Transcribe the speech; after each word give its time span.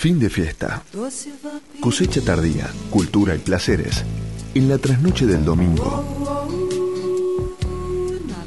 Fin 0.00 0.18
de 0.18 0.30
fiesta. 0.30 0.82
Cosecha 1.78 2.22
tardía, 2.22 2.70
cultura 2.88 3.34
y 3.34 3.38
placeres. 3.38 4.02
En 4.54 4.66
la 4.66 4.78
trasnoche 4.78 5.26
del 5.26 5.44
domingo. 5.44 6.02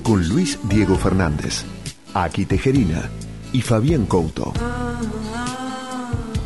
Con 0.01 0.27
Luis 0.27 0.57
Diego 0.63 0.97
Fernández, 0.97 1.63
Aki 2.15 2.47
Tejerina 2.47 3.07
y 3.51 3.61
Fabián 3.61 4.07
Couto. 4.07 4.51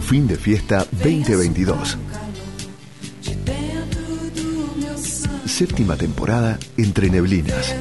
Fin 0.01 0.27
de 0.27 0.35
fiesta 0.35 0.85
2022. 0.91 1.97
Séptima 5.45 5.95
temporada 5.95 6.59
entre 6.75 7.09
neblinas. 7.09 7.73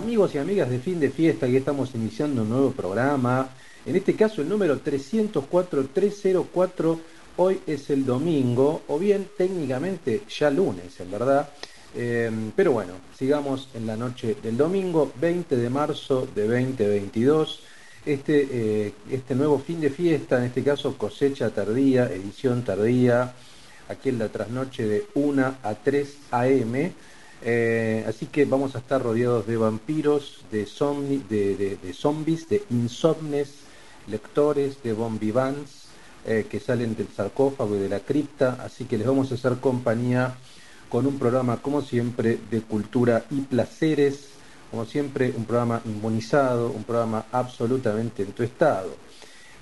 Amigos 0.00 0.34
y 0.34 0.38
amigas 0.38 0.70
de 0.70 0.78
fin 0.78 0.98
de 0.98 1.10
fiesta. 1.10 1.44
Aquí 1.44 1.56
estamos 1.56 1.94
iniciando 1.94 2.40
un 2.40 2.48
nuevo 2.48 2.72
programa. 2.72 3.50
En 3.84 3.96
este 3.96 4.16
caso, 4.16 4.40
el 4.40 4.48
número 4.48 4.82
304-304. 4.82 6.98
Hoy 7.36 7.60
es 7.66 7.90
el 7.90 8.06
domingo, 8.06 8.80
o 8.88 8.98
bien 8.98 9.28
técnicamente 9.36 10.22
ya 10.26 10.50
lunes, 10.50 10.98
en 11.00 11.10
verdad. 11.10 11.50
Eh, 11.94 12.30
pero 12.56 12.72
bueno, 12.72 12.94
sigamos 13.14 13.68
en 13.74 13.86
la 13.86 13.94
noche 13.94 14.38
del 14.42 14.56
domingo, 14.56 15.12
20 15.20 15.54
de 15.54 15.68
marzo 15.68 16.26
de 16.34 16.48
2022. 16.48 17.60
Este, 18.06 18.48
eh, 18.50 18.94
este 19.10 19.34
nuevo 19.34 19.58
fin 19.58 19.82
de 19.82 19.90
fiesta, 19.90 20.38
en 20.38 20.44
este 20.44 20.62
caso 20.62 20.96
cosecha 20.96 21.50
tardía, 21.50 22.06
edición 22.06 22.64
tardía, 22.64 23.34
aquí 23.86 24.08
en 24.08 24.18
la 24.18 24.30
trasnoche 24.30 24.86
de 24.86 25.04
1 25.12 25.56
a 25.62 25.74
3 25.74 26.16
a.m. 26.30 26.90
Eh, 27.42 28.04
así 28.06 28.26
que 28.26 28.44
vamos 28.44 28.74
a 28.74 28.78
estar 28.78 29.02
rodeados 29.02 29.46
de 29.46 29.56
vampiros, 29.56 30.44
de, 30.50 30.66
de, 31.28 31.78
de, 31.82 31.92
zombies, 31.92 32.48
de 32.48 32.62
insomnes, 32.70 33.54
lectores, 34.06 34.82
de 34.82 34.92
bombivans 34.92 35.86
eh, 36.26 36.46
que 36.50 36.60
salen 36.60 36.94
del 36.94 37.08
sarcófago 37.08 37.76
y 37.76 37.80
de 37.80 37.88
la 37.88 38.00
cripta. 38.00 38.58
Así 38.62 38.84
que 38.84 38.98
les 38.98 39.06
vamos 39.06 39.32
a 39.32 39.36
hacer 39.36 39.56
compañía 39.56 40.34
con 40.88 41.06
un 41.06 41.18
programa, 41.18 41.62
como 41.62 41.82
siempre, 41.82 42.38
de 42.50 42.60
cultura 42.62 43.24
y 43.30 43.40
placeres. 43.40 44.28
Como 44.70 44.84
siempre, 44.84 45.32
un 45.36 45.46
programa 45.46 45.80
inmunizado, 45.84 46.70
un 46.70 46.84
programa 46.84 47.26
absolutamente 47.32 48.22
en 48.22 48.32
tu 48.32 48.42
estado. 48.42 48.94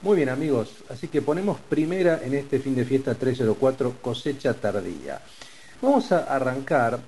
Muy 0.03 0.17
bien 0.17 0.29
amigos, 0.29 0.71
así 0.91 1.09
que 1.09 1.23
ponemos 1.23 1.59
primera 1.59 2.21
en 2.23 2.34
este 2.34 2.61
fin 2.61 2.77
de 2.77 2.84
fiesta 2.84 3.17
304, 3.17 3.97
cosecha 4.01 4.55
tardía. 4.55 5.21
Vamos 5.83 6.12
a 6.12 6.19
arrancar 6.25 7.01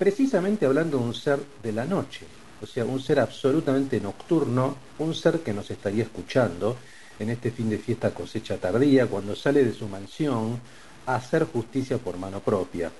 precisamente 0.00 0.64
hablando 0.64 0.96
de 0.96 1.04
un 1.04 1.12
ser 1.12 1.38
de 1.62 1.72
la 1.72 1.84
noche, 1.84 2.24
o 2.62 2.66
sea, 2.66 2.86
un 2.86 3.00
ser 3.00 3.20
absolutamente 3.20 4.00
nocturno, 4.00 4.74
un 4.98 5.14
ser 5.14 5.40
que 5.40 5.52
nos 5.52 5.70
estaría 5.70 6.04
escuchando 6.04 6.78
en 7.18 7.28
este 7.28 7.50
fin 7.50 7.68
de 7.68 7.76
fiesta 7.76 8.14
cosecha 8.14 8.56
tardía, 8.56 9.08
cuando 9.08 9.36
sale 9.36 9.62
de 9.62 9.74
su 9.74 9.86
mansión 9.88 10.58
a 11.04 11.16
hacer 11.16 11.44
justicia 11.44 11.98
por 11.98 12.16
mano 12.16 12.40
propia. 12.40 12.90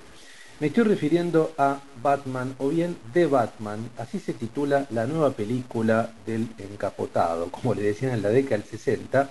Me 0.60 0.66
estoy 0.66 0.84
refiriendo 0.84 1.54
a 1.56 1.80
Batman, 2.02 2.54
o 2.58 2.68
bien 2.68 2.94
The 3.14 3.24
Batman, 3.24 3.92
así 3.96 4.18
se 4.18 4.34
titula 4.34 4.86
la 4.90 5.06
nueva 5.06 5.30
película 5.30 6.12
del 6.26 6.48
encapotado, 6.58 7.50
como 7.50 7.72
le 7.72 7.80
decían 7.80 8.12
en 8.12 8.20
la 8.20 8.28
década 8.28 8.58
del 8.58 8.66
60, 8.66 9.22
eh, 9.22 9.26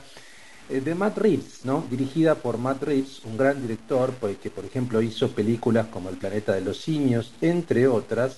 de 0.70 0.96
Matt 0.96 1.18
Reeves, 1.18 1.66
¿no? 1.66 1.84
dirigida 1.90 2.36
por 2.36 2.60
Matt 2.60 2.84
Reeves, 2.84 3.22
un 3.26 3.38
gran 3.38 3.60
director 3.62 4.14
pues, 4.20 4.38
que 4.38 4.52
por 4.52 4.66
ejemplo 4.66 5.02
hizo 5.02 5.30
películas 5.30 5.88
como 5.88 6.10
El 6.10 6.18
planeta 6.18 6.54
de 6.54 6.62
los 6.62 6.80
simios, 6.80 7.34
entre 7.42 7.88
otras. 7.88 8.38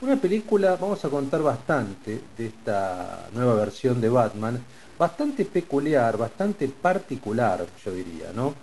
Una 0.00 0.16
película, 0.16 0.76
vamos 0.76 1.04
a 1.04 1.08
contar 1.08 1.42
bastante 1.42 2.20
de 2.36 2.46
esta 2.46 3.28
nueva 3.34 3.54
versión 3.54 4.00
de 4.00 4.08
Batman, 4.08 4.62
bastante 4.98 5.44
peculiar, 5.44 6.16
bastante 6.16 6.68
particular, 6.68 7.66
yo 7.84 7.92
diría, 7.92 8.32
¿no? 8.34 8.54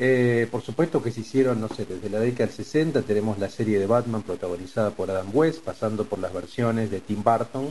Eh, 0.00 0.46
por 0.48 0.62
supuesto 0.62 1.02
que 1.02 1.10
se 1.10 1.22
hicieron, 1.22 1.60
no 1.60 1.68
sé, 1.68 1.84
desde 1.84 2.08
la 2.08 2.20
década 2.20 2.46
del 2.46 2.54
60 2.54 3.02
tenemos 3.02 3.38
la 3.40 3.50
serie 3.50 3.80
de 3.80 3.86
Batman 3.86 4.22
protagonizada 4.22 4.90
por 4.90 5.10
Adam 5.10 5.30
West, 5.32 5.64
pasando 5.64 6.04
por 6.04 6.20
las 6.20 6.32
versiones 6.32 6.88
de 6.90 7.00
Tim 7.00 7.24
Burton, 7.24 7.66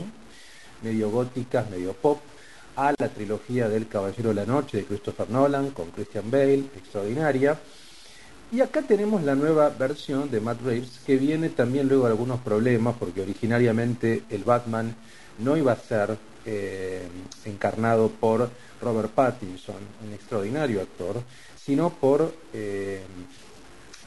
medio 0.82 1.10
góticas, 1.10 1.70
medio 1.70 1.94
pop, 1.94 2.18
a 2.78 2.94
la 2.96 3.08
trilogía 3.08 3.68
del 3.68 3.88
Caballero 3.88 4.28
de 4.28 4.36
la 4.36 4.46
Noche 4.46 4.76
de 4.78 4.84
Christopher 4.84 5.28
Nolan 5.30 5.70
con 5.70 5.90
Christian 5.90 6.30
Bale, 6.30 6.66
extraordinaria. 6.76 7.58
Y 8.52 8.60
acá 8.60 8.82
tenemos 8.82 9.24
la 9.24 9.34
nueva 9.34 9.68
versión 9.70 10.30
de 10.30 10.40
Matt 10.40 10.62
Reeves 10.62 11.00
que 11.04 11.16
viene 11.16 11.48
también 11.48 11.88
luego 11.88 12.04
de 12.04 12.12
algunos 12.12 12.38
problemas 12.40 12.94
porque 12.96 13.22
originariamente 13.22 14.22
el 14.30 14.44
Batman 14.44 14.94
no 15.40 15.56
iba 15.56 15.72
a 15.72 15.76
ser 15.76 16.16
eh, 16.46 17.02
encarnado 17.46 18.10
por 18.10 18.48
Robert 18.80 19.10
Pattinson, 19.10 19.74
un 20.06 20.14
extraordinario 20.14 20.80
actor, 20.80 21.20
sino 21.60 21.90
por, 21.90 22.32
eh, 22.52 23.02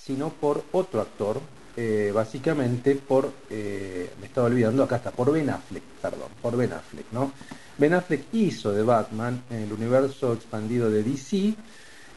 sino 0.01 0.29
por 0.29 0.63
otro 0.71 1.01
actor, 1.01 1.41
eh, 1.75 2.11
básicamente 2.15 2.95
por, 2.95 3.33
me 3.49 4.25
estaba 4.25 4.47
olvidando, 4.47 4.83
acá 4.83 4.95
está, 4.95 5.11
por 5.11 5.29
Ben 5.29 5.49
Affleck, 5.49 5.83
perdón, 6.01 6.29
por 6.41 6.55
Ben 6.55 6.71
Affleck, 6.71 7.11
¿no? 7.11 7.33
Ben 7.81 7.95
Affleck 7.95 8.31
hizo 8.31 8.73
de 8.73 8.83
Batman 8.83 9.41
en 9.49 9.63
el 9.63 9.73
universo 9.73 10.33
expandido 10.33 10.91
de 10.91 11.01
DC, 11.01 11.55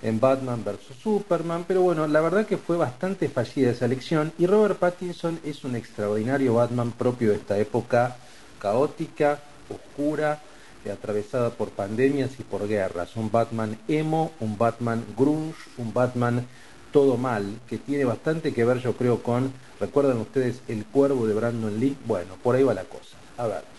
en 0.03 0.21
Batman 0.21 0.63
vs. 0.63 0.95
Superman, 1.03 1.65
pero 1.67 1.81
bueno, 1.81 2.07
la 2.07 2.21
verdad 2.21 2.45
que 2.45 2.59
fue 2.59 2.77
bastante 2.77 3.31
fallida 3.31 3.71
esa 3.71 3.87
elección 3.87 4.31
y 4.37 4.45
Robert 4.45 4.77
Pattinson 4.77 5.41
es 5.43 5.65
un 5.65 5.75
extraordinario 5.75 6.53
Batman 6.53 6.93
propio 6.93 7.31
de 7.31 7.37
esta 7.37 7.57
época 7.57 8.15
caótica, 8.59 9.39
oscura, 9.71 10.39
eh, 10.85 10.91
atravesada 10.91 11.49
por 11.49 11.71
pandemias 11.71 12.33
y 12.39 12.43
por 12.43 12.69
guerras. 12.69 13.17
Un 13.17 13.31
Batman 13.31 13.79
emo, 13.89 14.33
un 14.41 14.59
Batman 14.59 15.03
grunge, 15.17 15.57
un 15.79 15.95
Batman 15.95 16.47
todo 16.93 17.17
mal, 17.17 17.59
que 17.67 17.79
tiene 17.79 18.05
bastante 18.05 18.53
que 18.53 18.67
ver 18.67 18.81
yo 18.81 18.99
creo 18.99 19.23
con, 19.23 19.51
¿recuerdan 19.81 20.19
ustedes 20.19 20.61
el 20.69 20.85
cuervo 20.85 21.27
de 21.27 21.33
Brandon 21.33 21.81
Lee? 21.81 21.97
Bueno, 22.05 22.35
por 22.43 22.55
ahí 22.55 22.63
va 22.63 22.75
la 22.75 22.85
cosa. 22.85 23.17
A 23.39 23.47
ver. 23.47 23.74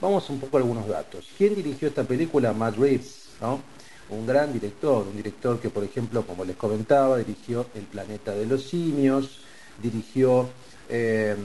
Vamos 0.00 0.30
un 0.30 0.40
poco 0.40 0.56
a 0.56 0.60
algunos 0.60 0.88
datos. 0.88 1.26
¿Quién 1.36 1.54
dirigió 1.54 1.88
esta 1.88 2.04
película? 2.04 2.54
Matt 2.54 2.76
Reeves, 2.78 3.28
¿no? 3.40 3.60
Un 4.08 4.26
gran 4.26 4.50
director, 4.50 5.06
un 5.06 5.14
director 5.14 5.60
que, 5.60 5.68
por 5.68 5.84
ejemplo, 5.84 6.26
como 6.26 6.42
les 6.44 6.56
comentaba, 6.56 7.18
dirigió 7.18 7.66
El 7.74 7.82
planeta 7.84 8.32
de 8.32 8.46
los 8.46 8.64
simios, 8.64 9.40
dirigió 9.82 10.48
em, 10.88 11.36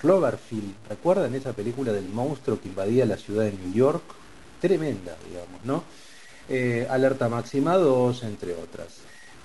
Cloverfield. 0.00 0.74
¿Recuerdan 0.88 1.34
esa 1.34 1.52
película 1.52 1.92
del 1.92 2.08
monstruo 2.08 2.58
que 2.60 2.68
invadía 2.68 3.04
la 3.04 3.18
ciudad 3.18 3.44
de 3.44 3.52
New 3.52 3.74
York? 3.74 4.02
Tremenda, 4.60 5.14
digamos, 5.28 5.64
¿no? 5.64 5.84
Eh, 6.48 6.86
Alerta 6.88 7.28
Máxima 7.28 7.76
2, 7.76 8.22
entre 8.24 8.54
otras. 8.54 8.88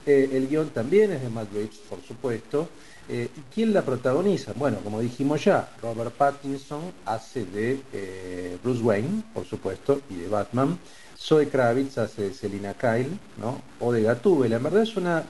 Eh, 0.05 0.29
el 0.31 0.47
guion 0.47 0.69
también 0.69 1.11
es 1.11 1.21
de 1.21 1.29
Matt 1.29 1.51
Reeves, 1.51 1.79
por 1.89 2.01
supuesto. 2.01 2.69
Eh, 3.09 3.29
¿Quién 3.53 3.73
la 3.73 3.83
protagoniza? 3.83 4.51
Bueno, 4.53 4.79
como 4.83 4.99
dijimos 4.99 5.45
ya, 5.45 5.69
Robert 5.81 6.11
Pattinson 6.13 6.91
hace 7.05 7.45
de 7.45 7.79
eh, 7.93 8.57
Bruce 8.61 8.81
Wayne, 8.83 9.23
por 9.33 9.45
supuesto, 9.45 10.01
y 10.09 10.15
de 10.15 10.27
Batman. 10.27 10.77
Zoe 11.17 11.47
Kravitz 11.47 11.97
hace 11.99 12.23
de 12.23 12.33
Selina 12.33 12.73
Kyle, 12.73 13.17
¿no? 13.37 13.61
O 13.79 13.93
de 13.93 14.01
Gatúbela. 14.03 14.57
En 14.57 14.63
verdad 14.63 14.83
es 14.83 14.97
una, 14.97 15.23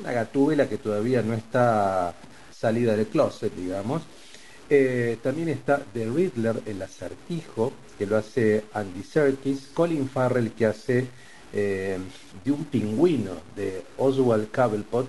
una 0.00 0.12
Gatúbela 0.12 0.68
que 0.68 0.76
todavía 0.76 1.22
no 1.22 1.34
está 1.34 2.14
salida 2.50 2.96
del 2.96 3.06
closet, 3.06 3.54
digamos. 3.54 4.02
Eh, 4.68 5.18
también 5.22 5.50
está 5.50 5.80
The 5.92 6.06
Riddler, 6.06 6.62
el 6.66 6.82
acertijo, 6.82 7.72
que 7.96 8.06
lo 8.06 8.16
hace 8.16 8.64
Andy 8.74 9.04
Serkis. 9.04 9.68
Colin 9.72 10.08
Farrell, 10.08 10.50
que 10.50 10.66
hace 10.66 11.06
de 11.52 12.50
un 12.50 12.64
pingüino 12.64 13.30
de 13.54 13.84
Oswald 13.98 14.50
Cobblepot 14.50 15.06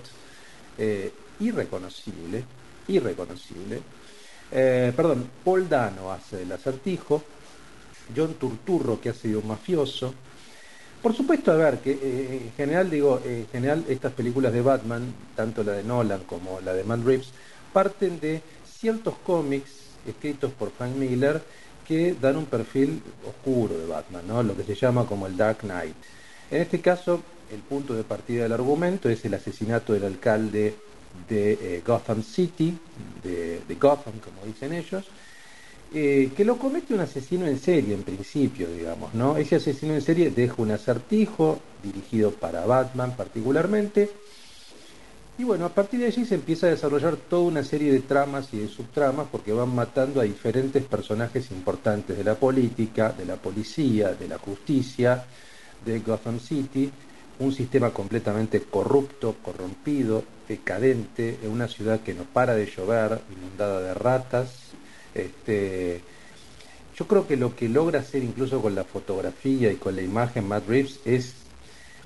irreconocible, 1.40 2.44
irreconocible. 2.88 3.80
Eh, 4.50 4.92
perdón, 4.94 5.28
Paul 5.44 5.68
Dano 5.68 6.12
hace 6.12 6.38
del 6.38 6.52
acertijo, 6.52 7.22
John 8.14 8.34
Turturro 8.34 9.00
que 9.00 9.10
hace 9.10 9.28
de 9.28 9.36
un 9.36 9.46
mafioso. 9.46 10.14
Por 11.02 11.14
supuesto, 11.14 11.52
a 11.52 11.56
ver, 11.56 11.78
que 11.78 11.92
eh, 11.92 12.42
en 12.46 12.52
general 12.52 12.90
digo, 12.90 13.20
en 13.24 13.46
general 13.48 13.84
estas 13.88 14.12
películas 14.12 14.52
de 14.52 14.62
Batman, 14.62 15.12
tanto 15.34 15.62
la 15.62 15.72
de 15.72 15.84
Nolan 15.84 16.24
como 16.24 16.60
la 16.60 16.72
de 16.72 16.84
Matt 16.84 17.04
Reeves, 17.04 17.32
parten 17.72 18.18
de 18.20 18.40
ciertos 18.78 19.14
cómics 19.24 19.70
escritos 20.06 20.52
por 20.52 20.70
Frank 20.70 20.94
Miller 20.94 21.42
que 21.86 22.16
dan 22.20 22.36
un 22.36 22.46
perfil 22.46 23.02
oscuro 23.26 23.78
de 23.78 23.86
Batman, 23.86 24.26
¿no? 24.26 24.42
Lo 24.42 24.56
que 24.56 24.64
se 24.64 24.74
llama 24.74 25.06
como 25.06 25.26
el 25.26 25.36
Dark 25.36 25.58
Knight. 25.58 25.94
En 26.50 26.62
este 26.62 26.80
caso, 26.80 27.20
el 27.52 27.60
punto 27.60 27.94
de 27.94 28.02
partida 28.02 28.42
del 28.42 28.52
argumento 28.52 29.08
es 29.08 29.24
el 29.24 29.34
asesinato 29.34 29.92
del 29.92 30.04
alcalde 30.04 30.74
de 31.28 31.52
eh, 31.52 31.82
Gotham 31.86 32.22
City, 32.22 32.76
de, 33.22 33.74
Gotham, 33.80 34.14
como 34.20 34.44
dicen 34.46 34.72
ellos, 34.72 35.04
eh, 35.94 36.30
que 36.36 36.44
lo 36.44 36.58
comete 36.58 36.94
un 36.94 37.00
asesino 37.00 37.46
en 37.46 37.58
serie 37.58 37.94
en 37.94 38.02
principio, 38.02 38.68
digamos, 38.68 39.14
¿no? 39.14 39.36
Ese 39.36 39.56
asesino 39.56 39.94
en 39.94 40.02
serie 40.02 40.30
deja 40.30 40.54
un 40.58 40.70
acertijo 40.70 41.60
dirigido 41.82 42.32
para 42.32 42.66
Batman 42.66 43.14
particularmente, 43.16 44.10
y 45.38 45.44
bueno, 45.44 45.66
a 45.66 45.68
partir 45.68 46.00
de 46.00 46.06
allí 46.06 46.24
se 46.24 46.34
empieza 46.34 46.66
a 46.66 46.70
desarrollar 46.70 47.16
toda 47.16 47.42
una 47.42 47.62
serie 47.62 47.92
de 47.92 48.00
tramas 48.00 48.48
y 48.52 48.58
de 48.58 48.68
subtramas 48.68 49.26
porque 49.30 49.52
van 49.52 49.74
matando 49.74 50.20
a 50.20 50.24
diferentes 50.24 50.82
personajes 50.84 51.50
importantes 51.50 52.16
de 52.16 52.24
la 52.24 52.36
política, 52.36 53.12
de 53.12 53.26
la 53.26 53.36
policía, 53.36 54.14
de 54.14 54.28
la 54.28 54.38
justicia, 54.38 55.26
de 55.84 55.98
Gotham 56.00 56.40
City, 56.40 56.90
un 57.38 57.52
sistema 57.52 57.90
completamente 57.90 58.62
corrupto, 58.62 59.36
corrompido, 59.42 60.24
decadente, 60.48 61.38
en 61.42 61.50
una 61.50 61.68
ciudad 61.68 62.00
que 62.00 62.14
no 62.14 62.24
para 62.24 62.54
de 62.54 62.66
llover, 62.66 63.20
inundada 63.36 63.80
de 63.80 63.94
ratas. 63.94 64.50
Este, 65.14 66.00
yo 66.96 67.06
creo 67.06 67.26
que 67.26 67.36
lo 67.36 67.54
que 67.54 67.68
logra 67.68 68.00
hacer 68.00 68.22
incluso 68.22 68.60
con 68.62 68.74
la 68.74 68.84
fotografía 68.84 69.70
y 69.70 69.76
con 69.76 69.96
la 69.96 70.02
imagen 70.02 70.48
Matt 70.48 70.68
Reeves 70.68 71.00
es 71.04 71.34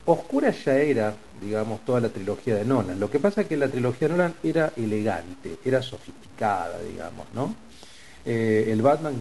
oscura 0.05 0.51
ya 0.51 0.77
era, 0.77 1.15
digamos, 1.41 1.85
toda 1.85 2.01
la 2.01 2.09
trilogía 2.09 2.57
de 2.57 2.65
Nolan. 2.65 2.99
Lo 2.99 3.11
que 3.11 3.19
pasa 3.19 3.43
es 3.43 3.47
que 3.47 3.57
la 3.57 3.69
trilogía 3.69 4.09
de 4.09 4.15
Nolan 4.15 4.35
era 4.43 4.73
elegante, 4.77 5.59
era 5.65 5.83
sofisticada, 5.83 6.81
digamos, 6.83 7.27
¿no? 7.35 7.55
Eh, 8.25 8.69
el 8.69 8.83
Batman 8.83 9.19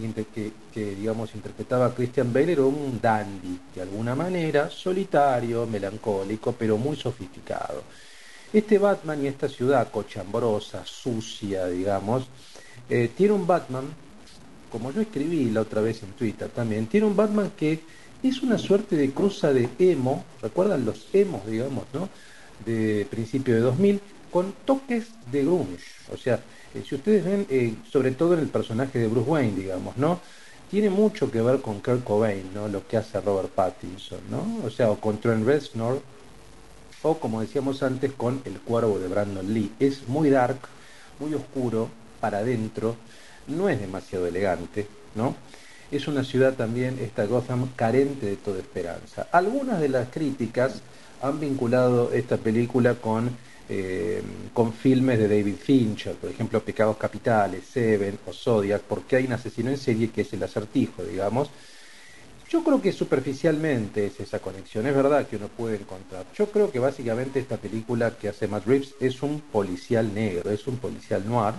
que, 0.72 0.94
digamos, 0.94 1.34
interpretaba 1.34 1.86
a 1.86 1.94
Christian 1.94 2.32
Bale 2.32 2.52
era 2.52 2.62
un 2.62 3.00
dandy, 3.00 3.58
de 3.74 3.82
alguna 3.82 4.14
manera, 4.14 4.68
solitario, 4.68 5.66
melancólico, 5.66 6.52
pero 6.52 6.76
muy 6.76 6.96
sofisticado. 6.96 7.82
Este 8.52 8.78
Batman 8.78 9.24
y 9.24 9.28
esta 9.28 9.48
ciudad 9.48 9.90
cochambrosa, 9.90 10.84
sucia, 10.84 11.66
digamos, 11.66 12.26
eh, 12.88 13.10
tiene 13.16 13.32
un 13.32 13.46
Batman, 13.46 13.84
como 14.72 14.90
yo 14.90 15.00
escribí 15.00 15.50
la 15.50 15.60
otra 15.60 15.80
vez 15.80 16.02
en 16.02 16.10
Twitter 16.12 16.48
también, 16.48 16.86
tiene 16.86 17.06
un 17.06 17.14
Batman 17.14 17.52
que 17.56 17.80
es 18.22 18.42
una 18.42 18.58
suerte 18.58 18.96
de 18.96 19.12
cruza 19.12 19.52
de 19.52 19.68
emo, 19.78 20.24
¿recuerdan 20.42 20.84
los 20.84 21.06
emos, 21.12 21.46
digamos, 21.46 21.84
no? 21.92 22.08
De 22.66 23.06
principio 23.08 23.54
de 23.54 23.60
2000, 23.60 24.00
con 24.32 24.52
toques 24.64 25.06
de 25.30 25.44
grunge, 25.44 25.84
o 26.12 26.16
sea, 26.16 26.40
eh, 26.74 26.82
si 26.86 26.96
ustedes 26.96 27.24
ven, 27.24 27.46
eh, 27.50 27.74
sobre 27.90 28.10
todo 28.10 28.34
en 28.34 28.40
el 28.40 28.48
personaje 28.48 28.98
de 28.98 29.06
Bruce 29.06 29.30
Wayne, 29.30 29.56
digamos, 29.56 29.96
¿no? 29.96 30.20
Tiene 30.70 30.90
mucho 30.90 31.30
que 31.30 31.40
ver 31.40 31.60
con 31.60 31.80
Kurt 31.80 32.04
Cobain, 32.04 32.52
¿no? 32.54 32.68
Lo 32.68 32.86
que 32.86 32.96
hace 32.96 33.20
Robert 33.20 33.50
Pattinson, 33.50 34.20
¿no? 34.28 34.64
O 34.64 34.70
sea, 34.70 34.90
o 34.90 35.00
con 35.00 35.18
Trent 35.20 35.44
Reznor, 35.44 36.00
o 37.02 37.18
como 37.18 37.40
decíamos 37.40 37.82
antes, 37.82 38.12
con 38.12 38.42
El 38.44 38.60
Cuervo 38.60 38.98
de 38.98 39.08
Brandon 39.08 39.52
Lee. 39.52 39.72
Es 39.78 40.08
muy 40.08 40.30
dark, 40.30 40.58
muy 41.18 41.34
oscuro, 41.34 41.88
para 42.20 42.38
adentro, 42.38 42.96
no 43.46 43.68
es 43.68 43.80
demasiado 43.80 44.26
elegante, 44.26 44.86
¿no? 45.14 45.34
Es 45.90 46.06
una 46.06 46.22
ciudad 46.22 46.54
también, 46.54 46.98
esta 47.00 47.24
Gotham, 47.24 47.70
carente 47.74 48.26
de 48.26 48.36
toda 48.36 48.60
esperanza. 48.60 49.26
Algunas 49.32 49.80
de 49.80 49.88
las 49.88 50.08
críticas 50.08 50.82
han 51.22 51.40
vinculado 51.40 52.12
esta 52.12 52.36
película 52.36 52.94
con 52.94 53.30
eh, 53.72 54.20
con 54.52 54.72
filmes 54.72 55.16
de 55.16 55.28
David 55.28 55.54
Fincher, 55.54 56.16
por 56.16 56.28
ejemplo 56.28 56.60
Pecados 56.60 56.96
Capitales, 56.96 57.62
Seven 57.72 58.18
o 58.26 58.32
Zodiac, 58.32 58.82
porque 58.82 59.14
hay 59.14 59.26
un 59.26 59.32
asesino 59.34 59.70
en 59.70 59.78
serie 59.78 60.10
que 60.10 60.22
es 60.22 60.32
el 60.32 60.42
acertijo, 60.42 61.04
digamos. 61.04 61.50
Yo 62.50 62.64
creo 62.64 62.82
que 62.82 62.90
superficialmente 62.90 64.06
es 64.06 64.18
esa 64.18 64.40
conexión, 64.40 64.84
es 64.84 64.94
verdad 64.94 65.24
que 65.28 65.36
uno 65.36 65.46
puede 65.46 65.76
encontrar. 65.76 66.26
Yo 66.34 66.50
creo 66.50 66.72
que 66.72 66.80
básicamente 66.80 67.38
esta 67.38 67.56
película 67.56 68.16
que 68.18 68.28
hace 68.28 68.48
Matt 68.48 68.66
Reeves 68.66 68.94
es 68.98 69.22
un 69.22 69.40
policial 69.40 70.12
negro, 70.12 70.50
es 70.50 70.66
un 70.66 70.78
policial 70.78 71.22
noir, 71.28 71.54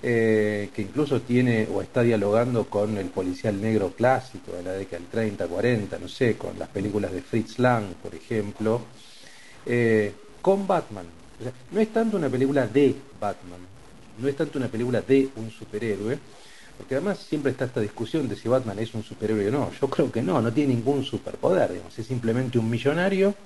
eh, 0.00 0.70
que 0.72 0.82
incluso 0.82 1.20
tiene 1.22 1.66
o 1.72 1.82
está 1.82 2.02
dialogando 2.02 2.66
con 2.66 2.96
el 2.96 3.06
policial 3.06 3.60
negro 3.60 3.90
clásico 3.90 4.52
de 4.52 4.62
la 4.62 4.72
década 4.72 4.98
del 5.00 5.08
30, 5.08 5.48
40, 5.48 5.98
no 5.98 6.06
sé, 6.06 6.36
con 6.36 6.56
las 6.60 6.68
películas 6.68 7.10
de 7.12 7.20
Fritz 7.20 7.58
Lang, 7.58 7.86
por 8.00 8.14
ejemplo. 8.14 8.82
Eh, 9.66 10.12
con 10.40 10.64
Batman. 10.64 11.06
no 11.72 11.80
es 11.80 11.92
tanto 11.92 12.16
una 12.16 12.28
película 12.28 12.68
de 12.68 12.94
Batman, 13.20 13.60
no 14.18 14.28
es 14.28 14.36
tanto 14.36 14.58
una 14.58 14.68
película 14.68 15.00
de 15.00 15.28
un 15.36 15.50
superhéroe, 15.50 16.18
porque 16.82 16.96
además 16.96 17.20
siempre 17.20 17.52
está 17.52 17.66
esta 17.66 17.80
discusión 17.80 18.28
de 18.28 18.34
si 18.34 18.48
Batman 18.48 18.76
es 18.80 18.92
un 18.92 19.04
superhéroe 19.04 19.50
o 19.50 19.52
no. 19.52 19.70
Yo 19.80 19.88
creo 19.88 20.10
que 20.10 20.20
no, 20.20 20.42
no 20.42 20.52
tiene 20.52 20.74
ningún 20.74 21.04
superpoder, 21.04 21.70
digamos. 21.70 21.96
es 21.96 22.08
simplemente 22.08 22.58
un 22.58 22.68
millonario 22.68 23.36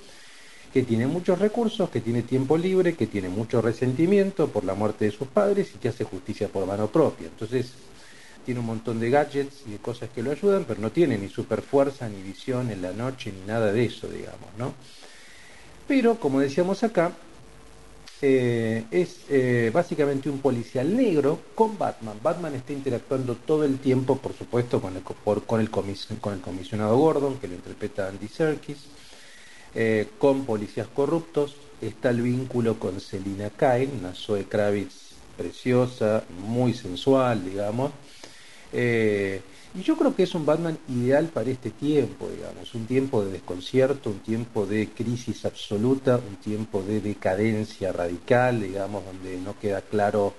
que 0.72 0.84
tiene 0.84 1.06
muchos 1.06 1.38
recursos, 1.38 1.90
que 1.90 2.00
tiene 2.00 2.22
tiempo 2.22 2.56
libre, 2.56 2.94
que 2.94 3.06
tiene 3.06 3.28
mucho 3.28 3.60
resentimiento 3.60 4.48
por 4.48 4.64
la 4.64 4.72
muerte 4.72 5.04
de 5.04 5.10
sus 5.10 5.28
padres 5.28 5.70
y 5.74 5.78
que 5.78 5.88
hace 5.90 6.04
justicia 6.04 6.48
por 6.48 6.64
mano 6.64 6.86
propia. 6.86 7.26
Entonces, 7.26 7.74
tiene 8.46 8.60
un 8.60 8.66
montón 8.66 9.00
de 9.00 9.10
gadgets 9.10 9.64
y 9.66 9.72
de 9.72 9.78
cosas 9.80 10.08
que 10.08 10.22
lo 10.22 10.30
ayudan, 10.30 10.64
pero 10.66 10.80
no 10.80 10.90
tiene 10.90 11.18
ni 11.18 11.28
superfuerza, 11.28 12.08
ni 12.08 12.22
visión 12.22 12.70
en 12.70 12.80
la 12.80 12.92
noche, 12.92 13.34
ni 13.38 13.46
nada 13.46 13.70
de 13.70 13.84
eso, 13.84 14.08
digamos, 14.08 14.48
¿no? 14.56 14.72
Pero, 15.86 16.18
como 16.18 16.40
decíamos 16.40 16.82
acá, 16.82 17.12
eh, 18.22 18.84
es 18.90 19.20
eh, 19.28 19.70
básicamente 19.72 20.30
un 20.30 20.38
policial 20.38 20.96
negro 20.96 21.40
con 21.54 21.76
Batman. 21.76 22.18
Batman 22.22 22.54
está 22.54 22.72
interactuando 22.72 23.34
todo 23.34 23.64
el 23.64 23.78
tiempo, 23.78 24.16
por 24.16 24.32
supuesto, 24.32 24.80
con 24.80 24.96
el, 24.96 25.02
el, 25.60 25.70
con 26.20 26.32
el 26.32 26.40
comisionado 26.40 26.96
Gordon, 26.96 27.38
que 27.38 27.48
lo 27.48 27.54
interpreta 27.54 28.08
Andy 28.08 28.28
Serkis, 28.28 28.78
eh, 29.74 30.08
con 30.18 30.44
policías 30.44 30.88
corruptos. 30.88 31.56
Está 31.80 32.10
el 32.10 32.22
vínculo 32.22 32.78
con 32.78 33.00
Selina 33.00 33.50
Kyle, 33.50 33.90
una 34.00 34.14
Zoe 34.14 34.44
Kravitz 34.44 35.12
preciosa, 35.36 36.24
muy 36.48 36.72
sensual, 36.72 37.44
digamos. 37.44 37.92
Y 39.78 39.82
yo 39.82 39.94
creo 39.94 40.16
que 40.16 40.22
es 40.22 40.34
un 40.34 40.46
Batman 40.46 40.78
ideal 40.88 41.26
para 41.26 41.50
este 41.50 41.70
tiempo, 41.70 42.30
digamos, 42.30 42.74
un 42.74 42.86
tiempo 42.86 43.22
de 43.22 43.32
desconcierto, 43.32 44.08
un 44.08 44.20
tiempo 44.20 44.64
de 44.64 44.88
crisis 44.88 45.44
absoluta, 45.44 46.16
un 46.16 46.36
tiempo 46.36 46.82
de 46.82 47.02
decadencia 47.02 47.92
radical, 47.92 48.62
digamos, 48.62 49.04
donde 49.04 49.36
no 49.36 49.58
queda 49.60 49.82
claro 49.82 50.32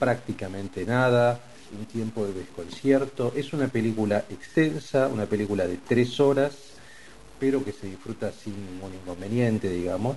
prácticamente 0.00 0.84
nada, 0.84 1.38
un 1.78 1.86
tiempo 1.86 2.26
de 2.26 2.32
desconcierto. 2.32 3.32
Es 3.36 3.52
una 3.52 3.68
película 3.68 4.24
extensa, 4.28 5.06
una 5.06 5.26
película 5.26 5.68
de 5.68 5.76
tres 5.76 6.18
horas, 6.18 6.56
pero 7.38 7.64
que 7.64 7.70
se 7.70 7.86
disfruta 7.86 8.32
sin 8.32 8.54
ningún 8.66 8.94
inconveniente, 8.94 9.70
digamos. 9.70 10.16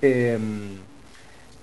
Em, 0.00 0.78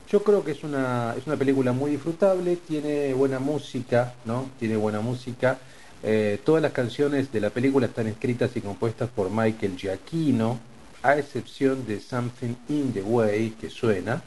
yo 0.07 0.21
creo 0.21 0.43
que 0.43 0.51
es 0.51 0.63
una, 0.63 1.15
es 1.17 1.25
una 1.25 1.35
película 1.35 1.71
muy 1.71 1.91
disfrutable, 1.91 2.57
tiene 2.57 3.11
buena 3.15 3.39
música, 3.39 4.13
¿no? 4.25 4.51
Tiene 4.59 4.75
buena 4.75 5.01
música. 5.01 5.57
Eh, 6.03 6.39
todas 6.43 6.61
las 6.61 6.71
canciones 6.71 7.31
de 7.31 7.39
la 7.39 7.51
película 7.51 7.85
están 7.85 8.07
escritas 8.07 8.51
y 8.55 8.61
compuestas 8.61 9.09
por 9.09 9.29
Michael 9.29 9.77
Giacchino, 9.77 10.59
a 11.03 11.17
excepción 11.17 11.85
de 11.85 11.99
Something 11.99 12.55
in 12.69 12.93
the 12.93 13.01
Way 13.01 13.51
que 13.51 13.69
suena. 13.69 14.21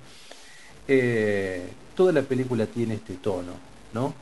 Eh, 0.86 1.66
toda 1.96 2.12
la 2.12 2.22
película 2.22 2.66
tiene 2.66 2.94
este 2.94 3.14
tono, 3.14 3.52
¿no? 3.92 4.14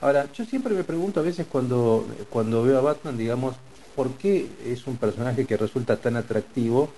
Ahora, 0.00 0.30
yo 0.32 0.44
siempre 0.44 0.74
me 0.74 0.84
pregunto 0.84 1.18
a 1.18 1.24
veces 1.24 1.46
cuando, 1.50 2.06
cuando 2.30 2.62
veo 2.62 2.78
a 2.78 2.82
Batman, 2.82 3.18
digamos, 3.18 3.56
¿por 3.96 4.12
qué 4.12 4.46
es 4.64 4.86
un 4.86 4.96
personaje 4.96 5.44
que 5.44 5.56
resulta 5.56 5.96
tan 5.96 6.16
atractivo 6.16 6.90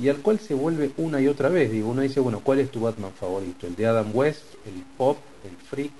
y 0.00 0.08
al 0.08 0.16
cual 0.16 0.40
se 0.40 0.54
vuelve 0.54 0.90
una 0.96 1.20
y 1.20 1.28
otra 1.28 1.48
vez? 1.48 1.70
Digo, 1.70 1.90
uno 1.90 2.02
dice, 2.02 2.18
bueno, 2.18 2.40
¿cuál 2.40 2.58
es 2.58 2.70
tu 2.72 2.80
Batman 2.80 3.12
favorito? 3.12 3.68
¿El 3.68 3.76
de 3.76 3.86
Adam 3.86 4.10
West, 4.12 4.42
el 4.66 4.82
pop, 4.96 5.18
el 5.44 5.56
freak, 5.68 5.92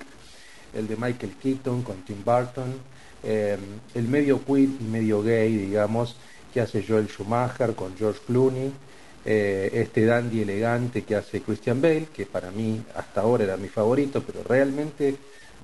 el 0.74 0.88
de 0.88 0.96
Michael 0.96 1.34
Keaton 1.40 1.82
con 1.82 1.98
Tim 2.02 2.24
Burton, 2.24 2.74
eh, 3.22 3.56
el 3.94 4.08
medio 4.08 4.44
queer 4.44 4.68
y 4.80 4.84
medio 4.84 5.22
gay, 5.22 5.56
digamos, 5.56 6.16
que 6.52 6.60
hace 6.60 6.84
Joel 6.86 7.08
Schumacher 7.08 7.74
con 7.74 7.96
George 7.96 8.20
Clooney, 8.26 8.72
eh, 9.24 9.70
este 9.72 10.04
dandy 10.04 10.42
elegante 10.42 11.02
que 11.02 11.14
hace 11.16 11.40
Christian 11.40 11.80
Bale, 11.80 12.08
que 12.12 12.26
para 12.26 12.50
mí 12.50 12.82
hasta 12.96 13.20
ahora 13.20 13.44
era 13.44 13.56
mi 13.56 13.68
favorito, 13.68 14.22
pero 14.22 14.42
realmente 14.42 15.16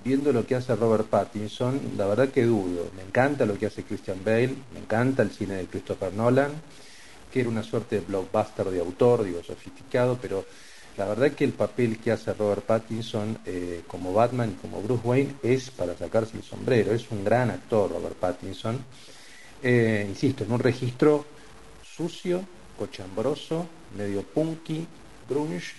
viendo 0.04 0.32
lo 0.32 0.46
que 0.46 0.54
hace 0.54 0.76
Robert 0.76 1.06
Pattinson, 1.06 1.80
la 1.96 2.06
verdad 2.06 2.28
que 2.28 2.44
dudo. 2.44 2.90
Me 2.96 3.02
encanta 3.02 3.44
lo 3.44 3.58
que 3.58 3.66
hace 3.66 3.82
Christian 3.82 4.18
Bale, 4.24 4.54
me 4.72 4.80
encanta 4.80 5.22
el 5.22 5.30
cine 5.30 5.54
de 5.54 5.66
Christopher 5.66 6.12
Nolan, 6.14 6.52
que 7.32 7.40
era 7.40 7.48
una 7.48 7.62
suerte 7.62 7.96
de 7.96 8.06
blockbuster 8.06 8.70
de 8.70 8.80
autor, 8.80 9.24
digo, 9.24 9.42
sofisticado, 9.42 10.18
pero 10.20 10.44
la 10.98 11.06
verdad 11.06 11.30
que 11.32 11.44
el 11.44 11.52
papel 11.52 11.98
que 11.98 12.10
hace 12.10 12.34
Robert 12.34 12.64
Pattinson 12.64 13.38
eh, 13.46 13.82
como 13.86 14.12
Batman 14.12 14.50
y 14.50 14.60
como 14.60 14.82
Bruce 14.82 15.06
Wayne 15.06 15.34
es 15.42 15.70
para 15.70 15.96
sacarse 15.96 16.36
el 16.36 16.42
sombrero. 16.42 16.92
Es 16.92 17.10
un 17.10 17.24
gran 17.24 17.50
actor 17.50 17.90
Robert 17.90 18.16
Pattinson. 18.16 18.78
Eh, 19.62 20.04
insisto, 20.08 20.44
en 20.44 20.52
un 20.52 20.58
registro 20.58 21.24
sucio, 21.82 22.42
cochambroso, 22.76 23.66
medio 23.96 24.22
punky, 24.22 24.86
grunge, 25.28 25.72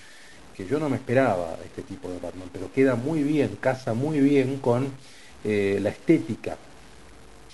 que 0.56 0.66
yo 0.66 0.80
no 0.80 0.90
me 0.90 0.96
esperaba 0.96 1.58
este 1.66 1.82
tipo 1.82 2.10
de 2.10 2.20
Batman, 2.20 2.50
pero 2.52 2.72
queda 2.72 2.96
muy 2.96 3.22
bien, 3.22 3.58
casa 3.60 3.94
muy 3.94 4.20
bien 4.20 4.58
con 4.58 4.88
eh, 5.44 5.80
la 5.82 5.90
estética 5.90 6.58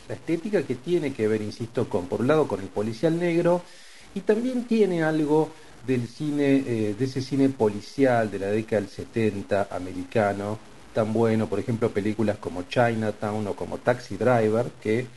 la 0.08 0.16
estética 0.16 0.64
que 0.64 0.76
tiene 0.76 1.14
que 1.14 1.28
ver, 1.28 1.42
insisto, 1.42 1.90
con 1.90 2.08
por 2.08 2.22
un 2.22 2.28
lado 2.28 2.48
con 2.48 2.60
el 2.62 2.68
policial 2.68 3.18
negro 3.20 3.64
y 4.14 4.22
también 4.22 4.66
tiene 4.66 5.04
algo 5.04 5.50
del 5.86 6.08
cine, 6.08 6.64
eh, 6.66 6.96
de 6.98 7.06
ese 7.06 7.22
cine 7.22 7.50
policial 7.50 8.30
de 8.32 8.40
la 8.40 8.48
década 8.48 8.82
del 8.82 8.90
70 8.90 9.68
americano, 9.72 10.58
tan 10.94 11.14
bueno, 11.14 11.48
por 11.48 11.60
ejemplo, 11.60 11.90
películas 11.92 12.38
como 12.38 12.64
Chinatown 12.64 13.48
o 13.48 13.56
como 13.56 13.78
Taxi 13.78 14.18
Driver, 14.18 14.68
que 14.82 15.08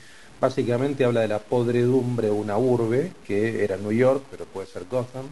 básicamente 0.41 1.05
habla 1.05 1.21
de 1.23 1.29
la 1.29 1.39
podredumbre 1.39 2.29
de 2.29 2.33
una 2.33 2.59
urbe, 2.59 3.13
que 3.27 3.65
era 3.65 3.77
New 3.77 3.93
York, 3.93 4.25
pero 4.31 4.45
puede 4.45 4.67
ser 4.67 4.85
Gotham, 4.91 5.27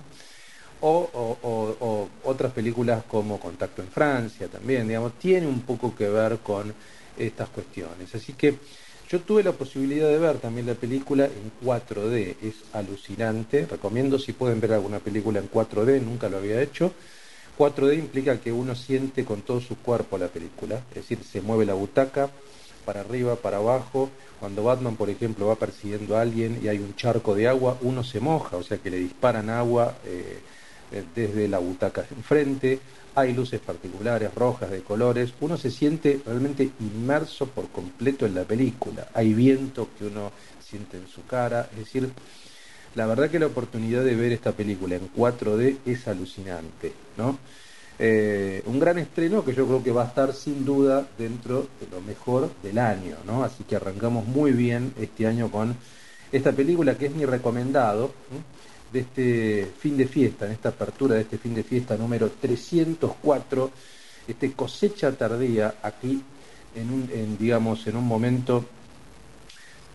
o, 0.81 2.09
otras 2.25 2.53
películas 2.53 3.05
como 3.09 3.41
Contacto 3.41 3.83
en 3.83 3.89
Francia 3.89 4.47
también, 4.49 4.87
digamos, 4.87 5.19
tiene 5.19 5.47
un 5.47 5.61
poco 5.63 5.95
que 5.95 6.09
ver 6.09 6.39
con 6.39 6.73
estas 7.17 7.49
cuestiones. 7.49 8.15
Así 8.15 8.35
que 8.35 8.59
yo 9.09 9.21
tuve 9.21 9.43
la 9.43 9.53
posibilidad 9.53 10.09
de 10.09 10.19
ver 10.19 10.39
también 10.39 10.67
la 10.67 10.75
película 10.75 11.27
en 11.27 11.53
4D, 11.65 12.37
es 12.43 12.55
alucinante, 12.73 13.67
recomiendo 13.67 14.19
si 14.19 14.33
pueden 14.33 14.61
ver 14.61 14.73
alguna 14.73 14.99
película 14.99 15.39
en 15.39 15.51
4D, 15.51 16.03
nunca 16.03 16.29
lo 16.29 16.39
había 16.39 16.61
hecho. 16.61 16.93
4D 17.57 17.99
implica 17.99 18.41
que 18.41 18.53
uno 18.53 18.75
siente 18.75 19.25
con 19.25 19.43
todo 19.43 19.61
su 19.61 19.77
cuerpo 19.77 20.19
la 20.19 20.29
película, 20.29 20.83
es 20.91 20.97
decir, 20.97 21.19
se 21.25 21.41
mueve 21.41 21.65
la 21.65 21.75
butaca 21.75 22.29
para 22.85 23.01
arriba, 23.01 23.37
para 23.37 23.59
abajo. 23.59 24.11
Cuando 24.41 24.65
Batman, 24.65 24.97
por 24.97 25.09
ejemplo, 25.09 25.47
va 25.47 25.57
persiguiendo 25.57 26.17
a 26.17 26.21
alguien 26.21 26.61
y 26.63 26.69
hay 26.69 26.79
un 26.79 26.95
charco 26.95 27.35
de 27.35 27.49
agua, 27.49 27.79
uno 27.81 28.05
se 28.05 28.21
moja, 28.21 28.57
o 28.57 28.63
sea 28.63 28.79
que 28.79 28.91
le 28.91 28.99
disparan 28.99 29.49
agua 29.49 29.97
eh, 30.05 30.41
desde 31.15 31.49
la 31.49 31.59
butaca 31.59 32.05
enfrente 32.15 32.81
hay 33.17 33.33
luces 33.33 33.61
particulares, 33.61 34.33
rojas, 34.35 34.71
de 34.71 34.83
colores, 34.83 35.33
uno 35.41 35.57
se 35.57 35.71
siente 35.71 36.21
realmente 36.25 36.71
inmerso 36.81 37.47
por 37.47 37.69
completo 37.69 38.27
en 38.27 38.35
la 38.35 38.45
película, 38.45 39.09
hay 39.15 39.33
viento 39.33 39.89
que 39.99 40.05
uno 40.05 40.31
siente 40.61 40.99
en 40.99 41.09
su 41.09 41.25
cara, 41.25 41.71
es 41.73 41.79
decir, 41.79 42.11
la 42.95 43.07
verdad 43.07 43.31
que 43.31 43.39
la 43.39 43.47
oportunidad 43.47 44.05
de 44.05 44.15
ver 44.15 44.33
esta 44.33 44.53
película 44.53 44.97
en 44.97 45.11
4D 45.13 45.79
es 45.87 46.07
alucinante, 46.07 46.93
¿no? 47.17 47.39
Eh, 47.99 48.63
un 48.67 48.79
gran 48.79 48.99
estreno 48.99 49.43
que 49.43 49.55
yo 49.55 49.67
creo 49.67 49.83
que 49.83 49.93
va 49.93 50.03
a 50.03 50.09
estar 50.09 50.35
sin 50.35 50.67
duda 50.67 51.09
dentro 51.17 51.67
de 51.81 51.87
lo 51.91 52.03
mejor 52.03 52.51
del 52.63 52.79
año, 52.79 53.17
¿no? 53.25 53.43
Así 53.43 53.65
que 53.65 53.77
arrancamos 53.77 54.27
muy 54.27 54.53
bien 54.53 54.93
este 55.01 55.27
año 55.27 55.51
con 55.51 55.75
esta 56.33 56.53
película 56.53 56.99
que 56.99 57.07
es 57.07 57.15
mi 57.15 57.25
recomendado 57.25 58.13
este 59.01 59.73
fin 59.79 59.97
de 59.97 60.07
fiesta, 60.07 60.47
en 60.47 60.53
esta 60.53 60.71
apertura 60.71 61.15
de 61.15 61.23
este 61.23 61.39
fin 61.39 61.55
de 61.55 61.63
fiesta 61.63 61.97
número 61.97 62.31
304, 62.31 63.71
este 64.29 64.53
cosecha 64.53 65.13
tardía 65.13 65.77
aquí 65.83 66.23
en 66.75 66.91
un, 66.91 67.37
digamos, 67.39 67.87
en 67.87 67.97
un 67.97 68.07
momento 68.07 68.65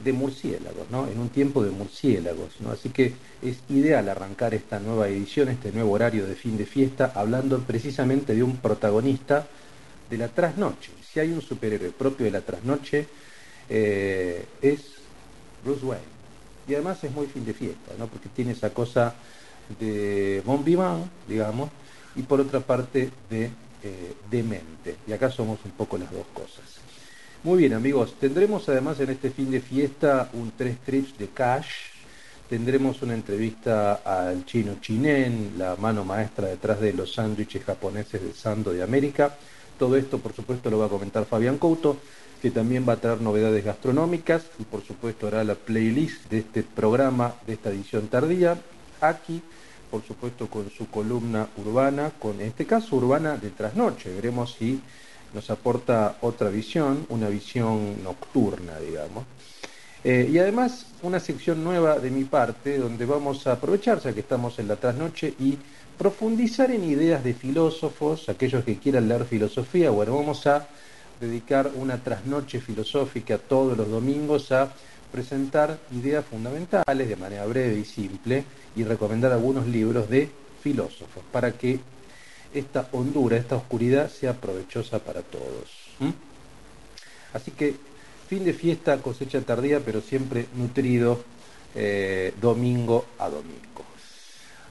de 0.03 0.13
murciélagos, 0.13 0.89
¿no? 0.89 1.07
En 1.07 1.19
un 1.19 1.29
tiempo 1.29 1.63
de 1.63 1.69
murciélagos, 1.69 2.59
¿no? 2.59 2.71
Así 2.71 2.89
que 2.89 3.13
es 3.41 3.57
ideal 3.69 4.09
arrancar 4.09 4.53
esta 4.53 4.79
nueva 4.79 5.07
edición, 5.07 5.49
este 5.49 5.71
nuevo 5.71 5.91
horario 5.91 6.25
de 6.25 6.35
fin 6.35 6.57
de 6.57 6.65
fiesta, 6.65 7.11
hablando 7.13 7.59
precisamente 7.59 8.33
de 8.33 8.41
un 8.41 8.57
protagonista 8.57 9.47
de 10.09 10.17
la 10.17 10.27
trasnoche. 10.27 10.91
Si 11.03 11.19
hay 11.19 11.31
un 11.31 11.41
superhéroe 11.41 11.91
propio 11.91 12.25
de 12.25 12.31
la 12.31 12.41
trasnoche, 12.41 13.05
eh, 13.69 14.45
es 14.61 14.81
Bruce 15.63 15.85
Wayne 15.85 16.20
y 16.71 16.75
además 16.75 17.03
es 17.03 17.11
muy 17.11 17.27
fin 17.27 17.43
de 17.43 17.53
fiesta, 17.53 17.91
¿no? 17.99 18.07
porque 18.07 18.29
tiene 18.29 18.53
esa 18.53 18.69
cosa 18.73 19.13
de 19.77 20.41
bon 20.45 20.63
vivant, 20.63 21.05
digamos, 21.27 21.69
y 22.15 22.21
por 22.23 22.39
otra 22.39 22.61
parte 22.61 23.09
de 23.29 23.45
eh, 23.83 24.13
demente. 24.29 24.95
Y 25.05 25.11
acá 25.11 25.29
somos 25.29 25.59
un 25.65 25.71
poco 25.71 25.97
las 25.97 26.09
dos 26.11 26.25
cosas. 26.33 26.63
Muy 27.43 27.59
bien 27.59 27.73
amigos, 27.73 28.15
tendremos 28.19 28.69
además 28.69 28.99
en 29.01 29.09
este 29.09 29.31
fin 29.31 29.51
de 29.51 29.59
fiesta 29.59 30.29
un 30.31 30.53
tres 30.55 30.77
trips 30.85 31.17
de 31.17 31.27
cash, 31.27 31.67
tendremos 32.49 33.01
una 33.01 33.15
entrevista 33.15 33.95
al 34.05 34.45
chino 34.45 34.75
Chinen, 34.79 35.55
la 35.57 35.75
mano 35.75 36.05
maestra 36.05 36.47
detrás 36.47 36.79
de 36.79 36.93
los 36.93 37.13
sándwiches 37.13 37.65
japoneses 37.65 38.21
de 38.21 38.33
Sando 38.33 38.71
de 38.71 38.81
América. 38.81 39.35
Todo 39.77 39.97
esto, 39.97 40.19
por 40.19 40.33
supuesto, 40.33 40.69
lo 40.69 40.77
va 40.77 40.85
a 40.85 40.89
comentar 40.89 41.25
Fabián 41.25 41.57
Couto 41.57 41.97
que 42.41 42.49
también 42.49 42.85
va 42.87 42.93
a 42.93 42.97
traer 42.97 43.21
novedades 43.21 43.63
gastronómicas 43.63 44.43
y 44.57 44.63
por 44.63 44.83
supuesto 44.83 45.27
hará 45.27 45.43
la 45.43 45.55
playlist 45.55 46.29
de 46.29 46.39
este 46.39 46.63
programa, 46.63 47.35
de 47.45 47.53
esta 47.53 47.69
edición 47.69 48.07
tardía, 48.07 48.57
aquí, 48.99 49.41
por 49.91 50.03
supuesto 50.03 50.47
con 50.47 50.69
su 50.71 50.87
columna 50.87 51.47
urbana, 51.57 52.11
con 52.17 52.41
en 52.41 52.47
este 52.47 52.65
caso 52.65 52.95
urbana 52.95 53.37
de 53.37 53.51
trasnoche, 53.51 54.11
veremos 54.11 54.55
si 54.57 54.81
nos 55.33 55.49
aporta 55.51 56.17
otra 56.21 56.49
visión, 56.49 57.05
una 57.09 57.29
visión 57.29 58.03
nocturna, 58.03 58.79
digamos. 58.79 59.25
Eh, 60.03 60.27
y 60.31 60.39
además 60.39 60.87
una 61.03 61.19
sección 61.19 61.63
nueva 61.63 61.99
de 61.99 62.09
mi 62.09 62.23
parte, 62.23 62.79
donde 62.79 63.05
vamos 63.05 63.45
a 63.45 63.53
aprovechar, 63.53 63.99
ya 64.01 64.13
que 64.13 64.21
estamos 64.21 64.57
en 64.57 64.67
la 64.67 64.77
trasnoche, 64.77 65.35
y 65.39 65.57
profundizar 65.97 66.71
en 66.71 66.83
ideas 66.83 67.23
de 67.23 67.35
filósofos, 67.35 68.27
aquellos 68.27 68.63
que 68.65 68.77
quieran 68.77 69.07
leer 69.07 69.25
filosofía, 69.25 69.91
bueno, 69.91 70.17
vamos 70.17 70.47
a 70.47 70.67
dedicar 71.21 71.71
una 71.75 72.03
trasnoche 72.03 72.59
filosófica 72.59 73.37
todos 73.37 73.77
los 73.77 73.89
domingos 73.89 74.51
a 74.51 74.73
presentar 75.11 75.77
ideas 75.91 76.25
fundamentales 76.25 77.07
de 77.07 77.15
manera 77.15 77.45
breve 77.45 77.79
y 77.79 77.85
simple 77.85 78.43
y 78.75 78.83
recomendar 78.83 79.31
algunos 79.31 79.67
libros 79.67 80.09
de 80.09 80.29
filósofos 80.61 81.23
para 81.31 81.51
que 81.51 81.79
esta 82.53 82.89
hondura, 82.91 83.37
esta 83.37 83.55
oscuridad 83.55 84.09
sea 84.09 84.33
provechosa 84.33 84.99
para 84.99 85.21
todos. 85.21 85.69
Así 87.33 87.51
que 87.51 87.75
fin 88.27 88.43
de 88.43 88.53
fiesta, 88.53 88.97
cosecha 88.97 89.41
tardía, 89.41 89.79
pero 89.79 90.01
siempre 90.01 90.47
nutrido 90.55 91.23
eh, 91.75 92.33
domingo 92.41 93.05
a 93.19 93.29
domingo. 93.29 93.90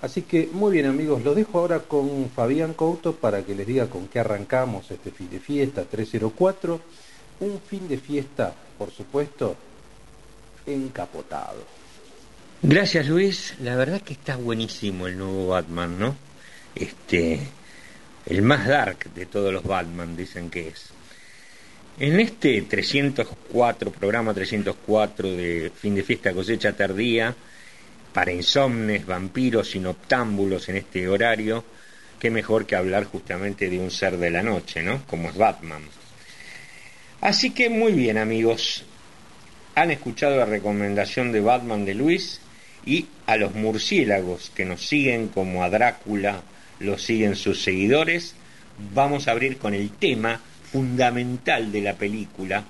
Así 0.02 0.22
que 0.22 0.48
muy 0.52 0.72
bien 0.72 0.86
amigos, 0.86 1.22
los 1.22 1.36
dejo 1.36 1.58
ahora 1.58 1.80
con 1.80 2.30
Fabián 2.30 2.72
Couto 2.72 3.14
para 3.14 3.42
que 3.42 3.54
les 3.54 3.66
diga 3.66 3.88
con 3.88 4.08
qué 4.08 4.20
arrancamos 4.20 4.90
este 4.90 5.10
fin 5.10 5.28
de 5.30 5.40
fiesta 5.40 5.84
304. 5.84 6.80
Un 7.40 7.60
fin 7.60 7.86
de 7.88 7.98
fiesta, 7.98 8.54
por 8.78 8.90
supuesto, 8.90 9.56
encapotado. 10.66 11.64
Gracias 12.62 13.08
Luis, 13.08 13.54
la 13.60 13.76
verdad 13.76 14.02
que 14.02 14.12
está 14.12 14.36
buenísimo 14.36 15.06
el 15.06 15.16
nuevo 15.16 15.48
Batman, 15.48 15.98
¿no? 15.98 16.16
Este, 16.74 17.40
el 18.26 18.42
más 18.42 18.66
dark 18.66 19.12
de 19.14 19.26
todos 19.26 19.52
los 19.52 19.64
Batman 19.64 20.16
dicen 20.16 20.50
que 20.50 20.68
es. 20.68 20.90
En 21.98 22.20
este 22.20 22.62
304, 22.62 23.90
programa 23.90 24.32
304 24.32 25.32
de 25.32 25.72
fin 25.74 25.94
de 25.94 26.02
fiesta 26.02 26.32
cosecha 26.32 26.72
tardía, 26.72 27.34
para 28.12 28.32
insomnes, 28.32 29.06
vampiros 29.06 29.74
y 29.74 29.80
noctámbulos 29.80 30.68
en 30.68 30.76
este 30.76 31.08
horario, 31.08 31.64
qué 32.18 32.30
mejor 32.30 32.66
que 32.66 32.76
hablar 32.76 33.04
justamente 33.04 33.68
de 33.68 33.78
un 33.78 33.90
ser 33.90 34.16
de 34.18 34.30
la 34.30 34.42
noche, 34.42 34.82
¿no? 34.82 35.04
Como 35.06 35.28
es 35.28 35.36
Batman. 35.36 35.82
Así 37.20 37.50
que 37.50 37.68
muy 37.68 37.92
bien 37.92 38.18
amigos, 38.18 38.84
han 39.74 39.90
escuchado 39.90 40.36
la 40.36 40.46
recomendación 40.46 41.32
de 41.32 41.40
Batman 41.40 41.84
de 41.84 41.94
Luis 41.94 42.40
y 42.84 43.06
a 43.26 43.36
los 43.36 43.54
murciélagos 43.54 44.50
que 44.54 44.64
nos 44.64 44.86
siguen 44.86 45.28
como 45.28 45.62
a 45.62 45.70
Drácula 45.70 46.42
lo 46.80 46.98
siguen 46.98 47.36
sus 47.36 47.62
seguidores, 47.62 48.34
vamos 48.94 49.28
a 49.28 49.32
abrir 49.32 49.58
con 49.58 49.74
el 49.74 49.90
tema 49.90 50.40
fundamental 50.72 51.70
de 51.70 51.82
la 51.82 51.94
película 51.94 52.64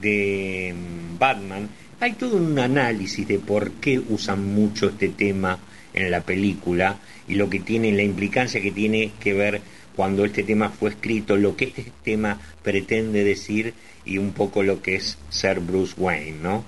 de 0.00 0.74
mm, 0.74 1.18
Batman 1.18 1.68
hay 2.00 2.14
todo 2.14 2.38
un 2.38 2.58
análisis 2.58 3.28
de 3.28 3.38
por 3.38 3.72
qué 3.72 3.98
usan 3.98 4.54
mucho 4.54 4.88
este 4.88 5.10
tema 5.10 5.58
en 5.92 6.10
la 6.10 6.22
película 6.22 6.96
y 7.28 7.34
lo 7.34 7.50
que 7.50 7.60
tiene, 7.60 7.92
la 7.92 8.02
implicancia 8.02 8.60
que 8.62 8.72
tiene 8.72 9.12
que 9.20 9.34
ver 9.34 9.60
cuando 9.94 10.24
este 10.24 10.42
tema 10.42 10.70
fue 10.70 10.90
escrito, 10.90 11.36
lo 11.36 11.56
que 11.56 11.66
este 11.66 11.92
tema 12.02 12.40
pretende 12.62 13.22
decir 13.22 13.74
y 14.06 14.16
un 14.16 14.32
poco 14.32 14.62
lo 14.62 14.80
que 14.80 14.96
es 14.96 15.18
ser 15.28 15.60
Bruce 15.60 15.94
Wayne, 15.98 16.38
¿no? 16.40 16.64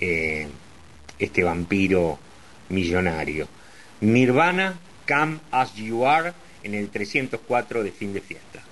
Eh, 0.00 0.48
este 1.18 1.44
vampiro 1.44 2.18
millonario. 2.70 3.48
Nirvana, 4.00 4.78
Come 5.06 5.40
As 5.50 5.74
You 5.74 6.06
Are, 6.06 6.32
en 6.62 6.74
el 6.74 6.88
304 6.88 7.82
de 7.82 7.92
fin 7.92 8.14
de 8.14 8.20
fiesta. 8.22 8.62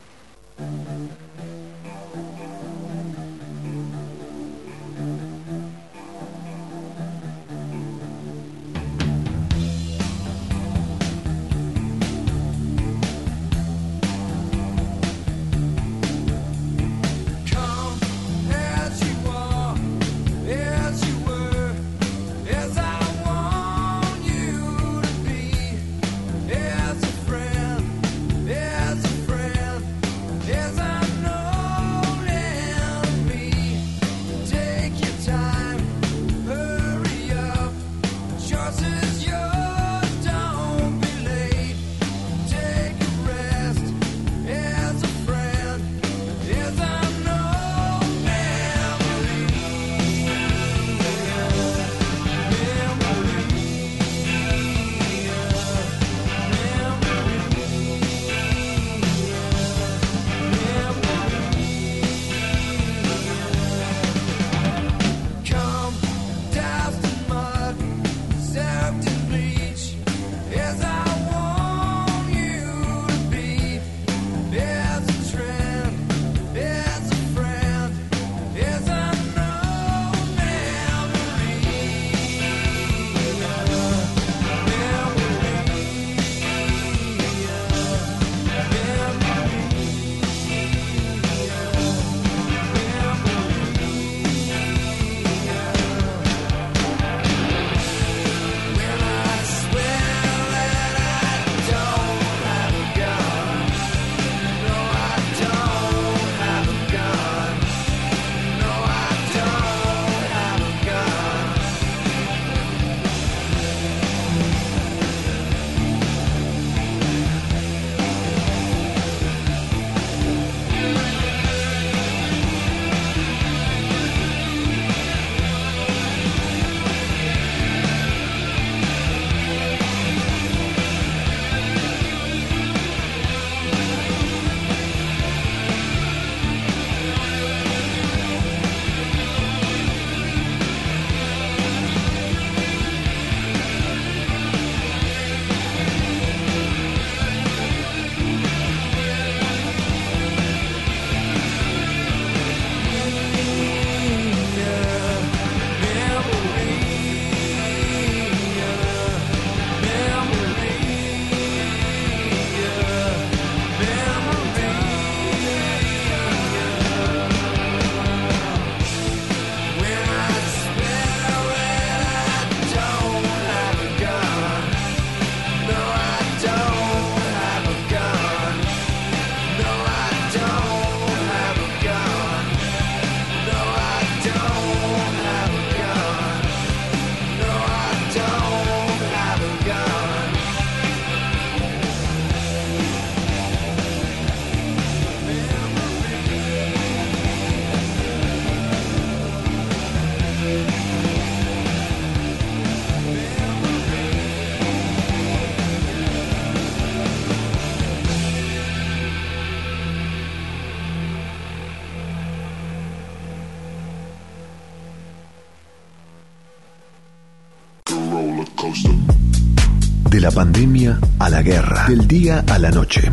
Pandemia 220.38 221.00
a 221.18 221.28
la 221.28 221.42
guerra, 221.42 221.86
del 221.88 222.06
día 222.06 222.44
a 222.48 222.60
la 222.60 222.70
noche. 222.70 223.10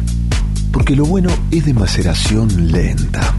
Porque 0.71 0.95
lo 0.95 1.05
bueno 1.05 1.31
es 1.49 1.65
de 1.65 1.73
maceración 1.73 2.71
lenta. 2.71 3.33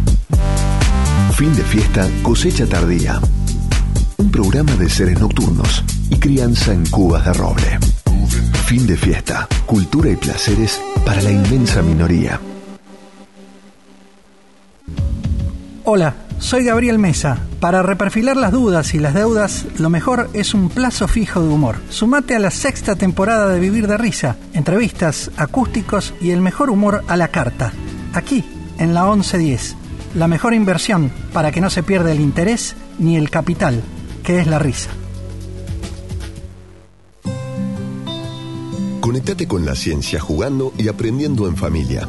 Fin 1.35 1.55
de 1.55 1.62
fiesta, 1.62 2.09
cosecha 2.25 2.66
tardía. 2.66 3.20
Un 4.16 4.33
programa 4.33 4.75
de 4.75 4.90
seres 4.90 5.20
nocturnos 5.20 5.85
y 6.11 6.16
crianza 6.16 6.72
en 6.72 6.85
cubas 6.87 7.27
de 7.27 7.33
roble. 7.35 7.79
Fin 8.64 8.88
de 8.88 8.96
fiesta, 8.96 9.46
cultura 9.66 10.11
y 10.11 10.16
placeres 10.16 10.81
para 11.05 11.22
la 11.22 11.31
inmensa 11.31 11.81
minoría. 11.81 12.40
Hola, 15.85 16.16
soy 16.40 16.64
Gabriel 16.64 16.99
Mesa. 16.99 17.38
Para 17.61 17.85
reperfilar 17.85 18.37
las 18.37 18.51
dudas 18.51 18.94
y 18.94 18.99
las 18.99 19.14
deudas, 19.14 19.65
lo 19.79 19.91
mejor 19.91 20.31
es 20.33 20.55
un 20.55 20.69
plazo 20.69 21.09
fijo 21.09 21.41
de 21.43 21.49
humor. 21.49 21.77
Sumate 21.91 22.35
a 22.35 22.39
la 22.39 22.51
sexta 22.51 22.97
temporada 22.97 23.49
de 23.49 23.61
Vivir 23.61 23.87
de 23.87 23.97
Risa, 23.97 24.37
entrevistas, 24.55 25.31
acústicos 25.37 26.15
y 26.21 26.31
el 26.31 26.41
mejor 26.41 26.71
humor 26.71 27.05
a 27.09 27.17
la 27.17 27.29
carta. 27.29 27.73
Aquí, 28.12 28.45
en 28.79 28.95
la 28.95 29.05
1110. 29.05 29.77
La 30.15 30.29
mejor 30.29 30.55
inversión 30.55 31.12
para 31.33 31.53
que 31.53 31.61
no 31.61 31.71
se 31.71 31.83
pierda 31.83 32.12
el 32.12 32.21
interés 32.21 32.75
ni 32.99 33.17
el 33.17 33.31
capital, 33.31 33.83
que 34.23 34.41
es 34.41 34.47
la 34.47 34.59
risa. 34.59 34.91
Conectate 39.01 39.47
con 39.47 39.65
la 39.65 39.75
ciencia 39.75 40.21
jugando 40.21 40.73
y 40.79 40.89
aprendiendo 40.89 41.47
en 41.47 41.57
familia. 41.57 42.09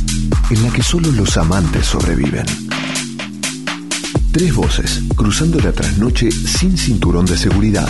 en 0.51 0.63
la 0.63 0.69
que 0.69 0.83
solo 0.83 1.09
los 1.11 1.37
amantes 1.37 1.85
sobreviven. 1.85 2.45
Tres 4.33 4.53
voces 4.53 5.01
cruzando 5.15 5.59
la 5.59 5.71
trasnoche 5.71 6.29
sin 6.29 6.77
cinturón 6.77 7.25
de 7.25 7.37
seguridad, 7.37 7.87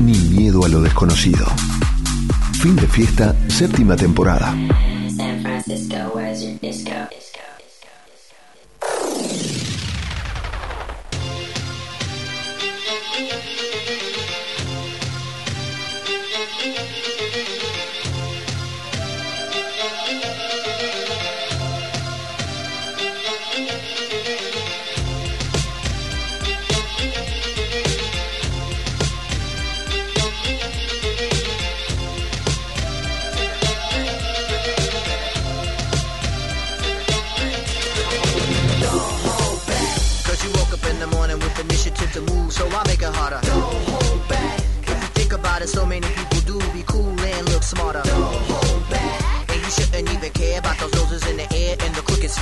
ni 0.00 0.18
miedo 0.18 0.64
a 0.64 0.68
lo 0.68 0.82
desconocido. 0.82 1.46
Fin 2.60 2.74
de 2.74 2.88
fiesta, 2.88 3.36
séptima 3.48 3.94
temporada. 3.94 4.56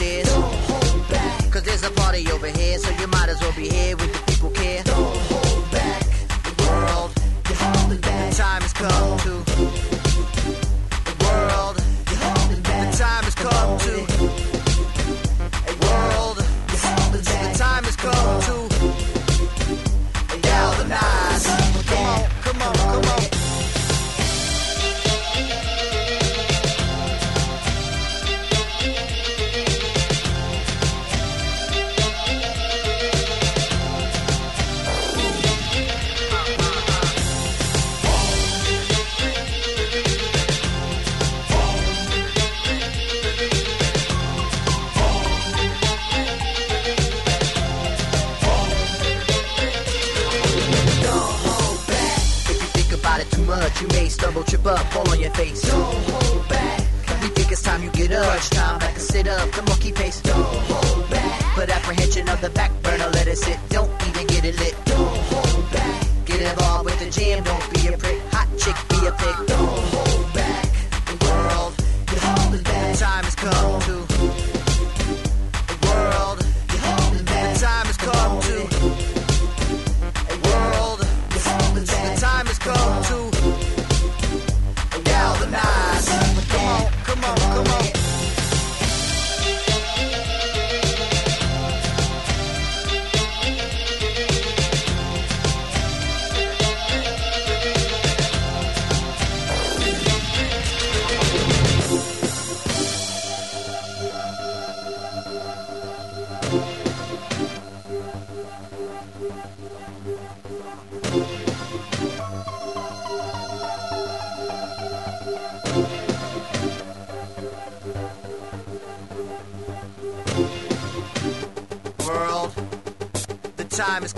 Don't 0.03 0.45
upstairs. 0.45 1.53
Cause 1.53 1.63
there's 1.63 1.85
a 1.85 1.91
party 1.91 2.31
over 2.33 2.49
here, 2.49 2.79
so 2.79 2.91
you 3.01 3.07
might 3.07 3.29
as 3.29 3.41
well 3.41 3.53
be 3.53 3.69
here 3.69 3.97
with 3.97 4.13
the 4.13 4.33
people 4.33 4.51
care. 4.51 4.83
Don't 4.83 5.17
hold 5.17 5.71
back 5.71 6.03
the 6.43 6.65
world. 6.65 7.13
You're 7.49 7.57
holding 7.59 8.01
back. 8.01 8.31
The 8.31 8.37
time 8.37 8.63
has 8.63 8.73
come. 8.73 9.12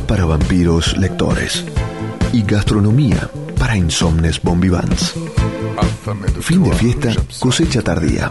para 0.00 0.24
vampiros 0.24 0.96
lectores 0.96 1.64
y 2.32 2.42
gastronomía 2.42 3.30
para 3.58 3.76
insomnes 3.76 4.40
bombivans. 4.42 5.14
Fin 6.40 6.62
de 6.62 6.72
fiesta, 6.72 7.12
cosecha 7.38 7.82
tardía. 7.82 8.30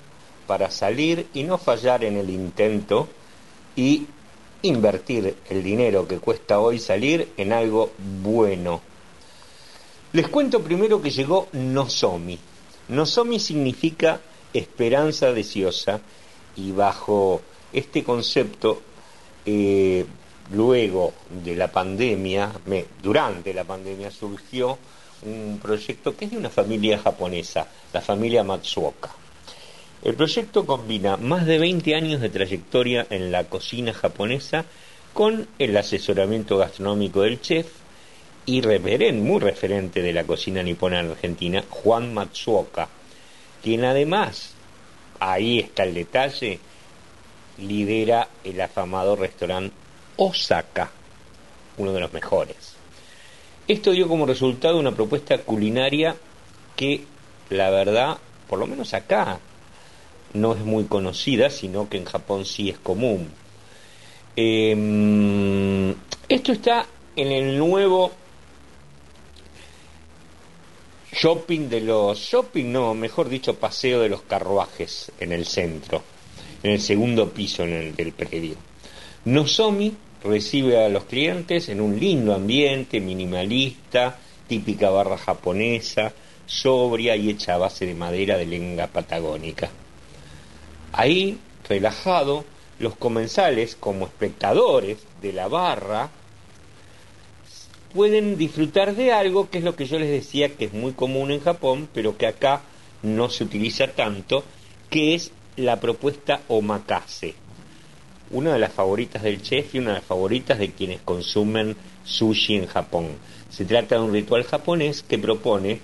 para 0.46 0.70
salir 0.70 1.26
y 1.34 1.42
no 1.42 1.58
fallar 1.58 2.04
en 2.04 2.18
el 2.18 2.30
intento 2.30 3.08
y 3.74 4.06
invertir 4.68 5.36
el 5.48 5.62
dinero 5.62 6.06
que 6.06 6.18
cuesta 6.18 6.58
hoy 6.60 6.78
salir 6.78 7.32
en 7.36 7.52
algo 7.52 7.92
bueno. 8.22 8.80
Les 10.12 10.28
cuento 10.28 10.60
primero 10.62 11.00
que 11.02 11.10
llegó 11.10 11.48
Nozomi. 11.52 12.38
Nozomi 12.88 13.38
significa 13.40 14.20
esperanza 14.52 15.32
deseosa 15.32 16.00
y 16.56 16.70
bajo 16.72 17.40
este 17.72 18.04
concepto 18.04 18.80
eh, 19.44 20.04
luego 20.52 21.12
de 21.42 21.56
la 21.56 21.70
pandemia, 21.72 22.52
me- 22.66 22.86
durante 23.02 23.52
la 23.52 23.64
pandemia, 23.64 24.10
surgió 24.10 24.78
un 25.22 25.58
proyecto 25.60 26.14
que 26.16 26.26
es 26.26 26.30
de 26.30 26.36
una 26.36 26.50
familia 26.50 26.98
japonesa, 26.98 27.66
la 27.92 28.00
familia 28.00 28.44
Matsuoka. 28.44 29.10
El 30.04 30.14
proyecto 30.16 30.66
combina 30.66 31.16
más 31.16 31.46
de 31.46 31.58
20 31.58 31.94
años 31.94 32.20
de 32.20 32.28
trayectoria 32.28 33.06
en 33.08 33.32
la 33.32 33.44
cocina 33.44 33.94
japonesa 33.94 34.66
con 35.14 35.48
el 35.58 35.74
asesoramiento 35.76 36.58
gastronómico 36.58 37.22
del 37.22 37.40
chef 37.40 37.68
y 38.44 38.60
referen- 38.60 39.22
muy 39.22 39.40
referente 39.40 40.02
de 40.02 40.12
la 40.12 40.24
cocina 40.24 40.62
nipona 40.62 41.00
en 41.00 41.12
Argentina, 41.12 41.64
Juan 41.70 42.12
Matsuoka, 42.12 42.88
quien 43.62 43.86
además, 43.86 44.52
ahí 45.20 45.60
está 45.60 45.84
el 45.84 45.94
detalle, 45.94 46.58
lidera 47.56 48.28
el 48.44 48.60
afamado 48.60 49.16
restaurante 49.16 49.74
Osaka, 50.16 50.90
uno 51.78 51.94
de 51.94 52.00
los 52.00 52.12
mejores. 52.12 52.74
Esto 53.66 53.92
dio 53.92 54.06
como 54.06 54.26
resultado 54.26 54.78
una 54.78 54.92
propuesta 54.92 55.38
culinaria 55.38 56.14
que, 56.76 57.04
la 57.48 57.70
verdad, 57.70 58.18
por 58.48 58.58
lo 58.58 58.66
menos 58.66 58.92
acá, 58.92 59.40
no 60.34 60.52
es 60.52 60.60
muy 60.60 60.84
conocida, 60.84 61.48
sino 61.48 61.88
que 61.88 61.96
en 61.96 62.04
Japón 62.04 62.44
sí 62.44 62.68
es 62.68 62.78
común. 62.78 63.30
Em, 64.36 65.94
esto 66.28 66.52
está 66.52 66.86
en 67.14 67.30
el 67.30 67.56
nuevo 67.56 68.10
shopping 71.12 71.68
de 71.68 71.80
los 71.80 72.18
shopping 72.18 72.72
no 72.72 72.92
mejor 72.94 73.28
dicho 73.28 73.54
paseo 73.54 74.00
de 74.00 74.08
los 74.08 74.22
carruajes 74.22 75.12
en 75.20 75.30
el 75.30 75.46
centro 75.46 76.02
en 76.64 76.72
el 76.72 76.80
segundo 76.80 77.30
piso 77.30 77.62
en 77.62 77.72
el, 77.72 77.94
del 77.94 78.10
predio 78.12 78.56
Nozomi 79.26 79.94
recibe 80.24 80.84
a 80.84 80.88
los 80.88 81.04
clientes 81.04 81.68
en 81.68 81.80
un 81.80 82.00
lindo 82.00 82.34
ambiente 82.34 82.98
minimalista 82.98 84.18
típica 84.48 84.90
barra 84.90 85.16
japonesa 85.16 86.12
sobria 86.46 87.14
y 87.14 87.30
hecha 87.30 87.54
a 87.54 87.58
base 87.58 87.86
de 87.86 87.94
madera 87.94 88.36
de 88.36 88.46
lenga 88.46 88.88
patagónica 88.88 89.70
ahí 90.94 91.38
relajado 91.68 92.44
los 92.78 92.96
comensales 92.96 93.76
como 93.78 94.06
espectadores 94.06 94.98
de 95.20 95.32
la 95.32 95.48
barra 95.48 96.10
pueden 97.92 98.36
disfrutar 98.36 98.94
de 98.94 99.12
algo 99.12 99.50
que 99.50 99.58
es 99.58 99.64
lo 99.64 99.76
que 99.76 99.86
yo 99.86 99.98
les 99.98 100.10
decía 100.10 100.56
que 100.56 100.66
es 100.66 100.72
muy 100.72 100.92
común 100.92 101.30
en 101.30 101.40
Japón, 101.40 101.88
pero 101.92 102.16
que 102.16 102.26
acá 102.26 102.62
no 103.02 103.28
se 103.28 103.44
utiliza 103.44 103.88
tanto, 103.88 104.42
que 104.90 105.14
es 105.14 105.30
la 105.56 105.78
propuesta 105.78 106.40
omakase. 106.48 107.34
Una 108.30 108.52
de 108.52 108.58
las 108.58 108.72
favoritas 108.72 109.22
del 109.22 109.42
chef 109.42 109.74
y 109.74 109.78
una 109.78 109.90
de 109.90 109.96
las 109.96 110.04
favoritas 110.04 110.58
de 110.58 110.72
quienes 110.72 111.00
consumen 111.02 111.76
sushi 112.04 112.56
en 112.56 112.66
Japón. 112.66 113.10
Se 113.48 113.64
trata 113.64 113.96
de 113.96 114.02
un 114.02 114.12
ritual 114.12 114.42
japonés 114.42 115.02
que 115.02 115.18
propone 115.18 115.80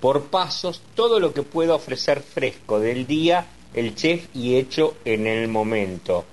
por 0.00 0.24
pasos 0.24 0.82
todo 0.96 1.20
lo 1.20 1.32
que 1.32 1.44
pueda 1.44 1.76
ofrecer 1.76 2.22
fresco 2.22 2.80
del 2.80 3.06
día 3.06 3.46
el 3.74 3.94
chef 3.94 4.26
y 4.34 4.56
hecho 4.56 4.96
en 5.04 5.26
el 5.26 5.48
momento. 5.48 6.24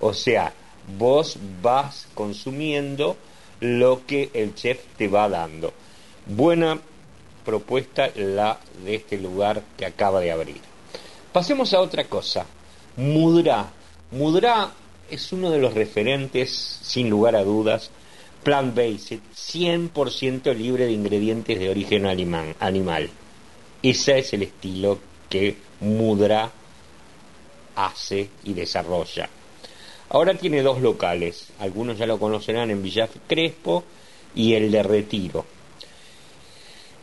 O 0.00 0.12
sea, 0.12 0.52
vos 0.98 1.38
vas 1.62 2.08
consumiendo 2.14 3.16
lo 3.60 4.06
que 4.06 4.30
el 4.34 4.54
chef 4.54 4.80
te 4.96 5.08
va 5.08 5.28
dando. 5.28 5.72
Buena 6.26 6.78
propuesta 7.44 8.10
la 8.16 8.58
de 8.84 8.96
este 8.96 9.18
lugar 9.18 9.62
que 9.76 9.86
acaba 9.86 10.20
de 10.20 10.32
abrir. 10.32 10.60
Pasemos 11.32 11.72
a 11.74 11.80
otra 11.80 12.04
cosa. 12.04 12.46
Mudra. 12.96 13.70
Mudra 14.10 14.72
es 15.10 15.32
uno 15.32 15.50
de 15.50 15.58
los 15.58 15.74
referentes, 15.74 16.50
sin 16.82 17.08
lugar 17.10 17.36
a 17.36 17.44
dudas, 17.44 17.90
plant-based, 18.42 19.20
100% 19.34 20.54
libre 20.54 20.86
de 20.86 20.92
ingredientes 20.92 21.58
de 21.58 21.70
origen 21.70 22.06
animal. 22.06 23.10
Ese 23.82 24.18
es 24.18 24.32
el 24.32 24.42
estilo 24.42 24.98
que 25.28 25.56
Mudra 25.80 26.50
hace 27.76 28.28
y 28.44 28.54
desarrolla. 28.54 29.28
Ahora 30.08 30.34
tiene 30.34 30.62
dos 30.62 30.80
locales, 30.80 31.48
algunos 31.58 31.98
ya 31.98 32.06
lo 32.06 32.18
conocerán 32.18 32.70
en 32.70 32.82
Villa 32.82 33.08
Crespo 33.26 33.84
y 34.34 34.54
el 34.54 34.70
de 34.70 34.82
Retiro. 34.82 35.44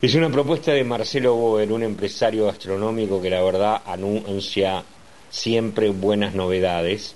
Es 0.02 0.16
una 0.16 0.30
propuesta 0.30 0.74
de 0.74 0.84
Marcelo 0.84 1.36
Boer, 1.36 1.72
un 1.72 1.84
empresario 1.84 2.46
gastronómico 2.46 3.22
que 3.22 3.30
la 3.30 3.42
verdad 3.42 3.82
anuncia 3.86 4.84
siempre 5.30 5.90
buenas 5.90 6.36
novedades 6.36 7.16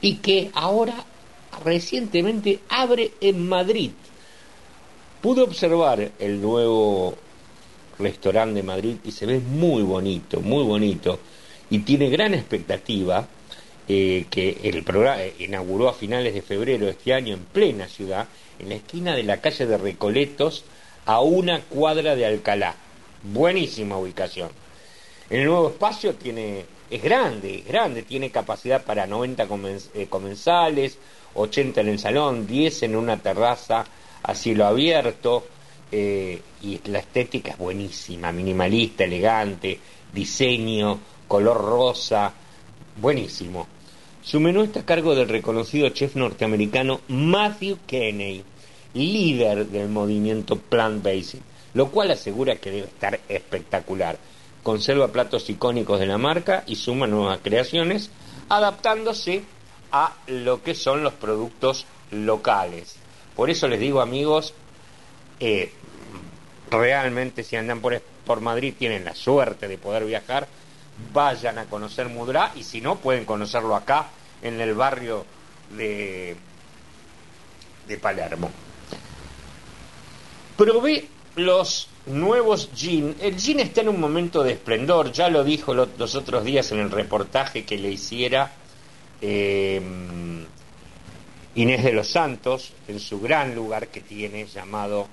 y 0.00 0.16
que 0.16 0.50
ahora 0.54 1.04
recientemente 1.64 2.60
abre 2.68 3.12
en 3.20 3.48
Madrid. 3.48 3.90
Pude 5.20 5.42
observar 5.42 6.10
el 6.18 6.40
nuevo 6.40 7.14
restaurante 7.98 8.54
de 8.54 8.62
Madrid 8.64 8.96
y 9.04 9.12
se 9.12 9.26
ve 9.26 9.38
muy 9.38 9.82
bonito, 9.82 10.40
muy 10.40 10.64
bonito 10.64 11.20
y 11.72 11.78
tiene 11.78 12.10
gran 12.10 12.34
expectativa 12.34 13.26
eh, 13.88 14.26
que 14.28 14.58
el 14.64 14.82
programa 14.84 15.22
inauguró 15.38 15.88
a 15.88 15.94
finales 15.94 16.34
de 16.34 16.42
febrero 16.42 16.84
de 16.84 16.92
este 16.92 17.14
año 17.14 17.32
en 17.32 17.44
plena 17.44 17.88
ciudad, 17.88 18.28
en 18.58 18.68
la 18.68 18.74
esquina 18.74 19.16
de 19.16 19.22
la 19.22 19.40
calle 19.40 19.64
de 19.64 19.78
Recoletos 19.78 20.66
a 21.06 21.20
una 21.22 21.62
cuadra 21.62 22.14
de 22.14 22.26
Alcalá. 22.26 22.74
Buenísima 23.22 23.96
ubicación. 23.96 24.50
El 25.30 25.46
nuevo 25.46 25.70
espacio 25.70 26.14
tiene, 26.14 26.66
es 26.90 27.02
grande, 27.02 27.60
es 27.60 27.66
grande, 27.66 28.02
tiene 28.02 28.30
capacidad 28.30 28.84
para 28.84 29.06
90 29.06 29.48
comen- 29.48 29.88
eh, 29.94 30.08
comensales, 30.10 30.98
80 31.34 31.80
en 31.80 31.88
el 31.88 31.98
salón, 31.98 32.46
10 32.46 32.82
en 32.82 32.96
una 32.96 33.16
terraza 33.16 33.86
a 34.22 34.34
cielo 34.34 34.66
abierto, 34.66 35.46
eh, 35.90 36.38
y 36.62 36.80
la 36.90 36.98
estética 36.98 37.52
es 37.52 37.58
buenísima, 37.58 38.30
minimalista, 38.30 39.04
elegante, 39.04 39.78
diseño, 40.12 40.98
color 41.32 41.64
rosa, 41.64 42.30
buenísimo. 43.00 43.66
Su 44.22 44.38
menú 44.38 44.64
está 44.64 44.80
a 44.80 44.84
cargo 44.84 45.14
del 45.14 45.30
reconocido 45.30 45.88
chef 45.88 46.14
norteamericano 46.14 47.00
Matthew 47.08 47.78
Kenney, 47.86 48.44
líder 48.92 49.66
del 49.68 49.88
movimiento 49.88 50.56
plant-based, 50.56 51.40
lo 51.72 51.90
cual 51.90 52.10
asegura 52.10 52.56
que 52.56 52.70
debe 52.70 52.86
estar 52.86 53.18
espectacular. 53.30 54.18
Conserva 54.62 55.08
platos 55.08 55.48
icónicos 55.48 55.98
de 56.00 56.04
la 56.04 56.18
marca 56.18 56.64
y 56.66 56.76
suma 56.76 57.06
nuevas 57.06 57.38
creaciones, 57.42 58.10
adaptándose 58.50 59.42
a 59.90 60.14
lo 60.26 60.62
que 60.62 60.74
son 60.74 61.02
los 61.02 61.14
productos 61.14 61.86
locales. 62.10 62.96
Por 63.34 63.48
eso 63.48 63.68
les 63.68 63.80
digo, 63.80 64.02
amigos, 64.02 64.52
eh, 65.40 65.72
realmente 66.70 67.42
si 67.42 67.56
andan 67.56 67.80
por, 67.80 67.98
por 68.26 68.42
Madrid 68.42 68.74
tienen 68.78 69.06
la 69.06 69.14
suerte 69.14 69.66
de 69.66 69.78
poder 69.78 70.04
viajar, 70.04 70.46
vayan 71.12 71.58
a 71.58 71.64
conocer 71.66 72.08
Mudrá 72.08 72.52
y 72.54 72.62
si 72.64 72.80
no 72.80 72.96
pueden 72.96 73.24
conocerlo 73.24 73.74
acá 73.76 74.08
en 74.42 74.60
el 74.60 74.74
barrio 74.74 75.24
de, 75.76 76.36
de 77.88 77.98
Palermo. 77.98 78.50
Probé 80.56 81.08
los 81.36 81.88
nuevos 82.06 82.70
gin. 82.74 83.16
El 83.20 83.38
gin 83.38 83.60
está 83.60 83.80
en 83.80 83.88
un 83.88 84.00
momento 84.00 84.42
de 84.42 84.52
esplendor, 84.52 85.12
ya 85.12 85.28
lo 85.28 85.44
dijo 85.44 85.72
lo- 85.74 85.88
los 85.96 86.14
otros 86.14 86.44
días 86.44 86.70
en 86.72 86.78
el 86.80 86.90
reportaje 86.90 87.64
que 87.64 87.78
le 87.78 87.90
hiciera 87.90 88.52
eh, 89.20 89.80
Inés 91.54 91.84
de 91.84 91.92
los 91.92 92.08
Santos 92.08 92.72
en 92.88 92.98
su 92.98 93.20
gran 93.20 93.54
lugar 93.54 93.88
que 93.88 94.00
tiene 94.00 94.46
llamado 94.46 95.06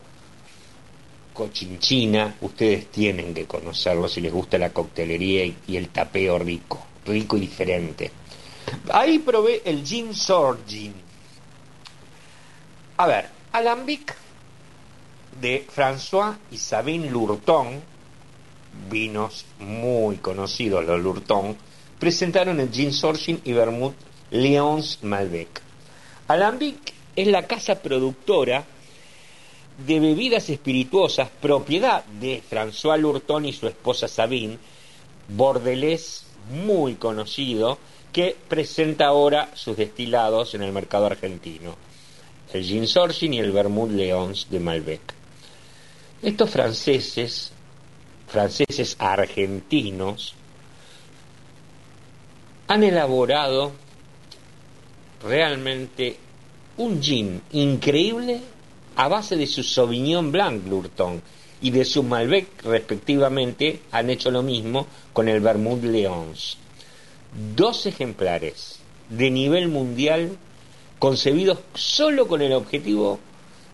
Cochinchina. 1.33 2.35
Ustedes 2.41 2.87
tienen 2.87 3.33
que 3.33 3.45
conocerlo 3.45 4.07
si 4.07 4.21
les 4.21 4.31
gusta 4.31 4.57
la 4.57 4.71
coctelería 4.71 5.45
y, 5.45 5.77
el 5.77 5.89
tapeo 5.89 6.39
rico, 6.39 6.85
rico 7.05 7.37
y 7.37 7.41
diferente. 7.41 8.11
Ahí 8.91 9.19
probé 9.19 9.61
el 9.65 9.83
gin 9.85 10.13
sour 10.13 10.59
gin. 10.67 10.93
A 12.97 13.07
ver, 13.07 13.29
Alambic 13.51 14.15
de 15.39 15.65
François 15.73 16.37
y 16.51 16.57
Sabine 16.57 17.09
Lurton, 17.09 17.81
vinos 18.89 19.45
muy 19.59 20.17
conocidos 20.17 20.85
los 20.85 21.01
Lurton, 21.01 21.55
presentaron 21.99 22.59
el 22.59 22.71
gin 22.71 22.91
sour 22.93 23.17
gin 23.17 23.39
y 23.43 23.53
vermouth 23.53 23.95
Leons 24.31 24.99
Malbec. 25.03 25.61
Alambic 26.27 26.93
es 27.15 27.27
la 27.27 27.47
casa 27.47 27.81
productora 27.81 28.63
de 29.85 29.99
bebidas 29.99 30.49
espirituosas, 30.49 31.29
propiedad 31.41 32.03
de 32.05 32.41
François 32.49 32.97
Lurton 32.97 33.45
y 33.45 33.53
su 33.53 33.67
esposa 33.67 34.07
Sabine, 34.07 34.57
bordelés 35.29 36.25
muy 36.49 36.95
conocido, 36.95 37.77
que 38.11 38.35
presenta 38.47 39.07
ahora 39.07 39.51
sus 39.53 39.77
destilados 39.77 40.55
en 40.55 40.63
el 40.63 40.71
mercado 40.71 41.05
argentino, 41.05 41.75
el 42.53 42.63
gin 42.63 42.87
Sorgin 42.87 43.33
y 43.33 43.39
el 43.39 43.51
vermouth 43.51 43.91
Leons 43.91 44.47
de 44.49 44.59
Malbec. 44.59 45.13
Estos 46.21 46.49
franceses, 46.49 47.51
franceses 48.27 48.95
argentinos, 48.99 50.33
han 52.67 52.83
elaborado 52.83 53.71
realmente 55.23 56.17
un 56.77 57.01
gin 57.01 57.41
increíble 57.51 58.41
a 58.95 59.07
base 59.07 59.35
de 59.35 59.47
su 59.47 59.63
Sauvignon 59.63 60.31
Blanc 60.31 60.65
Lurton 60.67 61.21
y 61.61 61.71
de 61.71 61.85
su 61.85 62.03
Malbec 62.03 62.63
respectivamente 62.63 63.81
han 63.91 64.09
hecho 64.09 64.31
lo 64.31 64.43
mismo 64.43 64.87
con 65.13 65.27
el 65.27 65.41
Vermouth 65.41 65.83
Leons. 65.83 66.57
Dos 67.55 67.85
ejemplares 67.85 68.79
de 69.09 69.29
nivel 69.29 69.67
mundial 69.67 70.37
concebidos 70.99 71.59
solo 71.73 72.27
con 72.27 72.41
el 72.41 72.53
objetivo 72.53 73.19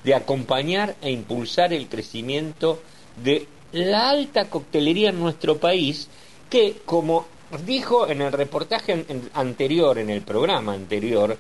de 0.04 0.14
acompañar 0.14 0.96
e 1.02 1.12
impulsar 1.12 1.74
el 1.74 1.88
crecimiento 1.88 2.82
de 3.24 3.48
la 3.72 4.10
alta 4.10 4.50
coctelería 4.50 5.10
en 5.10 5.20
nuestro 5.20 5.58
país 5.58 6.08
que 6.50 6.78
como 6.86 7.26
dijo 7.66 8.08
en 8.08 8.22
el 8.22 8.32
reportaje 8.32 9.06
anterior, 9.34 9.98
en 9.98 10.10
el 10.10 10.22
programa 10.22 10.74
anterior, 10.74 11.38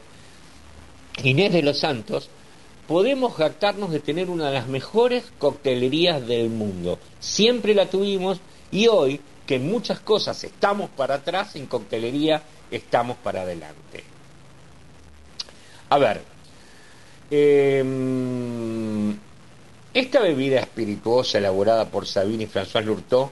Inés 1.23 1.53
de 1.53 1.61
los 1.61 1.80
Santos, 1.80 2.30
podemos 2.88 3.33
jactarnos 3.33 3.91
de 3.91 3.99
tener 3.99 4.29
una 4.29 4.47
de 4.47 4.53
las 4.53 4.67
mejores 4.67 5.25
coctelerías 5.38 6.25
del 6.27 6.49
mundo. 6.49 6.99
Siempre 7.19 7.73
la 7.73 7.89
tuvimos 7.89 8.39
y 8.71 8.88
hoy, 8.88 9.19
que 9.45 9.55
en 9.55 9.67
muchas 9.67 9.99
cosas 9.99 10.43
estamos 10.43 10.89
para 10.89 11.15
atrás, 11.15 11.55
en 11.55 11.65
coctelería 11.67 12.41
estamos 12.71 13.17
para 13.17 13.41
adelante. 13.41 14.03
A 15.89 15.97
ver, 15.97 16.21
em, 17.29 19.17
esta 19.93 20.19
bebida 20.19 20.59
espirituosa 20.59 21.38
elaborada 21.38 21.86
por 21.89 22.07
Sabine 22.07 22.43
y 22.43 22.47
François 22.47 22.83
Lurtot, 22.83 23.31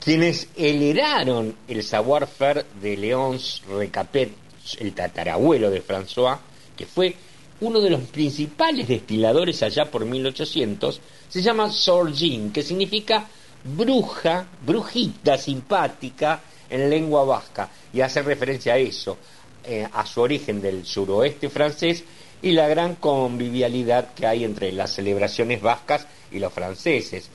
quienes 0.00 0.48
heredaron 0.56 1.54
el 1.66 1.82
savoir-faire 1.82 2.64
de 2.80 2.96
Léonce 2.96 3.62
Recapet, 3.68 4.30
el 4.78 4.94
tatarabuelo 4.94 5.70
de 5.70 5.82
François, 5.82 6.38
que 6.76 6.86
fue 6.86 7.16
uno 7.60 7.80
de 7.80 7.90
los 7.90 8.02
principales 8.02 8.86
destiladores 8.86 9.62
allá 9.62 9.90
por 9.90 10.04
1800, 10.04 11.00
se 11.28 11.42
llama 11.42 11.70
Sorgin, 11.70 12.52
que 12.52 12.62
significa 12.62 13.26
bruja, 13.64 14.46
brujita 14.64 15.36
simpática 15.36 16.40
en 16.70 16.88
lengua 16.88 17.24
vasca, 17.24 17.68
y 17.92 18.00
hace 18.00 18.22
referencia 18.22 18.74
a 18.74 18.78
eso, 18.78 19.16
eh, 19.64 19.86
a 19.92 20.06
su 20.06 20.20
origen 20.20 20.60
del 20.60 20.86
suroeste 20.86 21.48
francés 21.48 22.04
y 22.40 22.52
la 22.52 22.68
gran 22.68 22.94
convivialidad 22.96 24.14
que 24.14 24.26
hay 24.26 24.44
entre 24.44 24.70
las 24.72 24.92
celebraciones 24.92 25.60
vascas 25.60 26.06
y 26.30 26.38
los 26.38 26.52
franceses. 26.52 27.28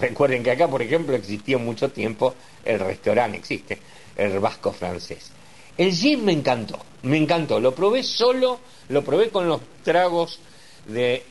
Recuerden 0.00 0.42
que 0.42 0.52
acá, 0.52 0.68
por 0.68 0.82
ejemplo, 0.82 1.14
existió 1.14 1.58
mucho 1.58 1.90
tiempo 1.90 2.34
el 2.64 2.80
restaurante, 2.80 3.38
existe, 3.38 3.78
el 4.16 4.38
vasco 4.40 4.72
francés. 4.72 5.35
El 5.78 5.92
gin 5.92 6.24
me 6.24 6.32
encantó, 6.32 6.78
me 7.02 7.16
encantó. 7.16 7.60
Lo 7.60 7.74
probé 7.74 8.02
solo, 8.02 8.60
lo 8.88 9.04
probé 9.04 9.30
con 9.30 9.48
los 9.48 9.60
tragos 9.82 10.38
de 10.86 11.22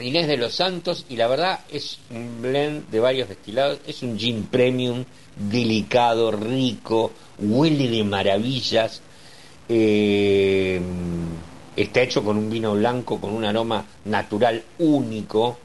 Inés 0.00 0.28
de 0.28 0.36
los 0.36 0.54
Santos 0.54 1.06
y 1.08 1.16
la 1.16 1.26
verdad 1.26 1.60
es 1.70 1.98
un 2.10 2.40
blend 2.40 2.88
de 2.90 3.00
varios 3.00 3.28
destilados. 3.28 3.80
Es 3.86 4.02
un 4.02 4.18
gin 4.18 4.44
premium, 4.44 5.04
delicado, 5.36 6.30
rico, 6.30 7.12
huele 7.38 7.88
de 7.88 8.04
maravillas. 8.04 9.02
eh, 9.68 10.80
está 11.76 12.02
hecho 12.02 12.24
con 12.24 12.36
un 12.36 12.50
vino 12.50 12.72
blanco 12.74 13.20
con 13.20 13.30
un 13.32 13.44
aroma 13.44 13.84
natural 14.06 14.62
único 14.78 15.58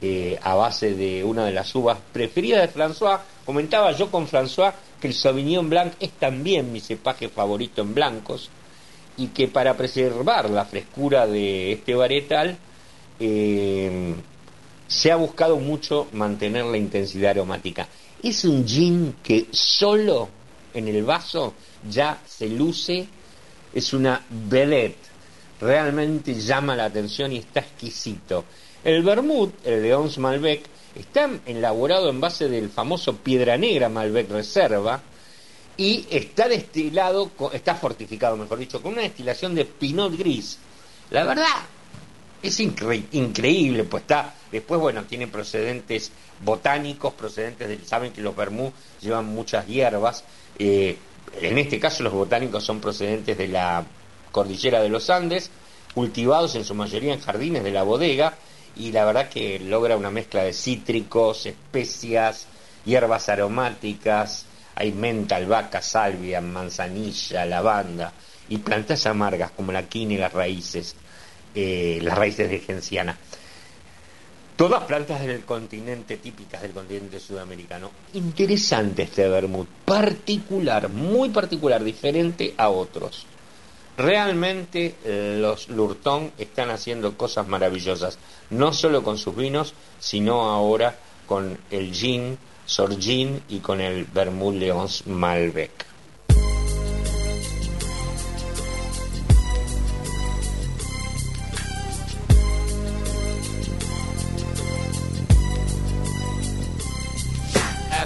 eh, 0.00 0.38
a 0.42 0.54
base 0.54 0.94
de 0.94 1.24
una 1.24 1.44
de 1.44 1.52
las 1.52 1.74
uvas 1.74 1.98
preferidas 2.12 2.62
de 2.62 2.72
François. 2.72 3.20
Comentaba 3.44 3.92
yo 3.92 4.10
con 4.10 4.26
François 4.26 4.72
que 5.00 5.08
el 5.08 5.14
Sauvignon 5.14 5.68
Blanc 5.68 5.94
es 6.00 6.12
también 6.12 6.72
mi 6.72 6.80
cepaje 6.80 7.28
favorito 7.28 7.82
en 7.82 7.94
blancos 7.94 8.50
y 9.16 9.28
que 9.28 9.48
para 9.48 9.76
preservar 9.76 10.48
la 10.50 10.64
frescura 10.64 11.26
de 11.26 11.72
este 11.72 11.94
varietal 11.94 12.56
eh, 13.18 14.14
se 14.86 15.12
ha 15.12 15.16
buscado 15.16 15.58
mucho 15.58 16.08
mantener 16.12 16.64
la 16.64 16.78
intensidad 16.78 17.32
aromática. 17.32 17.88
Es 18.22 18.44
un 18.44 18.66
gin 18.66 19.16
que 19.22 19.48
solo 19.50 20.28
en 20.74 20.88
el 20.88 21.04
vaso 21.04 21.54
ya 21.88 22.20
se 22.26 22.48
luce, 22.48 23.06
es 23.74 23.92
una 23.92 24.24
vedette, 24.28 25.08
realmente 25.60 26.34
llama 26.34 26.74
la 26.76 26.86
atención 26.86 27.32
y 27.32 27.38
está 27.38 27.60
exquisito. 27.60 28.44
El 28.82 29.02
vermouth, 29.02 29.52
el 29.64 29.82
Leon's 29.82 30.18
Malbec, 30.18 30.62
está 30.94 31.30
elaborado 31.46 32.08
en 32.10 32.20
base 32.20 32.48
del 32.48 32.70
famoso 32.70 33.16
Piedra 33.16 33.56
Negra 33.56 33.88
Malbec 33.88 34.30
Reserva 34.30 35.00
y 35.76 36.06
está 36.10 36.48
destilado, 36.48 37.30
está 37.52 37.74
fortificado, 37.76 38.36
mejor 38.36 38.58
dicho, 38.58 38.82
con 38.82 38.94
una 38.94 39.02
destilación 39.02 39.54
de 39.54 39.64
Pinot 39.64 40.16
Gris. 40.16 40.58
La 41.10 41.24
verdad, 41.24 41.46
es 42.42 42.58
incre- 42.60 43.04
increíble, 43.12 43.84
pues 43.84 44.02
está, 44.02 44.34
después, 44.50 44.80
bueno, 44.80 45.04
tiene 45.04 45.28
procedentes 45.28 46.10
botánicos, 46.44 47.14
procedentes 47.14 47.68
del, 47.68 47.84
saben 47.86 48.12
que 48.12 48.20
los 48.20 48.34
vermú 48.34 48.72
llevan 49.00 49.26
muchas 49.26 49.66
hierbas, 49.66 50.24
eh, 50.58 50.96
en 51.40 51.58
este 51.58 51.78
caso 51.78 52.02
los 52.02 52.12
botánicos 52.12 52.64
son 52.64 52.80
procedentes 52.80 53.36
de 53.38 53.48
la 53.48 53.84
cordillera 54.32 54.80
de 54.80 54.88
los 54.88 55.10
Andes, 55.10 55.50
cultivados 55.94 56.54
en 56.54 56.64
su 56.64 56.74
mayoría 56.74 57.14
en 57.14 57.20
jardines 57.20 57.62
de 57.64 57.70
la 57.70 57.82
bodega, 57.82 58.36
y 58.78 58.92
la 58.92 59.04
verdad 59.04 59.28
que 59.28 59.58
logra 59.58 59.96
una 59.96 60.10
mezcla 60.10 60.44
de 60.44 60.52
cítricos, 60.52 61.46
especias, 61.46 62.46
hierbas 62.84 63.28
aromáticas, 63.28 64.46
hay 64.76 64.92
menta, 64.92 65.36
albahaca, 65.36 65.82
salvia, 65.82 66.40
manzanilla, 66.40 67.44
lavanda 67.44 68.12
y 68.48 68.58
plantas 68.58 69.06
amargas 69.06 69.50
como 69.50 69.72
la 69.72 69.82
quina 69.82 70.14
y 70.14 70.18
las 70.18 70.32
raíces, 70.32 70.94
eh, 71.54 71.98
las 72.02 72.16
raíces 72.16 72.48
de 72.48 72.60
genciana. 72.60 73.18
Todas 74.56 74.84
plantas 74.84 75.20
del 75.20 75.44
continente, 75.44 76.16
típicas 76.16 76.62
del 76.62 76.72
continente 76.72 77.20
sudamericano. 77.20 77.90
Interesante 78.14 79.02
este 79.02 79.28
vermut, 79.28 79.68
particular, 79.84 80.88
muy 80.88 81.28
particular, 81.30 81.82
diferente 81.84 82.54
a 82.56 82.68
otros. 82.68 83.24
Realmente 83.98 84.94
eh, 85.04 85.38
los 85.40 85.68
Lurton 85.70 86.30
están 86.38 86.70
haciendo 86.70 87.16
cosas 87.16 87.48
maravillosas, 87.48 88.16
no 88.50 88.72
solo 88.72 89.02
con 89.02 89.18
sus 89.18 89.34
vinos, 89.34 89.74
sino 89.98 90.42
ahora 90.50 90.96
con 91.26 91.58
el 91.72 91.92
gin, 91.92 92.38
Sorgin 92.64 93.42
y 93.48 93.58
con 93.58 93.80
el 93.80 94.04
Vermouth 94.04 95.04
Malbec. 95.06 95.87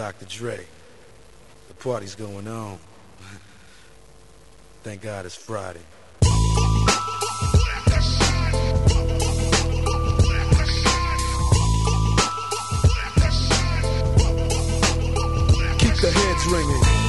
Dr. 0.00 0.24
Dre. 0.24 0.58
The 1.68 1.74
party's 1.74 2.14
going 2.14 2.48
on. 2.48 2.78
Thank 4.82 5.02
God 5.02 5.26
it's 5.26 5.36
Friday. 5.36 5.80
Keep 15.78 15.96
the 16.00 16.10
heads 16.10 16.46
ringing. 16.46 16.99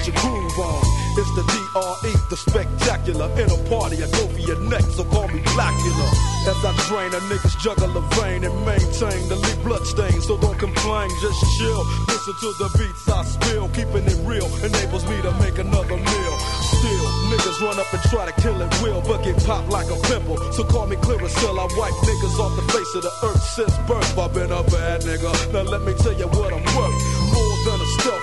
Get 0.00 0.14
your 0.14 0.16
groove 0.22 0.58
on. 0.58 0.82
It's 1.18 1.32
the 1.36 1.44
DRE, 1.44 2.12
the 2.30 2.36
spectacular. 2.36 3.28
In 3.36 3.50
a 3.50 3.58
party, 3.68 4.02
I 4.02 4.08
go 4.10 4.24
for 4.28 4.38
your 4.40 4.60
neck, 4.70 4.82
so 4.96 5.04
call 5.04 5.28
me 5.28 5.40
Blackula. 5.52 6.08
As 6.48 6.56
I 6.64 6.72
drain, 6.88 7.12
a 7.12 7.20
niggas 7.28 7.58
juggle 7.60 7.92
a 7.96 8.00
vein 8.16 8.44
and 8.44 8.54
maintain 8.64 9.28
the 9.28 9.36
lead 9.36 9.60
blood 9.62 9.84
stain. 9.84 10.20
So 10.22 10.38
don't 10.38 10.58
complain, 10.58 11.10
just 11.20 11.40
chill. 11.58 11.84
Listen 12.08 12.34
to 12.40 12.48
the 12.56 12.68
beats 12.78 13.08
I 13.08 13.24
spill, 13.24 13.68
keeping 13.76 14.06
it 14.06 14.18
real 14.24 14.48
enables 14.64 15.04
me 15.04 15.20
to 15.20 15.32
make 15.36 15.58
another 15.58 15.96
meal. 15.96 16.34
Still, 16.72 17.06
niggas 17.28 17.60
run 17.60 17.78
up 17.78 17.92
and 17.92 18.02
try 18.08 18.24
to 18.24 18.34
kill 18.40 18.56
it 18.60 18.72
will, 18.80 19.02
but 19.02 19.22
get 19.22 19.36
popped 19.44 19.68
like 19.68 19.90
a 19.90 19.98
pimple. 20.08 20.38
So 20.52 20.64
call 20.64 20.86
me 20.86 20.96
clear 20.96 21.18
Clearasil, 21.18 21.58
I 21.58 21.66
wipe 21.76 21.98
niggas 22.08 22.38
off 22.40 22.56
the 22.56 22.64
face 22.72 22.94
of 22.94 23.02
the 23.02 23.12
earth 23.26 23.42
since 23.42 23.76
birth. 23.84 24.18
I've 24.18 24.32
been 24.32 24.52
a 24.52 24.62
bad 24.62 25.02
nigga. 25.02 25.52
Now 25.52 25.62
let 25.62 25.82
me 25.82 25.92
tell 25.94 26.14
you 26.14 26.28
what 26.28 26.54
I'm 26.54 26.64
worth. 26.76 27.19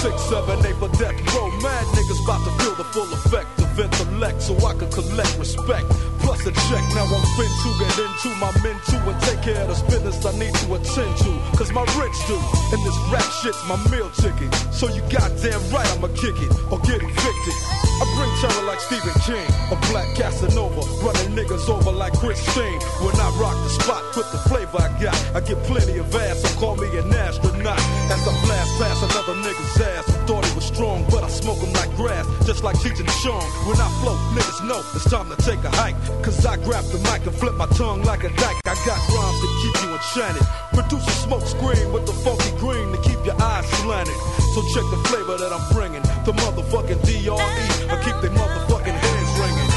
Six, 0.00 0.16
seven, 0.32 0.56
eight 0.64 0.76
for 0.76 0.88
death 0.96 1.16
row. 1.34 1.50
Mad 1.60 1.84
niggas 1.92 2.24
about 2.24 2.40
to 2.44 2.52
feel 2.62 2.74
the 2.74 2.84
full 2.84 3.10
effect 3.12 3.48
of 3.60 3.78
intellect 3.78 4.40
so 4.42 4.56
I 4.64 4.72
can 4.74 4.90
collect 4.90 5.36
respect. 5.38 5.86
Plus 6.24 6.40
a 6.46 6.52
check, 6.68 6.84
now 6.96 7.04
I'm 7.04 7.24
fin 7.36 7.52
to 7.62 7.70
get 7.80 7.94
into 8.00 8.28
my 8.40 8.52
men 8.64 8.76
too 8.88 8.96
and 8.96 9.20
take 9.22 9.42
care 9.42 9.60
of 9.60 9.68
this 9.68 9.82
business 9.92 10.24
I 10.24 10.32
need 10.38 10.54
to 10.54 10.74
attend 10.74 11.12
to. 11.24 11.32
Cause 11.56 11.72
my 11.72 11.84
rich 12.00 12.16
do, 12.26 12.36
and 12.72 12.80
this 12.84 12.96
rap 13.12 13.28
shit's 13.42 13.60
my 13.68 13.76
meal 13.92 14.10
ticket. 14.10 14.52
So 14.72 14.88
you 14.88 15.02
goddamn 15.12 15.60
right 15.70 15.88
I'ma 15.92 16.08
kick 16.16 16.36
it 16.40 16.50
or 16.72 16.80
get 16.80 17.02
evicted. 17.02 17.79
I 18.00 18.08
bring 18.16 18.32
terror 18.40 18.64
like 18.64 18.80
Stephen 18.80 19.12
King, 19.28 19.44
a 19.68 19.76
black 19.92 20.08
Casanova, 20.16 20.80
running 21.04 21.36
niggas 21.36 21.68
over 21.68 21.92
like 21.92 22.16
Christine. 22.16 22.80
When 23.04 23.12
I 23.20 23.28
rock 23.36 23.52
the 23.60 23.68
spot 23.68 24.02
with 24.16 24.32
the 24.32 24.40
flavor 24.48 24.80
I 24.80 24.88
got, 24.96 25.16
I 25.36 25.40
get 25.40 25.60
plenty 25.68 25.98
of 25.98 26.08
ass, 26.14 26.40
so 26.40 26.48
call 26.58 26.76
me 26.76 26.88
an 26.96 27.12
astronaut. 27.12 27.78
As 28.08 28.24
I 28.24 28.32
blast 28.40 28.72
past 28.80 29.04
another 29.04 29.36
nigga's 29.44 29.80
ass, 29.80 30.04
thought 30.24 30.44
he 30.46 30.54
was 30.54 30.64
strong, 30.64 31.04
but 31.10 31.24
I 31.24 31.28
smoke 31.28 31.58
him 31.58 31.72
like 31.74 31.94
grass, 31.96 32.24
just 32.46 32.64
like 32.64 32.80
teaching 32.80 33.06
Sean. 33.20 33.44
When 33.68 33.76
I 33.76 33.88
flow, 34.00 34.16
niggas 34.32 34.66
know 34.66 34.80
it's 34.96 35.10
time 35.10 35.28
to 35.28 35.36
take 35.44 35.62
a 35.64 35.70
hike. 35.70 35.96
Cause 36.24 36.46
I 36.46 36.56
grab 36.56 36.84
the 36.88 36.98
mic 37.12 37.26
and 37.28 37.36
flip 37.36 37.54
my 37.56 37.66
tongue 37.76 38.02
like 38.04 38.24
a 38.24 38.30
dyke. 38.30 38.64
I 38.64 38.74
got 38.88 38.96
rhymes 39.12 39.40
to 39.44 39.48
keep 39.60 39.76
you 39.84 39.92
enchanted. 39.92 40.46
Produce 40.72 41.06
a 41.06 41.16
smoke 41.28 41.44
screen 41.44 41.92
with 41.92 42.06
the 42.06 42.16
funky 42.24 42.50
green 42.56 42.96
to 42.96 42.98
keep 43.04 43.20
your 43.26 43.36
eyes 43.42 43.68
slanted. 43.84 44.16
So 44.56 44.64
check 44.72 44.88
the 44.88 45.00
flavor 45.12 45.36
that 45.36 45.52
I'm 45.52 45.64
bringing. 45.76 46.02
The 46.30 46.36
motherfucking 46.36 47.02
DRE. 47.02 47.34
I 47.34 47.98
keep 48.04 48.14
they 48.22 48.28
motherfucking 48.28 48.94
heads 49.02 49.32
ringing. 49.40 49.70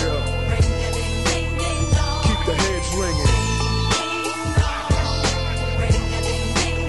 Yeah. 0.00 0.22
Keep 2.24 2.40
the 2.46 2.54
heads 2.56 2.88
ringing. 2.96 3.32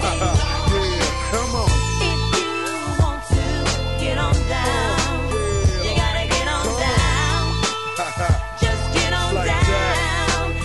yeah, 0.00 1.12
come 1.30 1.52
on. 1.60 1.68
Get 4.00 4.16
on 4.16 4.32
down. 4.48 5.28
You 5.84 5.92
gotta 5.94 6.24
get 6.26 6.48
on 6.48 6.64
down. 6.80 7.44
Just 8.62 8.84
get 8.94 9.12
on 9.12 9.34
Like 9.34 9.52
down. 9.52 10.56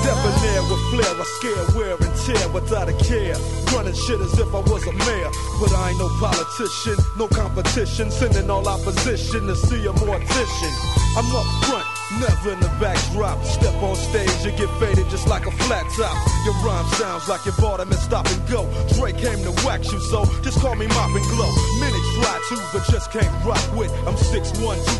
Debonair 0.00 0.62
with 0.70 0.80
flair, 0.88 1.12
I 1.12 1.24
scare 1.36 1.66
wear 1.76 2.05
without 2.52 2.88
a 2.88 2.92
care. 3.04 3.36
Running 3.74 3.94
shit 3.94 4.20
as 4.20 4.38
if 4.38 4.48
I 4.54 4.60
was 4.60 4.86
a 4.86 4.92
mayor. 4.92 5.30
But 5.60 5.72
I 5.74 5.90
ain't 5.90 5.98
no 5.98 6.08
politician, 6.18 6.96
no 7.16 7.28
competition. 7.28 8.10
Sending 8.10 8.50
all 8.50 8.66
opposition 8.66 9.46
to 9.46 9.54
see 9.54 9.84
a 9.86 9.92
mortician. 9.92 10.72
I'm 11.16 11.28
up 11.36 11.46
front, 11.64 11.75
never 12.20 12.52
in 12.52 12.60
the 12.60 12.70
backdrop. 12.80 13.42
Step 13.44 13.74
on 13.82 13.96
stage, 13.96 14.30
you 14.44 14.52
get 14.52 14.70
faded 14.78 15.08
just 15.10 15.28
like 15.28 15.46
a 15.46 15.50
flat 15.50 15.84
top. 15.96 16.16
Your 16.44 16.54
rhyme 16.64 16.86
sounds 16.94 17.28
like 17.28 17.44
you 17.46 17.52
bought 17.58 17.78
them 17.78 17.90
and 17.90 18.00
stop 18.00 18.26
and 18.26 18.40
go. 18.48 18.64
Dre 18.94 19.12
came 19.12 19.42
to 19.44 19.52
wax 19.64 19.92
you, 19.92 20.00
so 20.00 20.24
just 20.42 20.60
call 20.60 20.74
me 20.74 20.86
Mop 20.86 21.10
and 21.10 21.26
Glow. 21.32 21.50
Many 21.80 22.00
try 22.18 22.36
to, 22.50 22.56
but 22.72 22.82
just 22.90 23.10
can't 23.12 23.32
rock 23.44 23.62
with. 23.76 23.92
I'm 24.06 24.16
6'1, 24.16 24.56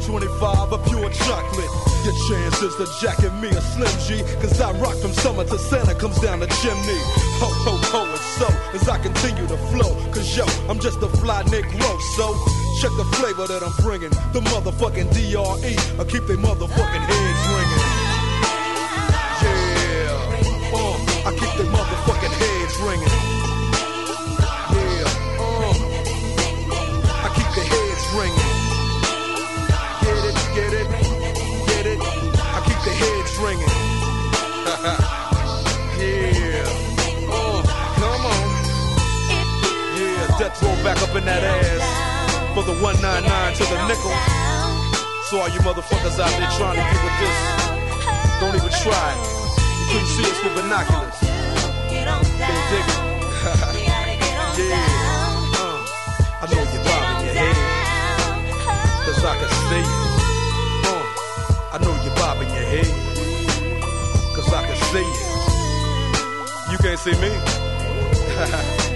225, 0.07 0.73
a 0.73 0.79
pure 0.89 1.11
chocolate. 1.11 1.73
Your 2.05 2.17
chances 2.29 2.75
to 2.77 2.87
jacket 3.01 3.33
me 3.41 3.49
a 3.49 3.61
Slim 3.61 3.95
G, 4.07 4.23
cause 4.41 4.61
I 4.61 4.73
rock 4.79 4.97
from 4.97 5.13
summer 5.13 5.45
to 5.45 5.59
Santa 5.59 5.95
comes 5.95 6.19
down 6.21 6.41
the 6.41 6.47
chimney. 6.63 7.01
Ho, 7.39 7.49
ho, 7.65 7.77
ho, 7.93 8.05
and 8.05 8.25
so 8.39 8.49
as 8.73 8.89
I 8.89 8.99
continue 8.99 9.47
to 9.47 9.57
flow, 9.69 9.95
cause 10.11 10.37
yo, 10.37 10.45
I'm 10.69 10.81
just 10.81 11.03
a 11.03 11.09
fly 11.21 11.43
Negro, 11.45 12.01
so 12.17 12.33
check 12.81 12.91
the 12.97 13.05
flavor 13.17 13.47
that 13.47 13.63
I'm 13.63 13.77
bringing. 13.85 14.11
The 14.33 14.41
motherfucking 14.41 15.13
DRE, 15.13 15.73
I 16.01 16.05
keep 16.05 16.27
they 16.27 16.37
motherfucking 16.37 17.05
heads 17.11 17.43
ringing. 17.53 17.85
Yeah, 19.43 20.73
uh, 20.73 21.29
I 21.29 21.31
keep 21.33 21.53
they 21.59 21.69
motherfucking 21.69 22.35
heads 22.41 22.77
ringing. 22.81 23.26
Yeah, 40.47 40.63
roll 40.63 40.79
back 40.85 41.03
up 41.03 41.11
in 41.17 41.25
that 41.25 41.43
ass 41.43 41.83
for 42.55 42.63
the 42.63 42.79
199 42.79 43.03
to 43.59 43.65
the 43.67 43.83
nickel. 43.91 44.15
So 45.27 45.43
all 45.43 45.51
you 45.51 45.59
motherfuckers 45.67 46.23
out 46.23 46.31
there 46.39 46.47
trying 46.55 46.79
to 46.79 46.87
get 46.87 47.03
with 47.03 47.19
this, 47.19 47.35
don't 48.39 48.55
even 48.55 48.71
try. 48.79 49.11
You 49.59 49.91
couldn't 49.91 50.07
see 50.07 50.23
us 50.23 50.39
with 50.47 50.55
binoculars. 50.55 51.19
Can't 51.91 52.07
dig 52.71 52.79
it. 52.79 52.95
yeah. 54.71 54.87
Uh, 55.59 55.83
I 56.39 56.47
know 56.47 56.63
you're 56.63 56.87
bobbing 56.87 57.27
your 57.27 57.35
head. 57.43 57.59
Cause 59.03 59.19
I 59.27 59.35
can 59.43 59.51
see 59.67 59.83
you. 59.83 59.99
Uh, 60.95 61.75
I 61.75 61.77
know 61.83 61.91
you're 62.07 62.15
bobbing 62.23 62.55
your 62.55 62.71
head. 62.71 62.87
Cause 64.31 64.47
I 64.55 64.63
can 64.63 64.79
see 64.95 65.11
you. 65.11 65.27
You 66.71 66.79
can't 66.79 67.03
see 67.03 67.19
me. 67.19 67.35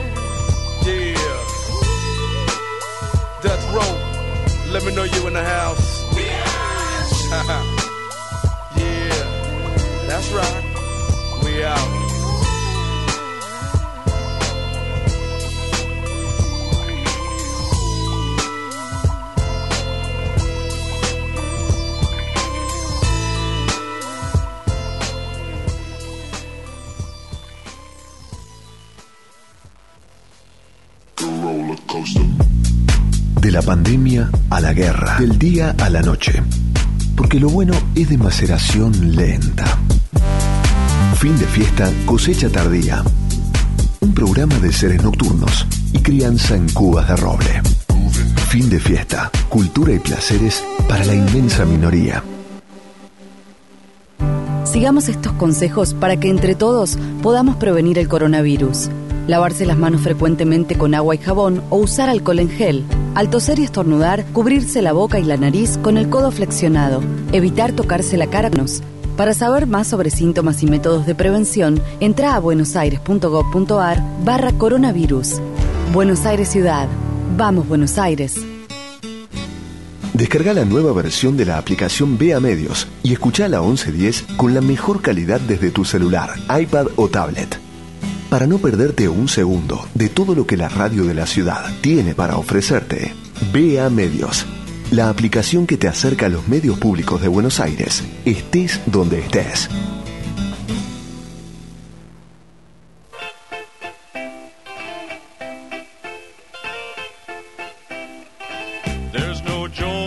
Death 3.71 3.77
row. 3.77 4.73
Let 4.73 4.85
me 4.85 4.95
know 4.95 5.05
you 5.05 5.27
in 5.29 5.35
the 5.35 5.45
house. 5.45 6.05
yeah. 8.77 9.25
That's 10.07 10.33
right. 10.33 11.45
We 11.45 11.63
out. 11.63 12.10
La 33.61 33.67
pandemia 33.67 34.31
a 34.49 34.59
la 34.59 34.73
guerra, 34.73 35.19
del 35.19 35.39
día 35.39 35.75
a 35.79 35.91
la 35.91 36.01
noche. 36.01 36.43
Porque 37.15 37.39
lo 37.39 37.51
bueno 37.51 37.75
es 37.95 38.09
de 38.09 38.17
maceración 38.17 39.15
lenta. 39.15 39.67
Fin 41.17 41.39
de 41.39 41.45
fiesta, 41.45 41.93
cosecha 42.07 42.49
tardía. 42.49 43.05
Un 44.01 44.15
programa 44.15 44.57
de 44.61 44.73
seres 44.73 45.03
nocturnos 45.03 45.67
y 45.93 45.99
crianza 45.99 46.57
en 46.57 46.71
cubas 46.71 47.07
de 47.09 47.17
roble. 47.17 47.61
Fin 48.49 48.71
de 48.71 48.81
fiesta, 48.81 49.31
cultura 49.51 49.93
y 49.93 49.99
placeres 49.99 50.65
para 50.89 51.05
la 51.05 51.15
inmensa 51.15 51.67
minoría. 51.67 52.25
Sigamos 54.65 55.11
estos 55.11 55.33
consejos 55.33 55.93
para 55.93 56.19
que 56.19 56.31
entre 56.31 56.55
todos 56.55 56.97
podamos 57.23 57.57
prevenir 57.57 57.99
el 57.99 58.09
coronavirus. 58.09 58.89
Lavarse 59.31 59.65
las 59.65 59.79
manos 59.79 60.01
frecuentemente 60.01 60.77
con 60.77 60.93
agua 60.93 61.15
y 61.15 61.19
jabón 61.19 61.63
o 61.71 61.77
usar 61.77 62.09
alcohol 62.09 62.41
en 62.41 62.51
gel. 62.51 62.85
Al 63.15 63.31
toser 63.31 63.61
y 63.61 63.63
estornudar, 63.63 64.25
cubrirse 64.33 64.83
la 64.83 64.93
boca 64.93 65.21
y 65.21 65.23
la 65.23 65.37
nariz 65.37 65.79
con 65.79 65.99
el 65.99 66.09
codo 66.09 66.33
flexionado. 66.33 67.01
Evitar 67.31 67.71
tocarse 67.71 68.17
la 68.17 68.27
cara. 68.27 68.51
Para 69.17 69.33
saber 69.33 69.69
más 69.69 69.87
sobre 69.87 70.11
síntomas 70.11 70.65
y 70.65 70.67
métodos 70.67 71.07
de 71.07 71.15
prevención, 71.15 71.81
entra 72.01 72.35
a 72.35 72.41
buenosaires.gov.ar 72.41 74.03
barra 74.25 74.51
coronavirus. 74.51 75.41
Buenos 75.93 76.27
Aires 76.27 76.49
Ciudad. 76.49 76.89
Vamos 77.37 77.69
Buenos 77.69 77.99
Aires. 77.99 78.35
Descarga 80.13 80.55
la 80.55 80.65
nueva 80.65 80.93
versión 80.93 81.37
de 81.37 81.45
la 81.45 81.57
aplicación 81.57 82.19
Vea 82.19 82.41
Medios 82.41 82.89
y 83.05 83.13
escucha 83.13 83.49
la 83.49 83.61
1110 83.61 84.23
con 84.37 84.55
la 84.55 84.61
mejor 84.61 85.01
calidad 85.03 85.41
desde 85.41 85.71
tu 85.71 85.85
celular, 85.85 86.31
iPad 86.61 86.89
o 86.97 87.07
tablet. 87.07 87.60
Para 88.31 88.47
no 88.47 88.59
perderte 88.59 89.09
un 89.09 89.27
segundo 89.27 89.89
de 89.93 90.09
todo 90.09 90.37
lo 90.37 90.47
que 90.47 90.57
la 90.57 90.69
radio 90.69 91.05
de 91.05 91.15
la 91.15 91.27
ciudad 91.27 91.65
tiene 91.81 92.15
para 92.15 92.37
ofrecerte, 92.37 93.13
Vea 93.53 93.91
Medios, 93.91 94.47
la 94.93 95.09
aplicación 95.09 95.67
que 95.67 95.77
te 95.77 95.89
acerca 95.89 96.27
a 96.27 96.29
los 96.29 96.47
medios 96.47 96.79
públicos 96.79 97.21
de 97.21 97.27
Buenos 97.27 97.59
Aires, 97.59 98.05
estés 98.25 98.81
donde 98.87 99.19
estés. 99.19 99.69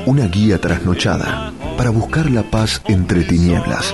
Una 0.06 0.28
guía 0.28 0.62
trasnochada 0.62 1.52
para 1.76 1.90
buscar 1.90 2.32
la 2.32 2.44
paz 2.44 2.82
entre 2.88 3.26
tinieblas. 3.26 3.94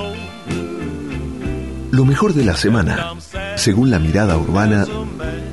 Lo 1.89 2.05
mejor 2.05 2.35
de 2.35 2.45
la 2.45 2.55
semana, 2.55 3.15
según 3.59 3.91
la 3.91 3.99
mirada 3.99 4.37
urbana 4.37 4.85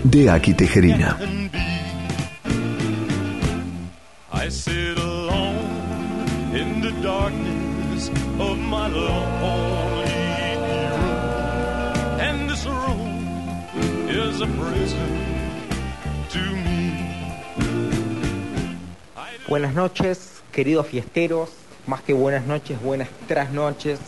de 0.04 0.30
Aki 0.30 0.54
Tejerina. 0.54 1.18
Buenas 19.48 19.74
noches, 19.74 20.42
queridos 20.52 20.86
fiesteros. 20.86 21.50
Más 21.88 22.02
que 22.02 22.12
buenas 22.12 22.46
noches, 22.46 22.80
buenas 22.80 23.08
trasnoches. 23.26 23.98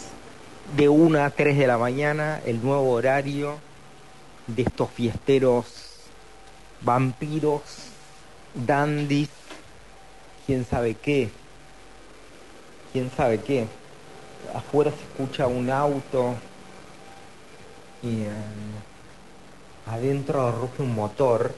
De 0.77 0.89
1 0.89 1.19
a 1.25 1.31
3 1.31 1.59
de 1.59 1.67
la 1.67 1.79
mañana, 1.79 2.41
el 2.47 2.63
nuevo 2.63 2.93
horario 2.93 3.68
de 4.49 4.63
estos 4.63 4.91
fiesteros 4.91 5.67
vampiros, 6.81 7.63
dandis, 8.55 9.29
quién 10.47 10.65
sabe 10.65 10.95
qué. 10.95 11.31
Quién 12.93 13.11
sabe 13.17 13.41
qué. 13.41 13.67
Afuera 14.55 14.91
se 14.91 15.03
escucha 15.03 15.47
un 15.47 15.71
auto 15.71 16.35
y 18.03 18.23
eh, 18.23 18.31
adentro 19.87 20.51
ruge 20.53 20.83
un 20.83 20.95
motor. 20.95 21.55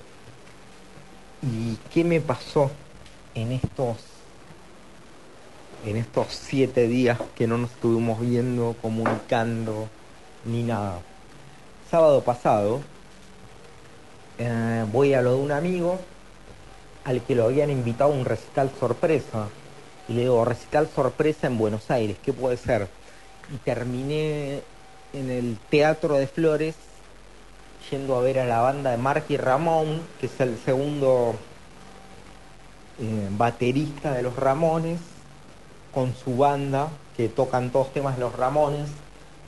¿Y 1.43 1.77
qué 1.93 2.05
me 2.05 2.21
pasó 2.21 2.71
en 3.35 3.53
estos 3.53 3.97
en 5.87 5.97
estos 5.97 6.27
siete 6.31 6.89
días 6.89 7.19
que 7.35 7.47
no 7.47 7.57
nos 7.57 7.71
estuvimos 7.71 8.21
viendo, 8.21 8.77
comunicando, 8.83 9.89
ni 10.45 10.63
nada? 10.63 11.01
Sábado 11.91 12.23
pasado 12.23 12.83
eh, 14.39 14.87
voy 14.93 15.13
a 15.13 15.23
lo 15.23 15.35
de 15.35 15.43
un 15.43 15.51
amigo 15.51 15.99
al 17.05 17.21
que 17.23 17.35
lo 17.35 17.47
habían 17.47 17.69
invitado 17.69 18.13
a 18.13 18.15
un 18.15 18.25
recital 18.25 18.71
sorpresa. 18.79 19.49
Y 20.09 20.13
le 20.13 20.21
digo, 20.23 20.45
recital 20.45 20.89
sorpresa 20.95 21.49
en 21.49 21.59
Buenos 21.59 21.91
Aires, 21.91 22.17
¿qué 22.23 22.33
puede 22.33 22.57
ser? 22.59 22.87
Y 23.53 23.57
terminé 23.57 24.63
en 25.13 25.31
el 25.31 25.59
Teatro 25.69 26.15
de 26.15 26.29
Flores 26.29 26.77
yendo 27.91 28.15
a 28.17 28.21
ver 28.21 28.39
a 28.39 28.45
la 28.45 28.61
banda 28.61 28.93
de 28.93 28.97
Marky 28.97 29.37
Ramón, 29.37 30.01
que 30.21 30.27
es 30.27 30.41
el 30.41 30.59
segundo 30.59 31.35
eh, 33.01 33.29
baterista 33.33 34.13
de 34.13 34.23
los 34.23 34.37
Ramones, 34.37 35.01
con 35.93 36.15
su 36.15 36.37
banda, 36.37 36.89
que 37.17 37.29
tocan 37.29 37.71
todos 37.71 37.93
temas 37.93 38.17
los 38.17 38.37
Ramones, 38.37 38.91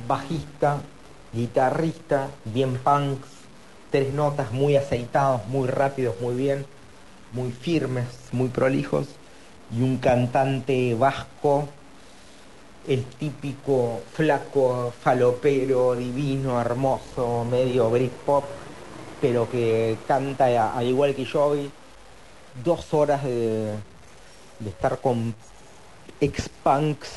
bajista, 0.08 0.80
guitarrista, 1.32 2.28
bien 2.44 2.78
punks, 2.78 3.28
tres 3.90 4.12
notas 4.12 4.52
muy 4.52 4.76
aceitados, 4.76 5.46
muy 5.46 5.68
rápidos, 5.68 6.20
muy 6.20 6.34
bien, 6.34 6.66
muy 7.32 7.52
firmes, 7.52 8.06
muy 8.32 8.48
prolijos, 8.48 9.08
y 9.74 9.82
un 9.82 9.98
cantante 9.98 10.94
vasco, 10.94 11.68
el 12.86 13.04
típico 13.04 14.00
flaco, 14.12 14.92
falopero, 15.00 15.94
divino, 15.94 16.60
hermoso, 16.60 17.46
medio 17.50 17.90
Britpop, 17.90 18.44
pero 19.20 19.48
que 19.48 19.96
canta 20.06 20.76
al 20.76 20.86
igual 20.86 21.14
que 21.14 21.24
yo 21.24 21.44
hoy, 21.44 21.70
dos 22.64 22.92
horas 22.92 23.22
de, 23.22 23.72
de 24.58 24.68
estar 24.68 24.98
con 24.98 25.34
ex-punks. 26.20 27.08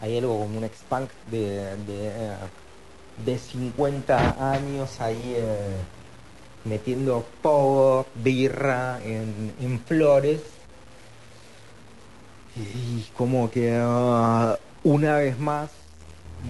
Hay 0.00 0.18
algo 0.18 0.40
como 0.40 0.58
un 0.58 0.64
ex-punk 0.64 1.10
de, 1.30 1.74
eh, 1.88 2.34
de 3.24 3.38
50 3.38 4.52
años 4.52 5.00
ahí 5.00 5.34
eh, 5.36 5.76
metiendo 6.64 7.24
pop, 7.42 8.06
birra 8.14 9.00
en, 9.04 9.52
en 9.60 9.80
flores. 9.80 10.40
Y 12.56 13.04
como 13.16 13.50
que 13.50 13.76
ah, 13.82 14.56
una 14.84 15.16
vez 15.16 15.38
más 15.38 15.70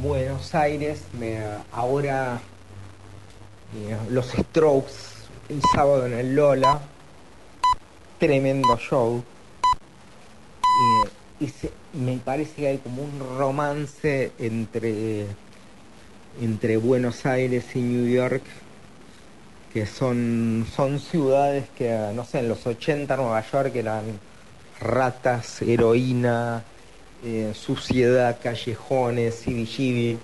Buenos 0.03 0.55
Aires 0.55 1.03
me 1.19 1.41
ahora 1.73 2.41
eh, 3.77 3.97
los 4.11 4.27
Strokes 4.27 4.93
el 5.49 5.61
sábado 5.75 6.07
en 6.07 6.15
el 6.15 6.35
Lola 6.35 6.81
tremendo 8.19 8.77
show 8.79 9.23
y 11.41 11.49
se- 11.49 11.73
me 11.93 12.17
parece 12.19 12.53
que 12.55 12.69
hay 12.69 12.79
como 12.79 13.03
un 13.03 13.39
romance 13.39 14.33
entre 14.39 15.27
entre 16.41 16.77
Buenos 16.77 17.27
Aires 17.27 17.65
y 17.75 17.81
New 17.81 18.09
York 18.09 18.43
que 19.73 19.87
son 19.87 20.67
son 20.75 21.01
ciudades 21.01 21.65
que 21.77 21.91
no 22.15 22.25
sé 22.25 22.39
en 22.39 22.49
los 22.49 22.67
80 22.67 23.17
Nueva 23.17 23.45
York 23.51 23.75
eran 23.75 24.05
ratas, 24.81 25.63
heroína, 25.63 26.63
eh, 27.25 27.53
suciedad, 27.55 28.39
callejones, 28.43 29.43
CBGB. 29.45 30.19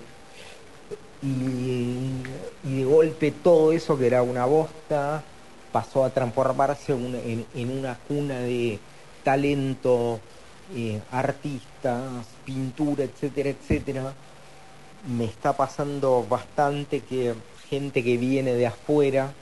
Y, 1.23 2.23
y 2.63 2.77
de 2.77 2.83
golpe 2.83 3.31
todo 3.31 3.71
eso 3.71 3.97
que 3.97 4.07
era 4.07 4.23
una 4.23 4.45
bosta 4.45 5.23
pasó 5.71 6.03
a 6.03 6.09
transformarse 6.09 6.93
en 6.93 7.69
una 7.69 7.95
cuna 8.07 8.39
de 8.39 8.79
talento, 9.23 10.19
eh, 10.75 10.99
artistas, 11.11 12.25
pintura, 12.45 13.03
etcétera, 13.03 13.49
etcétera. 13.49 14.13
Me 15.07 15.25
está 15.25 15.53
pasando 15.53 16.25
bastante 16.29 17.01
que 17.01 17.33
gente 17.69 18.03
que 18.03 18.17
viene 18.17 18.53
de 18.53 18.67
afuera, 18.67 19.33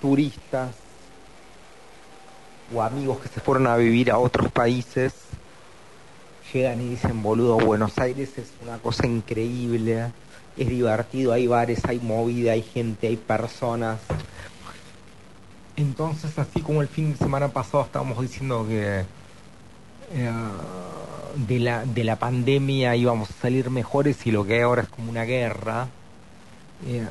turistas, 0.00 0.74
o 2.74 2.80
amigos 2.82 3.18
que 3.20 3.28
se 3.28 3.40
fueron 3.40 3.66
a 3.66 3.76
vivir 3.76 4.10
a 4.10 4.18
otros 4.18 4.50
países 4.50 5.12
llegan 6.52 6.80
y 6.82 6.88
dicen, 6.90 7.22
boludo, 7.22 7.56
Buenos 7.58 7.98
Aires 7.98 8.36
es 8.36 8.52
una 8.62 8.78
cosa 8.78 9.06
increíble, 9.06 10.12
es 10.56 10.68
divertido, 10.68 11.32
hay 11.32 11.46
bares, 11.46 11.84
hay 11.86 11.98
movida, 11.98 12.52
hay 12.52 12.62
gente, 12.62 13.06
hay 13.06 13.16
personas. 13.16 14.00
Entonces, 15.76 16.38
así 16.38 16.60
como 16.60 16.82
el 16.82 16.88
fin 16.88 17.12
de 17.12 17.18
semana 17.18 17.48
pasado 17.48 17.84
estábamos 17.84 18.20
diciendo 18.20 18.66
que 18.68 19.04
eh, 20.12 20.30
de, 21.34 21.58
la, 21.58 21.84
de 21.84 22.04
la 22.04 22.16
pandemia 22.16 22.96
íbamos 22.96 23.30
a 23.30 23.34
salir 23.34 23.70
mejores 23.70 24.26
y 24.26 24.30
lo 24.30 24.44
que 24.44 24.54
hay 24.54 24.60
ahora 24.62 24.82
es 24.82 24.88
como 24.88 25.10
una 25.10 25.24
guerra, 25.24 25.88
eh, 26.86 27.06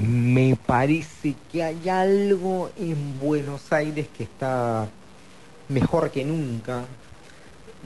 me 0.00 0.56
parece 0.56 1.34
que 1.50 1.62
hay 1.62 1.88
algo 1.88 2.70
en 2.76 3.20
Buenos 3.20 3.72
Aires 3.72 4.08
que 4.16 4.24
está 4.24 4.88
mejor 5.68 6.10
que 6.10 6.24
nunca 6.24 6.84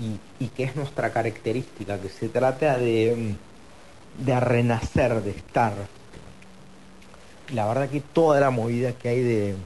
y, 0.00 0.44
y 0.44 0.48
que 0.48 0.64
es 0.64 0.76
nuestra 0.76 1.12
característica, 1.12 1.98
que 1.98 2.08
se 2.08 2.28
trata 2.28 2.78
de, 2.78 3.34
de 4.24 4.40
renacer, 4.40 5.22
de 5.22 5.30
estar. 5.30 5.74
La 7.52 7.66
verdad 7.66 7.88
que 7.88 8.00
toda 8.00 8.40
la 8.40 8.50
movida 8.50 8.92
que 8.92 9.08
hay 9.08 9.22
de, 9.22 9.56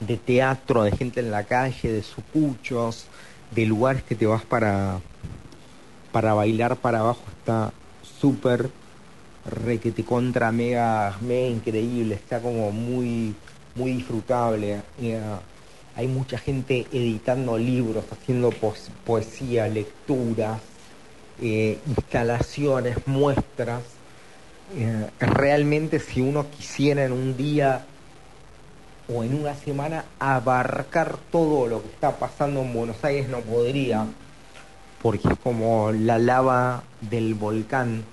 de 0.00 0.16
teatro, 0.16 0.82
de 0.82 0.92
gente 0.92 1.20
en 1.20 1.30
la 1.30 1.44
calle, 1.44 1.92
de 1.92 2.02
sucuchos, 2.02 3.06
de 3.54 3.66
lugares 3.66 4.02
que 4.02 4.14
te 4.14 4.26
vas 4.26 4.44
para, 4.44 5.00
para 6.12 6.34
bailar 6.34 6.76
para 6.76 7.00
abajo, 7.00 7.22
está 7.38 7.72
súper 8.20 8.70
requete 9.64 10.04
contra 10.04 10.52
mega, 10.52 11.16
mega 11.20 11.48
increíble, 11.48 12.14
está 12.14 12.40
como 12.40 12.70
muy, 12.70 13.34
muy 13.74 13.92
disfrutable. 13.92 14.82
Eh, 15.00 15.20
hay 15.96 16.06
mucha 16.08 16.38
gente 16.38 16.86
editando 16.92 17.58
libros, 17.58 18.04
haciendo 18.10 18.50
poesía, 19.04 19.68
lecturas. 19.68 20.60
eh, 21.40 21.78
instalaciones, 21.86 22.96
muestras. 23.06 23.82
Eh, 24.76 25.08
realmente 25.20 25.98
si 25.98 26.20
uno 26.20 26.46
quisiera 26.50 27.04
en 27.04 27.12
un 27.12 27.36
día 27.36 27.84
o 29.14 29.24
en 29.24 29.34
una 29.34 29.54
semana 29.54 30.04
abarcar 30.18 31.16
todo 31.30 31.66
lo 31.66 31.82
que 31.82 31.88
está 31.88 32.12
pasando 32.18 32.60
en 32.60 32.72
Buenos 32.72 33.04
Aires 33.04 33.28
no 33.28 33.40
podría, 33.40 34.06
porque 35.02 35.28
es 35.28 35.38
como 35.38 35.92
la 35.92 36.18
lava 36.18 36.82
del 37.00 37.34
volcán. 37.34 38.04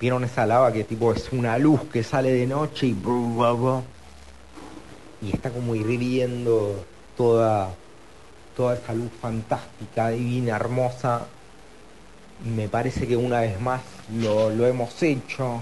¿Vieron 0.00 0.24
esa 0.24 0.46
lava 0.46 0.72
que 0.72 0.84
tipo 0.84 1.12
es 1.12 1.32
una 1.32 1.58
luz 1.58 1.80
que 1.92 2.02
sale 2.02 2.32
de 2.32 2.46
noche 2.46 2.88
y 2.88 2.96
y 5.22 5.30
está 5.32 5.50
como 5.50 5.74
hirviendo 5.76 6.84
toda 7.16 7.70
toda 8.56 8.74
esa 8.74 8.92
luz 8.92 9.10
fantástica, 9.20 10.10
divina, 10.10 10.56
hermosa. 10.56 11.26
Me 12.44 12.68
parece 12.68 13.06
que 13.06 13.16
una 13.16 13.40
vez 13.40 13.60
más 13.60 13.80
lo, 14.12 14.50
lo 14.50 14.66
hemos 14.66 15.00
hecho, 15.02 15.60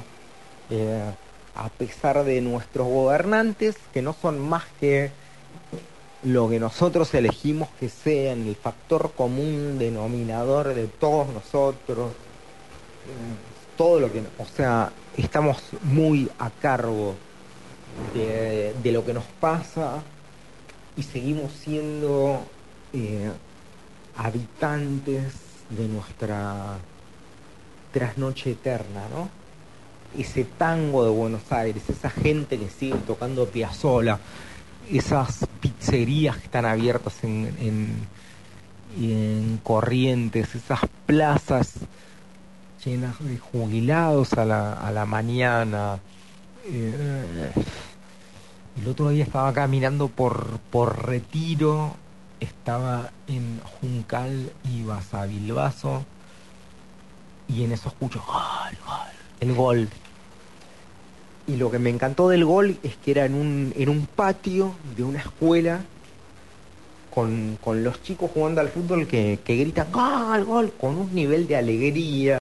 eh, 0.70 1.10
a 1.54 1.68
pesar 1.68 2.24
de 2.24 2.40
nuestros 2.40 2.86
gobernantes, 2.86 3.76
que 3.92 4.02
no 4.02 4.14
son 4.14 4.38
más 4.38 4.64
que 4.78 5.10
lo 6.22 6.48
que 6.48 6.60
nosotros 6.60 7.12
elegimos 7.14 7.68
que 7.78 7.88
sean, 7.88 8.46
el 8.46 8.56
factor 8.56 9.12
común 9.12 9.78
denominador 9.78 10.74
de 10.74 10.86
todos 10.86 11.28
nosotros, 11.28 12.12
todo 13.76 14.00
lo 14.00 14.12
que, 14.12 14.22
o 14.38 14.44
sea, 14.44 14.92
estamos 15.16 15.58
muy 15.82 16.30
a 16.38 16.50
cargo 16.50 17.14
de, 18.14 18.74
de 18.82 18.92
lo 18.92 19.04
que 19.04 19.14
nos 19.14 19.24
pasa 19.40 20.02
y 20.96 21.02
seguimos 21.02 21.52
siendo 21.52 22.42
eh, 22.92 23.30
habitantes 24.16 25.32
de 25.70 25.88
nuestra 25.88 26.78
trasnoche 27.92 28.52
eterna, 28.52 29.08
¿no? 29.10 29.39
Ese 30.18 30.44
tango 30.44 31.04
de 31.04 31.10
Buenos 31.10 31.50
Aires, 31.52 31.88
esa 31.88 32.10
gente 32.10 32.58
que 32.58 32.68
sigue 32.68 32.96
tocando 33.06 33.46
Piazzolla, 33.46 34.18
esas 34.90 35.46
pizzerías 35.60 36.36
que 36.36 36.44
están 36.44 36.66
abiertas 36.66 37.22
en, 37.22 37.54
en, 37.60 38.08
en 38.98 39.60
Corrientes, 39.62 40.54
esas 40.54 40.80
plazas 41.06 41.74
llenas 42.84 43.22
de 43.22 43.38
jubilados 43.38 44.32
a 44.34 44.44
la, 44.44 44.72
a 44.72 44.90
la 44.90 45.06
mañana. 45.06 46.00
eh, 46.64 47.52
el 48.80 48.88
otro 48.88 49.10
día 49.10 49.24
estaba 49.24 49.52
caminando 49.52 50.08
por, 50.08 50.58
por 50.70 51.06
Retiro, 51.06 51.96
estaba 52.40 53.12
en 53.26 53.60
Juncal 53.80 54.52
y 54.64 54.82
Basavilbaso 54.84 56.04
y 57.48 57.64
en 57.64 57.72
eso 57.72 57.88
escucho 57.88 58.22
gol, 58.26 58.78
gol, 58.86 59.19
el 59.40 59.54
gol. 59.54 59.88
Y 61.46 61.56
lo 61.56 61.70
que 61.70 61.78
me 61.78 61.90
encantó 61.90 62.28
del 62.28 62.44
gol 62.44 62.78
es 62.82 62.96
que 62.96 63.10
era 63.10 63.24
en 63.24 63.34
un, 63.34 63.72
en 63.76 63.88
un 63.88 64.06
patio 64.06 64.74
de 64.96 65.02
una 65.02 65.18
escuela 65.18 65.80
con, 67.12 67.58
con 67.62 67.82
los 67.82 68.02
chicos 68.02 68.30
jugando 68.32 68.60
al 68.60 68.68
fútbol 68.68 69.06
que, 69.06 69.40
que 69.44 69.56
gritan 69.56 69.90
gol, 69.90 70.44
gol, 70.44 70.72
con 70.78 70.96
un 70.96 71.14
nivel 71.14 71.46
de 71.48 71.56
alegría. 71.56 72.38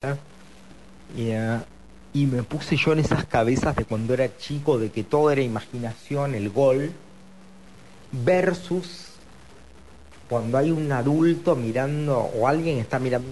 Y, 1.16 1.32
ah, 1.32 1.64
y 2.12 2.26
me 2.26 2.42
puse 2.42 2.76
yo 2.76 2.92
en 2.92 3.00
esas 3.00 3.24
cabezas 3.24 3.76
de 3.76 3.84
cuando 3.84 4.14
era 4.14 4.36
chico, 4.36 4.78
de 4.78 4.90
que 4.90 5.04
todo 5.04 5.30
era 5.30 5.42
imaginación, 5.42 6.34
el 6.34 6.50
gol, 6.50 6.92
versus 8.12 9.06
cuando 10.28 10.58
hay 10.58 10.70
un 10.70 10.90
adulto 10.92 11.56
mirando, 11.56 12.18
o 12.18 12.46
alguien 12.46 12.78
está 12.78 12.98
mirando, 12.98 13.28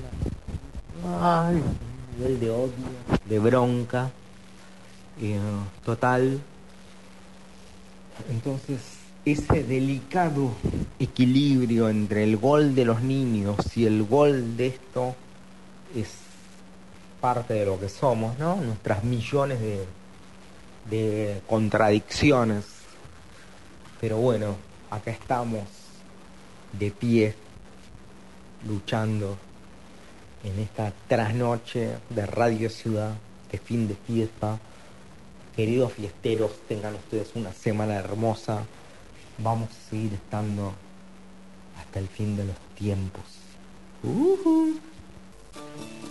ay, 1.21 1.63
nivel 2.19 2.41
de 2.41 2.51
odio, 2.51 2.73
de 3.27 3.39
bronca, 3.39 4.11
eh, 5.21 5.39
total. 5.85 6.41
Entonces, 8.29 8.81
ese 9.25 9.63
delicado 9.63 10.53
equilibrio 10.99 11.89
entre 11.89 12.25
el 12.25 12.37
gol 12.37 12.75
de 12.75 12.85
los 12.85 13.03
niños 13.03 13.57
y 13.77 13.87
el 13.87 14.03
gol 14.05 14.57
de 14.57 14.69
esto 14.69 15.15
es 15.95 16.09
parte 17.21 17.55
de 17.55 17.67
lo 17.67 17.79
que 17.79 17.89
somos, 17.89 18.39
¿no? 18.39 18.57
Nuestras 18.57 19.05
millones 19.05 19.61
de, 19.61 19.87
de 20.91 21.41
contradicciones. 21.47 22.65
Pero 24.01 24.17
bueno, 24.19 24.57
acá 24.91 25.11
estamos 25.11 25.65
de 26.73 26.91
pie, 26.91 27.35
luchando 28.67 29.37
en 30.45 30.59
esta 30.59 30.93
trasnoche 31.09 31.97
de 32.11 32.27
Radio 32.27 32.71
Ciudad, 32.71 33.15
de 33.51 33.59
fin 33.59 33.89
de 33.89 33.95
fiesta. 33.95 34.59
Queridos 35.57 35.93
fiesteros, 35.93 36.53
tengan 36.69 36.95
ustedes 36.95 37.31
una 37.35 37.53
semana 37.53 37.97
hermosa. 37.97 38.65
Vamos 39.39 39.71
a 39.71 39.91
seguir 39.91 40.15
estando 40.15 40.73
hasta 41.79 41.99
el 41.99 42.09
fin 42.09 42.37
de 42.37 42.45
los 42.45 42.57
tiempos. 42.77 43.39
Then 45.59 46.08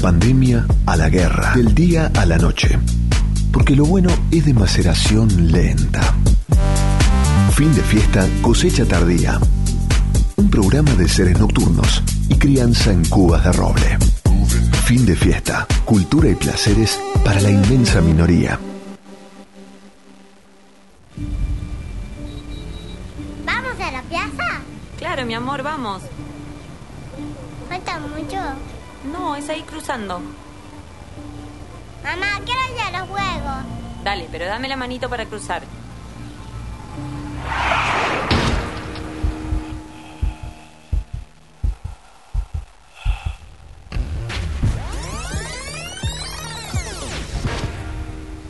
pandemia 0.00 0.66
a 0.86 0.96
la 0.96 1.10
guerra, 1.10 1.52
del 1.54 1.74
día 1.74 2.10
a 2.16 2.24
la 2.24 2.38
noche. 2.38 2.78
Porque 3.52 3.76
lo 3.76 3.84
bueno 3.84 4.08
es 4.30 4.46
de 4.46 4.54
maceración 4.54 5.52
lenta. 5.52 6.00
Fin 7.54 7.74
de 7.74 7.82
fiesta, 7.82 8.26
cosecha 8.40 8.86
tardía. 8.86 9.38
Un 10.36 10.50
programa 10.50 10.90
de 10.92 11.06
seres 11.06 11.38
nocturnos 11.38 12.02
y 12.30 12.36
crianza 12.36 12.92
en 12.92 13.04
cubas 13.04 13.44
de 13.44 13.52
roble. 13.52 13.98
Fin 14.84 15.04
de 15.04 15.14
fiesta, 15.14 15.66
cultura 15.84 16.30
y 16.30 16.34
placeres 16.34 16.98
para 17.22 17.40
la 17.40 17.50
inmensa 17.50 18.00
minoría. 18.00 18.58
¿Vamos 23.44 23.80
a 23.80 23.92
la 23.92 24.02
plaza? 24.02 24.62
Claro, 24.98 25.26
mi 25.26 25.34
amor, 25.34 25.62
vamos. 25.62 26.02
¿Falta 27.68 28.00
mucho? 28.00 28.38
No, 29.04 29.36
es 29.36 29.48
ahí 29.48 29.62
cruzando. 29.62 30.20
Mamá, 32.02 32.40
quiero 32.44 32.60
ir 32.74 32.80
a 32.80 33.00
los 33.00 33.08
juegos. 33.08 33.64
Dale, 34.04 34.28
pero 34.30 34.46
dame 34.46 34.68
la 34.68 34.76
manito 34.76 35.08
para 35.08 35.26
cruzar. 35.26 35.62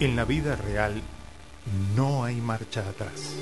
En 0.01 0.17
la 0.17 0.25
vida 0.25 0.57
real 0.57 1.03
no 1.95 2.25
hay 2.25 2.37
marcha 2.37 2.81
atrás. 2.89 3.35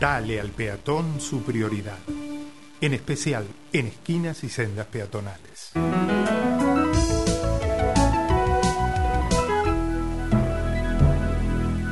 Dale 0.00 0.40
al 0.40 0.48
peatón 0.48 1.20
su 1.20 1.44
prioridad, 1.44 1.98
en 2.82 2.94
especial 2.94 3.46
en 3.72 3.86
esquinas 3.86 4.42
y 4.44 4.48
sendas 4.48 4.86
peatonales. 4.86 5.70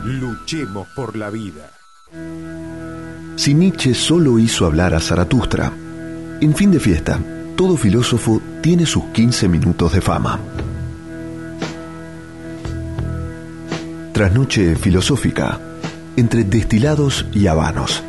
Luchemos 0.05 0.89
por 0.97 1.17
la 1.17 1.31
vida. 1.31 1.71
Si 3.37 3.55
Nietzsche 3.55 3.95
solo 3.95 4.39
hizo 4.41 4.67
hablar 4.67 4.93
a 4.95 5.01
Zaratustra, 5.01 5.73
en 6.41 6.55
fin 6.57 6.73
de 6.73 6.81
fiesta, 6.81 7.21
todo 7.57 7.77
filósofo 7.77 8.43
tiene 8.61 8.85
sus 8.85 9.05
15 9.05 9.49
minutos 9.49 9.93
de 9.93 10.01
fama. 10.01 10.41
Trasnoche 14.13 14.75
filosófica, 14.75 15.61
entre 16.17 16.43
destilados 16.43 17.27
y 17.33 17.47
habanos. 17.47 18.03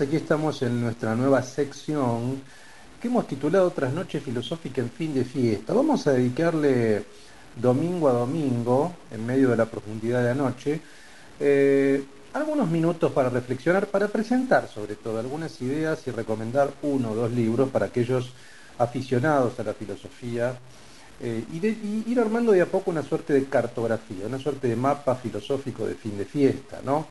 Aquí 0.00 0.16
estamos 0.16 0.60
en 0.62 0.80
nuestra 0.80 1.14
nueva 1.14 1.42
sección 1.42 2.42
que 3.00 3.08
hemos 3.08 3.26
titulado 3.26 3.70
Trasnoche 3.70 4.20
Filosófica 4.20 4.80
en 4.80 4.90
fin 4.90 5.14
de 5.14 5.24
fiesta. 5.24 5.72
Vamos 5.72 6.06
a 6.06 6.12
dedicarle 6.12 7.04
domingo 7.54 8.08
a 8.08 8.12
domingo, 8.12 8.94
en 9.10 9.24
medio 9.24 9.50
de 9.50 9.56
la 9.56 9.64
profundidad 9.66 10.22
de 10.22 10.28
la 10.28 10.34
noche, 10.34 10.80
eh, 11.40 12.04
algunos 12.34 12.68
minutos 12.68 13.12
para 13.12 13.30
reflexionar, 13.30 13.86
para 13.86 14.08
presentar 14.08 14.68
sobre 14.68 14.96
todo 14.96 15.18
algunas 15.18 15.60
ideas 15.62 16.06
y 16.06 16.10
recomendar 16.10 16.74
uno 16.82 17.12
o 17.12 17.14
dos 17.14 17.32
libros 17.32 17.70
para 17.70 17.86
aquellos 17.86 18.32
aficionados 18.78 19.58
a 19.60 19.62
la 19.62 19.72
filosofía 19.72 20.58
eh, 21.22 21.44
y, 21.52 21.66
y 21.66 22.04
ir 22.08 22.20
armando 22.20 22.52
de 22.52 22.60
a 22.60 22.66
poco 22.66 22.90
una 22.90 23.02
suerte 23.02 23.32
de 23.32 23.44
cartografía, 23.46 24.26
una 24.26 24.38
suerte 24.38 24.68
de 24.68 24.76
mapa 24.76 25.14
filosófico 25.14 25.86
de 25.86 25.94
fin 25.94 26.18
de 26.18 26.26
fiesta, 26.26 26.80
¿no? 26.84 27.06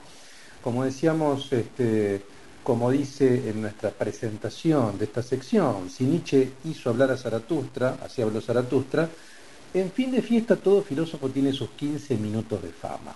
Como 0.62 0.84
decíamos, 0.84 1.52
este, 1.54 2.24
como 2.66 2.90
dice 2.90 3.48
en 3.48 3.62
nuestra 3.62 3.92
presentación 3.92 4.98
de 4.98 5.06
esta 5.06 5.22
sección, 5.22 5.88
si 5.92 6.04
Nietzsche 6.04 6.52
hizo 6.66 6.90
hablar 6.90 7.12
a 7.12 7.16
Zaratustra, 7.16 8.00
así 8.04 8.24
habló 8.24 8.42
Zaratustra, 8.42 9.08
en 9.72 9.92
fin 9.92 10.12
de 10.12 10.24
fiesta 10.24 10.56
todo 10.56 10.82
filósofo 10.82 11.30
tiene 11.30 11.54
sus 11.54 11.70
15 11.70 12.18
minutos 12.18 12.64
de 12.64 12.70
fama. 12.70 13.14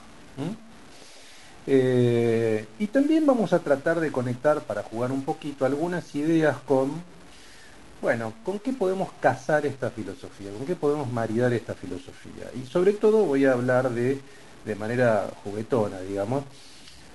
Eh, 1.66 2.64
y 2.78 2.88
también 2.88 3.26
vamos 3.26 3.52
a 3.52 3.58
tratar 3.58 4.00
de 4.00 4.12
conectar, 4.12 4.62
para 4.62 4.84
jugar 4.84 5.12
un 5.12 5.24
poquito, 5.24 5.66
algunas 5.66 6.14
ideas 6.14 6.58
con, 6.68 7.02
bueno, 8.04 8.34
con 8.46 8.60
qué 8.60 8.72
podemos 8.72 9.10
casar 9.20 9.66
esta 9.66 9.90
filosofía, 9.90 10.52
con 10.52 10.68
qué 10.68 10.76
podemos 10.76 11.12
maridar 11.12 11.52
esta 11.54 11.74
filosofía. 11.74 12.52
Y 12.56 12.68
sobre 12.68 12.94
todo 12.94 13.26
voy 13.26 13.46
a 13.46 13.54
hablar 13.54 13.90
de, 13.90 14.20
de 14.64 14.76
manera 14.76 15.28
juguetona, 15.44 16.02
digamos, 16.02 16.44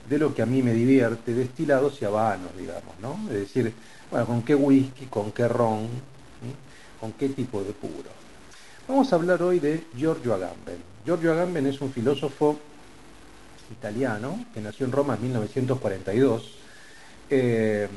de 0.08 0.18
lo 0.18 0.34
que 0.34 0.42
a 0.42 0.46
mí 0.46 0.62
me 0.62 0.72
divierte, 0.72 1.34
destilados 1.34 2.00
y 2.00 2.04
habanos, 2.04 2.56
digamos, 2.56 2.94
¿no? 3.00 3.18
Es 3.28 3.40
decir, 3.40 3.72
bueno, 4.10 4.26
con 4.26 4.42
qué 4.42 4.54
whisky, 4.54 5.06
con 5.06 5.32
qué 5.32 5.48
ron, 5.48 5.88
con 7.00 7.12
qué 7.12 7.28
tipo 7.30 7.62
de 7.62 7.72
puro. 7.72 8.10
Vamos 8.86 9.12
a 9.12 9.16
hablar 9.16 9.42
hoy 9.42 9.60
de 9.60 9.84
Giorgio 9.96 10.34
Agamben. 10.34 10.76
Giorgio 11.04 11.32
Agamben 11.32 11.66
es 11.66 11.80
un 11.80 11.90
filósofo 11.90 12.58
italiano 13.72 14.44
que 14.52 14.60
nació 14.60 14.86
en 14.86 14.92
Roma 14.92 15.14
en 15.14 15.22
1942. 15.22 16.52
Eh, 17.30 17.88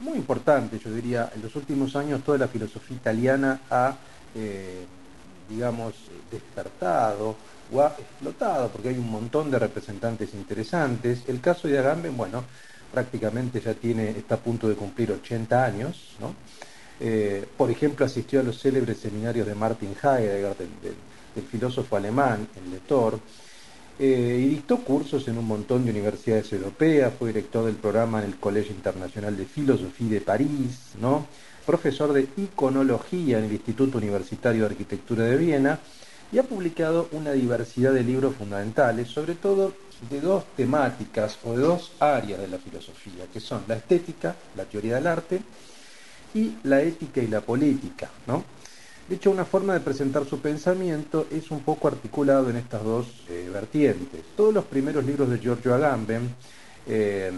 muy 0.00 0.14
importante, 0.14 0.78
yo 0.78 0.92
diría, 0.92 1.30
en 1.34 1.42
los 1.42 1.54
últimos 1.56 1.96
años 1.96 2.22
toda 2.22 2.38
la 2.38 2.48
filosofía 2.48 2.96
italiana 2.96 3.60
ha, 3.70 3.96
eh, 4.34 4.84
digamos, 5.48 5.94
despertado 6.30 7.36
o 7.72 7.80
ha 7.80 7.96
porque 8.72 8.88
hay 8.90 8.98
un 8.98 9.10
montón 9.10 9.50
de 9.50 9.58
representantes 9.58 10.34
interesantes. 10.34 11.22
El 11.26 11.40
caso 11.40 11.68
de 11.68 11.78
Agamben, 11.78 12.16
bueno, 12.16 12.44
prácticamente 12.92 13.60
ya 13.60 13.74
tiene, 13.74 14.10
está 14.10 14.36
a 14.36 14.38
punto 14.38 14.68
de 14.68 14.74
cumplir 14.74 15.12
80 15.12 15.64
años, 15.64 16.16
¿no? 16.20 16.34
Eh, 16.98 17.44
por 17.56 17.70
ejemplo, 17.70 18.06
asistió 18.06 18.40
a 18.40 18.42
los 18.42 18.58
célebres 18.58 18.98
seminarios 18.98 19.46
de 19.46 19.54
Martin 19.54 19.94
Heidegger, 20.02 20.56
del, 20.56 21.44
filósofo 21.50 21.96
alemán, 21.96 22.48
en 22.56 22.72
Letor, 22.72 23.20
eh, 23.98 24.40
y 24.42 24.48
dictó 24.48 24.78
cursos 24.78 25.28
en 25.28 25.36
un 25.36 25.46
montón 25.46 25.84
de 25.84 25.90
universidades 25.90 26.50
europeas, 26.54 27.12
fue 27.18 27.28
director 27.28 27.66
del 27.66 27.74
programa 27.74 28.20
en 28.20 28.24
el 28.24 28.36
Colegio 28.36 28.74
Internacional 28.74 29.36
de 29.36 29.44
Filosofía 29.44 30.12
de 30.12 30.20
París, 30.22 30.92
¿no? 30.98 31.26
profesor 31.66 32.12
de 32.12 32.28
iconología 32.36 33.38
en 33.38 33.44
el 33.44 33.52
Instituto 33.52 33.98
Universitario 33.98 34.62
de 34.62 34.68
Arquitectura 34.68 35.24
de 35.24 35.36
Viena, 35.36 35.80
y 36.32 36.38
ha 36.38 36.42
publicado 36.42 37.08
una 37.12 37.32
diversidad 37.32 37.92
de 37.92 38.02
libros 38.02 38.34
fundamentales, 38.36 39.08
sobre 39.08 39.34
todo 39.34 39.72
de 40.10 40.20
dos 40.20 40.44
temáticas 40.56 41.38
o 41.44 41.52
de 41.52 41.62
dos 41.62 41.92
áreas 42.00 42.40
de 42.40 42.48
la 42.48 42.58
filosofía, 42.58 43.26
que 43.32 43.40
son 43.40 43.62
la 43.66 43.76
estética, 43.76 44.34
la 44.56 44.64
teoría 44.64 44.96
del 44.96 45.06
arte, 45.06 45.40
y 46.34 46.56
la 46.64 46.82
ética 46.82 47.22
y 47.22 47.28
la 47.28 47.40
política, 47.40 48.10
¿no? 48.26 48.44
De 49.08 49.14
hecho, 49.14 49.30
una 49.30 49.44
forma 49.44 49.72
de 49.72 49.80
presentar 49.80 50.26
su 50.26 50.40
pensamiento 50.40 51.28
es 51.30 51.50
un 51.52 51.60
poco 51.60 51.86
articulado 51.86 52.50
en 52.50 52.56
estas 52.56 52.82
dos 52.82 53.06
eh, 53.28 53.48
vertientes. 53.52 54.20
Todos 54.36 54.52
los 54.52 54.64
primeros 54.64 55.04
libros 55.04 55.30
de 55.30 55.38
Giorgio 55.38 55.74
Agamben 55.74 56.34
eh, 56.88 57.30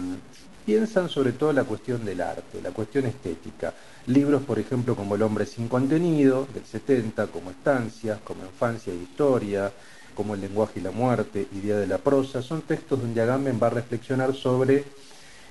piensan 0.65 1.09
sobre 1.09 1.33
todo 1.33 1.53
la 1.53 1.63
cuestión 1.63 2.03
del 2.03 2.21
arte, 2.21 2.61
la 2.61 2.71
cuestión 2.71 3.05
estética. 3.05 3.73
Libros, 4.09 4.41
por 4.41 4.57
ejemplo, 4.57 4.95
como 4.95 5.13
El 5.13 5.21
hombre 5.21 5.45
sin 5.45 5.67
contenido, 5.67 6.47
del 6.51 6.65
70, 6.65 7.27
como 7.27 7.51
Estancias, 7.51 8.17
como 8.23 8.43
Infancia 8.43 8.91
e 8.91 8.95
Historia, 8.95 9.71
como 10.15 10.33
El 10.33 10.41
lenguaje 10.41 10.79
y 10.79 10.81
la 10.81 10.89
muerte, 10.89 11.47
Idea 11.53 11.77
de 11.77 11.85
la 11.85 11.99
prosa, 11.99 12.41
son 12.41 12.63
textos 12.63 12.99
donde 12.99 13.21
Agamben 13.21 13.59
va 13.61 13.67
a 13.67 13.69
reflexionar 13.69 14.33
sobre 14.33 14.83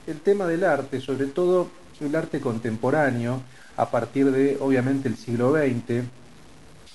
el 0.08 0.20
tema 0.22 0.44
del 0.46 0.64
arte, 0.64 1.00
sobre 1.00 1.26
todo 1.26 1.68
el 2.00 2.16
arte 2.16 2.40
contemporáneo, 2.40 3.42
a 3.76 3.88
partir 3.88 4.32
de, 4.32 4.56
obviamente, 4.60 5.08
el 5.08 5.16
siglo 5.16 5.52
XX, 5.52 6.02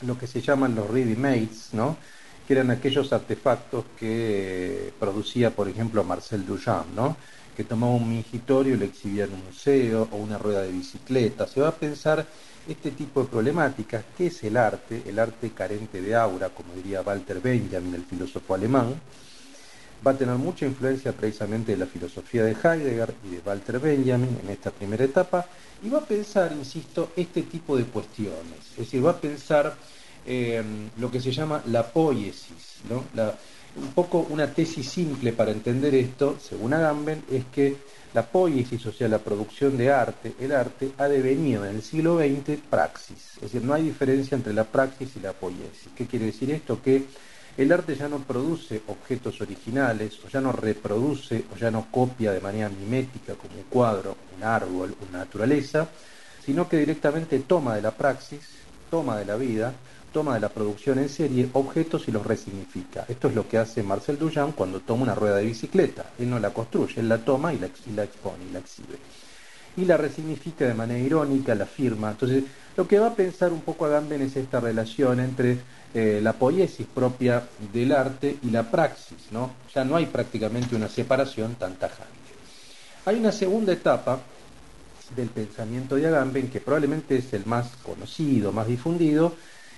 lo 0.05 0.17
que 0.17 0.27
se 0.27 0.41
llaman 0.41 0.75
los 0.75 0.89
ready-mades, 0.89 1.69
¿no? 1.71 1.95
que 2.45 2.53
eran 2.53 2.71
aquellos 2.71 3.13
artefactos 3.13 3.85
que 3.97 4.91
producía, 4.99 5.51
por 5.51 5.69
ejemplo, 5.69 6.03
Marcel 6.03 6.45
Duchamp, 6.45 6.93
¿no? 6.93 7.15
Que 7.55 7.63
tomaba 7.63 7.93
un 7.93 8.09
mingitorio 8.09 8.75
y 8.75 8.77
lo 8.77 8.85
exhibía 8.85 9.25
en 9.25 9.33
un 9.33 9.45
museo 9.45 10.07
o 10.11 10.17
una 10.17 10.37
rueda 10.37 10.61
de 10.61 10.71
bicicleta. 10.71 11.47
Se 11.47 11.61
va 11.61 11.69
a 11.69 11.75
pensar 11.75 12.25
este 12.67 12.91
tipo 12.91 13.21
de 13.21 13.27
problemáticas, 13.27 14.05
¿qué 14.17 14.27
es 14.27 14.43
el 14.43 14.57
arte? 14.57 15.03
El 15.05 15.19
arte 15.19 15.51
carente 15.51 16.01
de 16.01 16.15
aura, 16.15 16.49
como 16.49 16.73
diría 16.73 17.01
Walter 17.01 17.39
Benjamin, 17.41 17.93
el 17.95 18.03
filósofo 18.03 18.53
alemán, 18.55 18.95
va 20.05 20.11
a 20.11 20.17
tener 20.17 20.35
mucha 20.35 20.65
influencia 20.65 21.11
precisamente 21.13 21.73
de 21.73 21.77
la 21.77 21.85
filosofía 21.85 22.43
de 22.43 22.51
Heidegger 22.51 23.13
y 23.25 23.35
de 23.35 23.41
Walter 23.45 23.79
Benjamin 23.79 24.39
en 24.43 24.49
esta 24.49 24.71
primera 24.71 25.03
etapa, 25.03 25.45
y 25.83 25.89
va 25.89 25.99
a 25.99 26.05
pensar, 26.05 26.51
insisto, 26.53 27.11
este 27.15 27.43
tipo 27.43 27.77
de 27.77 27.83
cuestiones. 27.85 28.59
Es 28.71 28.77
decir, 28.77 29.05
va 29.05 29.11
a 29.11 29.19
pensar 29.19 29.75
eh, 30.25 30.63
lo 30.97 31.11
que 31.11 31.19
se 31.19 31.31
llama 31.31 31.61
la 31.67 31.85
poiesis, 31.85 32.77
¿no? 32.89 33.03
Un 33.75 33.91
poco 33.93 34.27
una 34.29 34.47
tesis 34.47 34.87
simple 34.87 35.33
para 35.33 35.51
entender 35.51 35.95
esto, 35.95 36.37
según 36.39 36.73
Agamben, 36.73 37.23
es 37.31 37.45
que 37.45 37.75
la 38.13 38.23
poiesis, 38.23 38.85
o 38.85 38.91
sea, 38.91 39.07
la 39.07 39.17
producción 39.17 39.75
de 39.75 39.91
arte, 39.91 40.35
el 40.39 40.51
arte, 40.51 40.91
ha 40.99 41.07
devenido 41.07 41.65
en 41.65 41.77
el 41.77 41.81
siglo 41.81 42.19
XX 42.19 42.59
praxis. 42.69 43.35
Es 43.37 43.41
decir, 43.41 43.63
no 43.63 43.73
hay 43.73 43.83
diferencia 43.83 44.35
entre 44.35 44.53
la 44.53 44.65
praxis 44.65 45.15
y 45.15 45.19
la 45.19 45.33
poiesis. 45.33 45.89
¿Qué 45.95 46.05
quiere 46.05 46.27
decir 46.27 46.51
esto? 46.51 46.79
Que 46.79 47.05
el 47.57 47.71
arte 47.71 47.95
ya 47.95 48.07
no 48.07 48.19
produce 48.19 48.83
objetos 48.87 49.41
originales, 49.41 50.19
o 50.23 50.27
ya 50.27 50.41
no 50.41 50.51
reproduce, 50.51 51.45
o 51.51 51.57
ya 51.57 51.71
no 51.71 51.87
copia 51.89 52.31
de 52.31 52.41
manera 52.41 52.69
mimética 52.69 53.33
como 53.33 53.55
un 53.55 53.63
cuadro, 53.63 54.15
un 54.37 54.43
árbol, 54.43 54.95
una 55.09 55.19
naturaleza, 55.19 55.87
sino 56.45 56.69
que 56.69 56.77
directamente 56.77 57.39
toma 57.39 57.75
de 57.75 57.81
la 57.81 57.91
praxis, 57.91 58.41
toma 58.91 59.17
de 59.17 59.25
la 59.25 59.35
vida, 59.35 59.73
toma 60.13 60.35
de 60.35 60.39
la 60.39 60.49
producción 60.49 60.99
en 60.99 61.09
serie 61.09 61.49
objetos 61.51 62.07
y 62.07 62.11
los 62.11 62.25
resignifica. 62.25 63.05
Esto 63.09 63.27
es 63.27 63.35
lo 63.35 63.49
que 63.49 63.57
hace 63.57 63.83
Marcel 63.83 64.17
Duchamp 64.17 64.55
cuando 64.55 64.79
toma 64.79 65.03
una 65.03 65.15
rueda 65.15 65.37
de 65.37 65.45
bicicleta. 65.45 66.11
Él 66.19 66.29
no 66.29 66.39
la 66.39 66.51
construye, 66.51 67.01
él 67.01 67.09
la 67.09 67.17
toma 67.17 67.53
y 67.53 67.59
la, 67.59 67.67
y 67.67 67.91
la 67.93 68.03
expone 68.03 68.45
y 68.49 68.53
la 68.53 68.59
exhibe. 68.59 68.97
Y 69.75 69.85
la 69.85 69.97
resignifica 69.97 70.65
de 70.65 70.75
manera 70.75 70.99
irónica, 70.99 71.55
la 71.55 71.65
firma. 71.65 72.11
Entonces, 72.11 72.43
lo 72.77 72.87
que 72.87 72.99
va 72.99 73.07
a 73.07 73.15
pensar 73.15 73.51
un 73.51 73.61
poco 73.61 73.85
Agamben 73.85 74.21
es 74.21 74.35
esta 74.35 74.59
relación 74.59 75.19
entre 75.19 75.57
eh, 75.93 76.19
la 76.21 76.33
poiesis 76.33 76.85
propia 76.85 77.43
del 77.73 77.91
arte 77.91 78.37
y 78.43 78.51
la 78.51 78.69
praxis, 78.69 79.31
¿no? 79.31 79.51
Ya 79.73 79.83
no 79.83 79.95
hay 79.95 80.05
prácticamente 80.05 80.75
una 80.75 80.89
separación 80.89 81.55
tan 81.55 81.75
tajante. 81.75 82.13
Hay 83.05 83.15
una 83.15 83.31
segunda 83.31 83.73
etapa 83.73 84.19
del 85.15 85.29
pensamiento 85.29 85.95
de 85.95 86.07
Agamben, 86.07 86.49
que 86.49 86.61
probablemente 86.61 87.17
es 87.17 87.33
el 87.33 87.45
más 87.45 87.71
conocido, 87.83 88.51
más 88.51 88.67
difundido, 88.67 89.35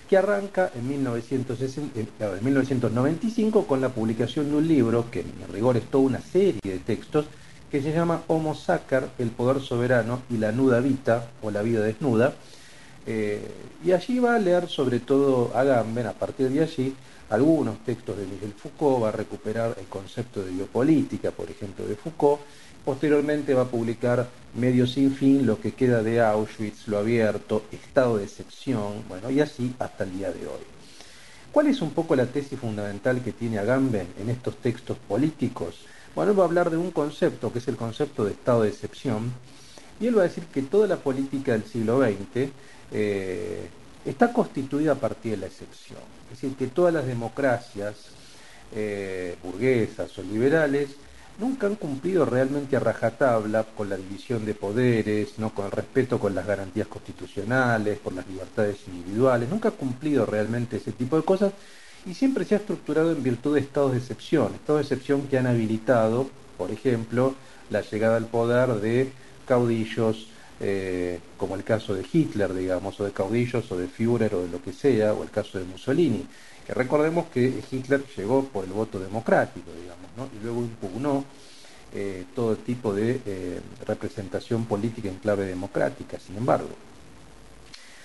que 0.08 0.16
arranca 0.16 0.70
en, 0.74 0.88
1960 0.88 2.00
eh, 2.00 2.06
en 2.20 2.44
1995 2.44 3.66
con 3.66 3.80
la 3.80 3.90
publicación 3.90 4.50
de 4.50 4.56
un 4.56 4.68
libro, 4.68 5.10
que 5.10 5.20
en 5.20 5.52
rigor 5.52 5.76
es 5.76 5.84
toda 5.84 6.04
una 6.04 6.20
serie 6.20 6.60
de 6.62 6.78
textos, 6.78 7.26
que 7.70 7.82
se 7.82 7.92
llama 7.92 8.22
Homo 8.28 8.54
Sacer, 8.54 9.08
el 9.18 9.30
poder 9.30 9.60
soberano 9.60 10.22
y 10.30 10.36
la 10.36 10.52
nuda 10.52 10.80
vita, 10.80 11.30
o 11.42 11.50
la 11.50 11.62
vida 11.62 11.80
desnuda, 11.80 12.34
eh, 13.06 13.40
y 13.84 13.92
allí 13.92 14.18
va 14.18 14.34
a 14.34 14.38
leer 14.38 14.68
sobre 14.68 15.00
todo 15.00 15.52
Agamben, 15.54 16.06
a 16.06 16.12
partir 16.12 16.48
de 16.50 16.62
allí, 16.62 16.94
algunos 17.30 17.78
textos 17.84 18.16
de 18.16 18.26
Miguel 18.26 18.52
Foucault, 18.52 19.04
va 19.04 19.08
a 19.08 19.12
recuperar 19.12 19.76
el 19.78 19.86
concepto 19.86 20.42
de 20.42 20.50
biopolítica, 20.50 21.30
por 21.30 21.50
ejemplo, 21.50 21.86
de 21.86 21.96
Foucault, 21.96 22.40
posteriormente 22.86 23.52
va 23.52 23.62
a 23.62 23.68
publicar 23.68 24.28
Medio 24.54 24.86
sin 24.86 25.14
fin, 25.14 25.44
lo 25.44 25.60
que 25.60 25.72
queda 25.72 26.02
de 26.02 26.20
Auschwitz, 26.22 26.86
lo 26.86 26.96
abierto, 26.96 27.64
estado 27.70 28.16
de 28.16 28.24
excepción, 28.24 29.04
bueno, 29.06 29.28
y 29.30 29.40
así 29.40 29.74
hasta 29.78 30.04
el 30.04 30.16
día 30.16 30.30
de 30.30 30.46
hoy. 30.46 30.62
¿Cuál 31.52 31.66
es 31.66 31.82
un 31.82 31.90
poco 31.90 32.16
la 32.16 32.24
tesis 32.24 32.58
fundamental 32.58 33.22
que 33.22 33.32
tiene 33.32 33.58
Agamben 33.58 34.06
en 34.18 34.30
estos 34.30 34.56
textos 34.56 34.96
políticos? 34.96 35.84
Bueno, 36.14 36.30
él 36.30 36.38
va 36.38 36.44
a 36.44 36.46
hablar 36.46 36.70
de 36.70 36.78
un 36.78 36.90
concepto, 36.90 37.52
que 37.52 37.58
es 37.58 37.68
el 37.68 37.76
concepto 37.76 38.24
de 38.24 38.32
estado 38.32 38.62
de 38.62 38.70
excepción, 38.70 39.32
y 40.00 40.06
él 40.06 40.16
va 40.16 40.22
a 40.22 40.28
decir 40.28 40.44
que 40.44 40.62
toda 40.62 40.86
la 40.86 40.96
política 40.96 41.52
del 41.52 41.64
siglo 41.64 42.00
XX 42.00 42.50
eh, 42.92 43.68
está 44.06 44.32
constituida 44.32 44.92
a 44.92 44.94
partir 44.94 45.32
de 45.32 45.38
la 45.38 45.46
excepción. 45.48 46.00
Es 46.32 46.40
decir, 46.40 46.56
que 46.56 46.68
todas 46.68 46.94
las 46.94 47.06
democracias 47.06 47.96
eh, 48.74 49.36
burguesas 49.42 50.16
o 50.18 50.22
liberales 50.22 50.90
nunca 51.38 51.66
han 51.66 51.76
cumplido 51.76 52.24
realmente 52.24 52.76
a 52.76 52.80
rajatabla 52.80 53.64
con 53.64 53.88
la 53.88 53.96
división 53.96 54.44
de 54.44 54.54
poderes, 54.54 55.38
no 55.38 55.54
con 55.54 55.66
el 55.66 55.72
respeto 55.72 56.18
con 56.18 56.34
las 56.34 56.46
garantías 56.46 56.86
constitucionales, 56.86 57.98
por 57.98 58.14
las 58.14 58.26
libertades 58.26 58.76
individuales, 58.86 59.48
nunca 59.48 59.68
ha 59.68 59.72
cumplido 59.72 60.26
realmente 60.26 60.76
ese 60.76 60.92
tipo 60.92 61.16
de 61.16 61.24
cosas 61.24 61.52
y 62.06 62.14
siempre 62.14 62.44
se 62.44 62.54
ha 62.54 62.58
estructurado 62.58 63.12
en 63.12 63.22
virtud 63.22 63.54
de 63.54 63.60
estados 63.60 63.92
de 63.92 63.98
excepción, 63.98 64.54
estados 64.54 64.80
de 64.80 64.94
excepción 64.94 65.26
que 65.26 65.38
han 65.38 65.46
habilitado, 65.46 66.30
por 66.56 66.70
ejemplo, 66.70 67.34
la 67.70 67.80
llegada 67.80 68.16
al 68.16 68.26
poder 68.26 68.80
de 68.80 69.10
caudillos, 69.46 70.28
eh, 70.60 71.18
como 71.36 71.56
el 71.56 71.64
caso 71.64 71.94
de 71.94 72.06
Hitler, 72.10 72.54
digamos, 72.54 72.98
o 73.00 73.04
de 73.04 73.12
caudillos, 73.12 73.70
o 73.72 73.76
de 73.76 73.88
Führer, 73.88 74.34
o 74.34 74.42
de 74.42 74.48
lo 74.48 74.62
que 74.62 74.72
sea, 74.72 75.12
o 75.12 75.22
el 75.22 75.30
caso 75.30 75.58
de 75.58 75.64
Mussolini, 75.64 76.26
que 76.66 76.74
recordemos 76.74 77.26
que 77.26 77.62
Hitler 77.70 78.04
llegó 78.16 78.44
por 78.44 78.64
el 78.64 78.72
voto 78.72 78.98
democrático, 78.98 79.70
digamos, 79.80 80.10
¿no? 80.16 80.28
y 80.36 80.42
luego 80.42 80.60
impugnó 80.62 81.24
eh, 81.94 82.24
todo 82.34 82.56
tipo 82.56 82.92
de 82.92 83.20
eh, 83.24 83.60
representación 83.86 84.64
política 84.66 85.08
en 85.08 85.16
clave 85.16 85.46
democrática, 85.46 86.18
sin 86.18 86.36
embargo. 86.36 86.70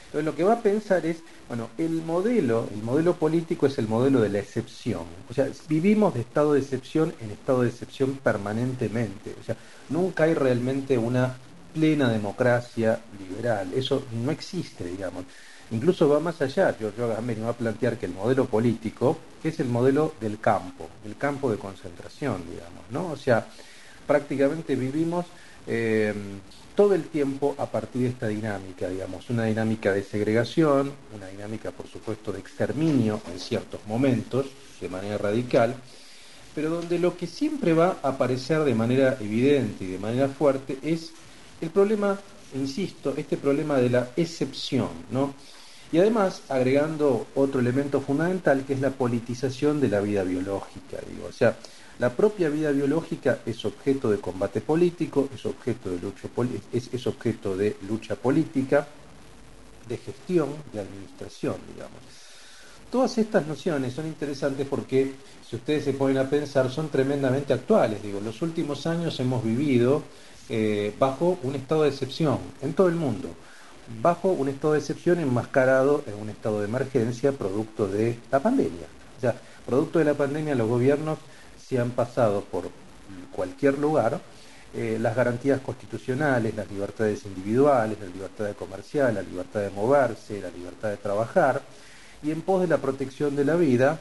Entonces 0.05 0.25
lo 0.25 0.35
que 0.35 0.43
va 0.43 0.53
a 0.53 0.61
pensar 0.61 1.05
es, 1.05 1.23
bueno, 1.47 1.69
el 1.77 2.01
modelo, 2.03 2.67
el 2.73 2.83
modelo 2.83 3.15
político 3.15 3.65
es 3.65 3.77
el 3.77 3.87
modelo 3.87 4.21
de 4.21 4.29
la 4.29 4.39
excepción. 4.39 5.03
O 5.29 5.33
sea, 5.33 5.47
vivimos 5.69 6.13
de 6.13 6.19
estado 6.19 6.53
de 6.53 6.59
excepción 6.59 7.13
en 7.21 7.31
estado 7.31 7.61
de 7.61 7.69
excepción 7.69 8.19
permanentemente. 8.21 9.33
O 9.39 9.43
sea, 9.43 9.55
nunca 9.89 10.25
hay 10.25 10.33
realmente 10.33 10.97
una 10.97 11.37
plena 11.73 12.09
democracia 12.09 12.99
liberal. 13.17 13.71
Eso 13.73 14.03
no 14.11 14.31
existe, 14.31 14.83
digamos. 14.83 15.23
Incluso 15.71 16.09
va 16.09 16.19
más 16.19 16.41
allá. 16.41 16.75
Giorgio 16.77 17.05
Agamben 17.05 17.43
va 17.43 17.49
a 17.49 17.53
plantear 17.53 17.97
que 17.97 18.05
el 18.05 18.13
modelo 18.13 18.45
político 18.45 19.17
es 19.43 19.59
el 19.59 19.67
modelo 19.67 20.13
del 20.19 20.39
campo, 20.39 20.89
el 21.05 21.17
campo 21.17 21.49
de 21.49 21.57
concentración, 21.57 22.43
digamos, 22.49 22.83
¿no? 22.91 23.11
O 23.11 23.17
sea, 23.17 23.47
prácticamente 24.05 24.75
vivimos 24.75 25.25
eh, 25.65 26.13
todo 26.75 26.93
el 26.93 27.05
tiempo 27.05 27.55
a 27.57 27.65
partir 27.67 28.03
de 28.03 28.09
esta 28.09 28.27
dinámica, 28.27 28.89
digamos, 28.89 29.29
una 29.29 29.45
dinámica 29.45 29.93
de 29.93 30.03
segregación, 30.03 30.91
una 31.15 31.27
dinámica, 31.27 31.71
por 31.71 31.87
supuesto, 31.87 32.31
de 32.31 32.39
exterminio 32.39 33.21
en 33.31 33.39
ciertos 33.39 33.79
momentos, 33.87 34.47
de 34.79 34.89
manera 34.89 35.17
radical, 35.17 35.75
pero 36.53 36.69
donde 36.69 36.99
lo 36.99 37.15
que 37.15 37.27
siempre 37.27 37.73
va 37.73 37.97
a 38.03 38.09
aparecer 38.09 38.63
de 38.63 38.75
manera 38.75 39.17
evidente 39.21 39.85
y 39.85 39.87
de 39.87 39.99
manera 39.99 40.27
fuerte 40.27 40.77
es 40.83 41.11
el 41.61 41.69
problema, 41.69 42.19
insisto, 42.55 43.13
este 43.15 43.37
problema 43.37 43.77
de 43.77 43.89
la 43.89 44.09
excepción, 44.17 44.89
¿no? 45.11 45.33
Y 45.91 45.99
además 45.99 46.43
agregando 46.47 47.27
otro 47.35 47.59
elemento 47.59 47.99
fundamental 47.99 48.63
que 48.65 48.73
es 48.73 48.81
la 48.81 48.91
politización 48.91 49.81
de 49.81 49.89
la 49.89 49.99
vida 49.99 50.23
biológica, 50.23 50.97
digo, 51.09 51.27
o 51.27 51.33
sea, 51.33 51.57
la 51.99 52.09
propia 52.09 52.49
vida 52.49 52.71
biológica 52.71 53.39
es 53.45 53.63
objeto 53.65 54.09
de 54.09 54.17
combate 54.17 54.61
político, 54.61 55.29
es 55.35 55.45
objeto 55.45 55.89
de 55.89 55.99
lucha, 55.99 56.29
es, 56.71 56.89
es 56.91 57.07
objeto 57.07 57.55
de 57.55 57.77
lucha 57.87 58.15
política, 58.15 58.87
de 59.87 59.97
gestión, 59.97 60.49
de 60.73 60.79
administración, 60.79 61.57
digamos. 61.73 61.99
Todas 62.89 63.17
estas 63.17 63.45
nociones 63.45 63.93
son 63.93 64.07
interesantes 64.07 64.65
porque, 64.67 65.13
si 65.47 65.57
ustedes 65.57 65.83
se 65.83 65.93
ponen 65.93 66.17
a 66.17 66.29
pensar, 66.29 66.71
son 66.71 66.89
tremendamente 66.89 67.53
actuales. 67.53 68.01
Digo, 68.01 68.19
los 68.19 68.41
últimos 68.41 68.87
años 68.87 69.19
hemos 69.19 69.43
vivido 69.43 70.03
eh, 70.49 70.93
bajo 70.97 71.37
un 71.43 71.55
estado 71.55 71.83
de 71.83 71.89
excepción 71.89 72.39
en 72.61 72.73
todo 72.73 72.87
el 72.87 72.95
mundo, 72.95 73.29
bajo 74.01 74.29
un 74.29 74.49
estado 74.49 74.73
de 74.73 74.79
excepción 74.79 75.19
enmascarado 75.19 76.03
en 76.07 76.15
un 76.15 76.29
estado 76.29 76.59
de 76.59 76.65
emergencia 76.65 77.31
producto 77.31 77.87
de 77.87 78.17
la 78.31 78.39
pandemia. 78.39 78.87
O 79.17 79.21
sea, 79.21 79.35
producto 79.65 79.99
de 79.99 80.05
la 80.05 80.13
pandemia 80.13 80.55
los 80.55 80.67
gobiernos 80.67 81.19
se 81.63 81.79
han 81.79 81.91
pasado 81.91 82.41
por 82.41 82.69
cualquier 83.31 83.77
lugar 83.77 84.19
eh, 84.73 84.97
las 85.01 85.15
garantías 85.15 85.59
constitucionales, 85.59 86.55
las 86.55 86.71
libertades 86.71 87.25
individuales, 87.25 87.97
la 87.99 88.07
libertad 88.07 88.45
de 88.45 88.53
comercial, 88.53 89.13
la 89.13 89.21
libertad 89.21 89.59
de 89.59 89.69
moverse, 89.69 90.39
la 90.39 90.49
libertad 90.49 90.89
de 90.89 90.97
trabajar, 90.97 91.61
y 92.23 92.31
en 92.31 92.41
pos 92.41 92.61
de 92.61 92.67
la 92.67 92.77
protección 92.77 93.35
de 93.35 93.43
la 93.43 93.55
vida, 93.55 93.99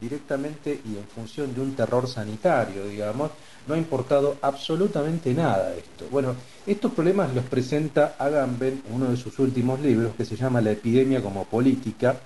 directamente 0.00 0.80
y 0.84 0.96
en 0.96 1.04
función 1.04 1.54
de 1.54 1.60
un 1.60 1.74
terror 1.74 2.08
sanitario, 2.08 2.86
digamos, 2.86 3.30
no 3.66 3.74
ha 3.74 3.78
importado 3.78 4.36
absolutamente 4.42 5.34
nada 5.34 5.74
esto. 5.74 6.06
Bueno, 6.10 6.34
estos 6.66 6.92
problemas 6.92 7.34
los 7.34 7.44
presenta 7.44 8.14
Agamben 8.18 8.82
en 8.86 8.94
uno 8.94 9.10
de 9.10 9.16
sus 9.16 9.38
últimos 9.38 9.80
libros 9.80 10.14
que 10.16 10.24
se 10.24 10.36
llama 10.36 10.60
La 10.60 10.72
epidemia 10.72 11.22
como 11.22 11.44
política. 11.44 12.16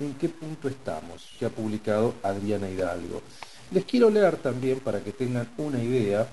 ¿En 0.00 0.14
qué 0.14 0.28
punto 0.28 0.68
estamos? 0.68 1.30
Que 1.38 1.46
ha 1.46 1.50
publicado 1.50 2.14
Adriana 2.22 2.68
Hidalgo. 2.68 3.22
Les 3.70 3.84
quiero 3.84 4.10
leer 4.10 4.36
también 4.36 4.80
para 4.80 5.00
que 5.00 5.12
tengan 5.12 5.48
una 5.56 5.82
idea 5.82 6.26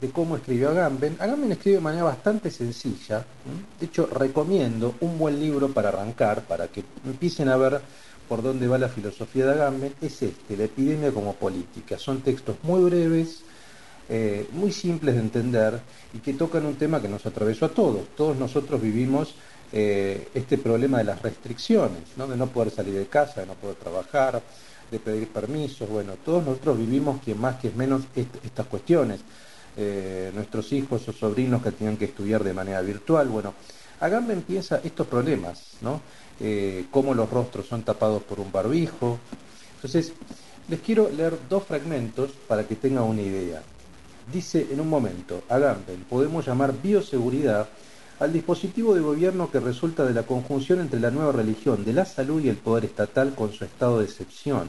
de 0.00 0.10
cómo 0.10 0.36
escribió 0.36 0.70
Agamben. 0.70 1.16
Agamben 1.18 1.52
escribe 1.52 1.76
de 1.76 1.82
manera 1.82 2.04
bastante 2.04 2.50
sencilla. 2.50 3.24
De 3.78 3.86
hecho, 3.86 4.06
recomiendo 4.06 4.94
un 5.00 5.18
buen 5.18 5.38
libro 5.38 5.68
para 5.68 5.88
arrancar, 5.88 6.42
para 6.42 6.68
que 6.68 6.84
empiecen 7.04 7.48
a 7.48 7.56
ver 7.56 7.80
por 8.30 8.42
dónde 8.42 8.68
va 8.68 8.78
la 8.78 8.88
filosofía 8.88 9.44
de 9.44 9.54
Agamben, 9.54 9.92
es 10.00 10.22
este, 10.22 10.56
la 10.56 10.62
epidemia 10.62 11.10
como 11.10 11.34
política. 11.34 11.98
Son 11.98 12.20
textos 12.20 12.54
muy 12.62 12.80
breves, 12.84 13.40
eh, 14.08 14.46
muy 14.52 14.70
simples 14.70 15.16
de 15.16 15.20
entender 15.20 15.80
y 16.14 16.20
que 16.20 16.34
tocan 16.34 16.64
un 16.64 16.76
tema 16.76 17.02
que 17.02 17.08
nos 17.08 17.26
atravesó 17.26 17.66
a 17.66 17.70
todos. 17.70 18.06
Todos 18.16 18.36
nosotros 18.36 18.80
vivimos 18.80 19.34
eh, 19.72 20.28
este 20.32 20.58
problema 20.58 20.98
de 20.98 21.04
las 21.04 21.20
restricciones, 21.20 22.02
¿no? 22.16 22.28
de 22.28 22.36
no 22.36 22.46
poder 22.46 22.72
salir 22.72 22.94
de 22.94 23.06
casa, 23.08 23.40
de 23.40 23.48
no 23.48 23.54
poder 23.54 23.74
trabajar, 23.74 24.40
de 24.88 25.00
pedir 25.00 25.26
permisos. 25.26 25.88
Bueno, 25.90 26.12
todos 26.24 26.44
nosotros 26.44 26.78
vivimos, 26.78 27.20
quien 27.24 27.40
más, 27.40 27.56
que 27.56 27.72
menos, 27.72 28.02
est 28.14 28.32
estas 28.44 28.66
cuestiones. 28.66 29.22
Eh, 29.76 30.30
nuestros 30.36 30.72
hijos 30.72 31.08
o 31.08 31.12
sobrinos 31.12 31.64
que 31.64 31.72
tenían 31.72 31.96
que 31.96 32.04
estudiar 32.04 32.44
de 32.44 32.54
manera 32.54 32.80
virtual. 32.80 33.26
Bueno, 33.26 33.54
Agamben 33.98 34.42
piensa 34.42 34.80
estos 34.84 35.08
problemas, 35.08 35.78
¿no? 35.80 36.00
Eh, 36.40 36.86
cómo 36.90 37.12
los 37.12 37.28
rostros 37.28 37.66
son 37.66 37.82
tapados 37.82 38.22
por 38.22 38.40
un 38.40 38.50
barbijo, 38.50 39.18
Entonces, 39.76 40.12
les 40.68 40.80
quiero 40.80 41.10
leer 41.10 41.36
dos 41.48 41.64
fragmentos 41.64 42.30
para 42.48 42.66
que 42.66 42.76
tengan 42.76 43.04
una 43.04 43.20
idea. 43.20 43.62
Dice 44.32 44.66
en 44.70 44.80
un 44.80 44.88
momento, 44.88 45.42
Agamben, 45.48 46.04
podemos 46.08 46.46
llamar 46.46 46.72
bioseguridad 46.80 47.68
al 48.20 48.32
dispositivo 48.32 48.94
de 48.94 49.00
gobierno 49.00 49.50
que 49.50 49.60
resulta 49.60 50.04
de 50.04 50.14
la 50.14 50.22
conjunción 50.22 50.80
entre 50.80 51.00
la 51.00 51.10
nueva 51.10 51.32
religión 51.32 51.84
de 51.84 51.92
la 51.92 52.04
salud 52.04 52.42
y 52.42 52.48
el 52.48 52.56
poder 52.56 52.84
estatal 52.84 53.34
con 53.34 53.52
su 53.52 53.64
estado 53.64 53.98
de 53.98 54.04
excepción. 54.04 54.68